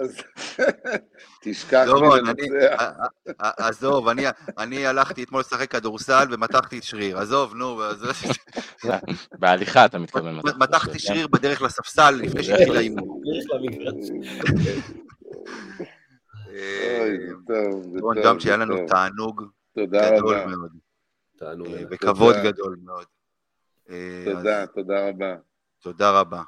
[0.00, 0.16] אז
[1.42, 2.82] תשכח מלנצח.
[3.38, 4.24] עזוב, אני-
[4.58, 8.04] אני הלכתי אתמול לשחק כדורסל ומתחתי את שריר, עזוב, נו, אז-
[9.40, 10.36] בהליכה אתה מתכוון.
[10.36, 13.08] מתחת מתחתי שריר בדרך לספסל לפני שהתחיל האימון.
[17.46, 18.76] טוב, זה דורון טוב, גם זה שיהיה לנו.
[18.88, 19.42] תענוג
[19.74, 20.46] תודה גדול רבה.
[20.46, 20.72] מאוד.
[21.42, 21.88] אה, ענק.
[21.90, 22.50] וכבוד תודה.
[22.50, 23.06] גדול מאוד.
[23.90, 25.36] אה, תודה, אז תודה רבה.
[25.80, 26.42] תודה רבה.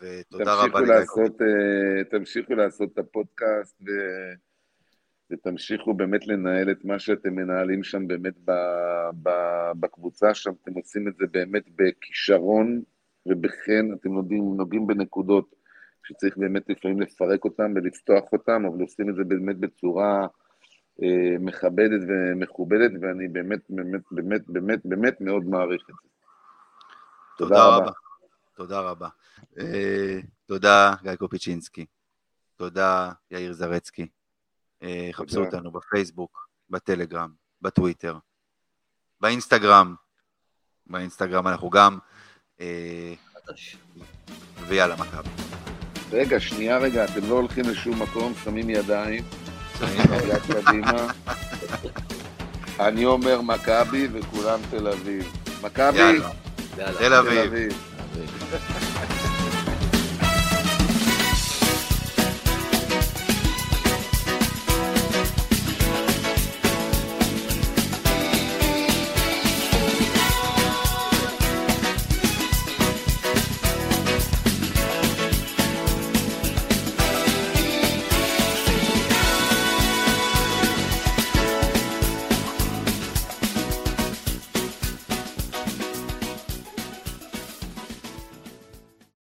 [0.00, 3.90] ותודה רבה לעשות, אה, תמשיכו לעשות את הפודקאסט ו...
[5.30, 8.52] ותמשיכו באמת לנהל את מה שאתם מנהלים שם באמת ב...
[9.22, 9.30] ב...
[9.80, 12.82] בקבוצה שם, אתם עושים את זה באמת בכישרון
[13.26, 15.54] ובחן, אתם נוגעים, נוגעים בנקודות
[16.04, 20.26] שצריך באמת לפעמים לפרק אותם ולפתוח אותם, אבל עושים את זה באמת בצורה אה,
[21.40, 26.08] מכבדת ומכובדת, ואני באמת, באמת, באמת, באמת, באמת מאוד מעריך את זה.
[27.38, 27.90] תודה רבה.
[28.56, 29.08] תודה רבה.
[29.58, 31.86] אה, תודה, גיא קופיצ'ינסקי.
[32.56, 34.06] תודה, יאיר זרצקי.
[34.82, 35.44] אה, חפשו.
[35.44, 37.30] אותנו בפייסבוק, בטלגרם,
[37.62, 38.18] בטוויטר,
[39.20, 39.94] באינסטגרם.
[40.86, 41.98] באינסטגרם אנחנו גם.
[42.60, 43.14] אה,
[44.68, 45.28] ויאללה, מכבי.
[46.12, 49.24] רגע, שנייה רגע, אתם לא הולכים לשום מקום, שמים ידיים,
[50.64, 51.06] קדימה.
[52.80, 55.32] אני אומר מכבי וכולם תל אביב.
[55.62, 56.20] מכבי.
[56.98, 57.52] תל אביב.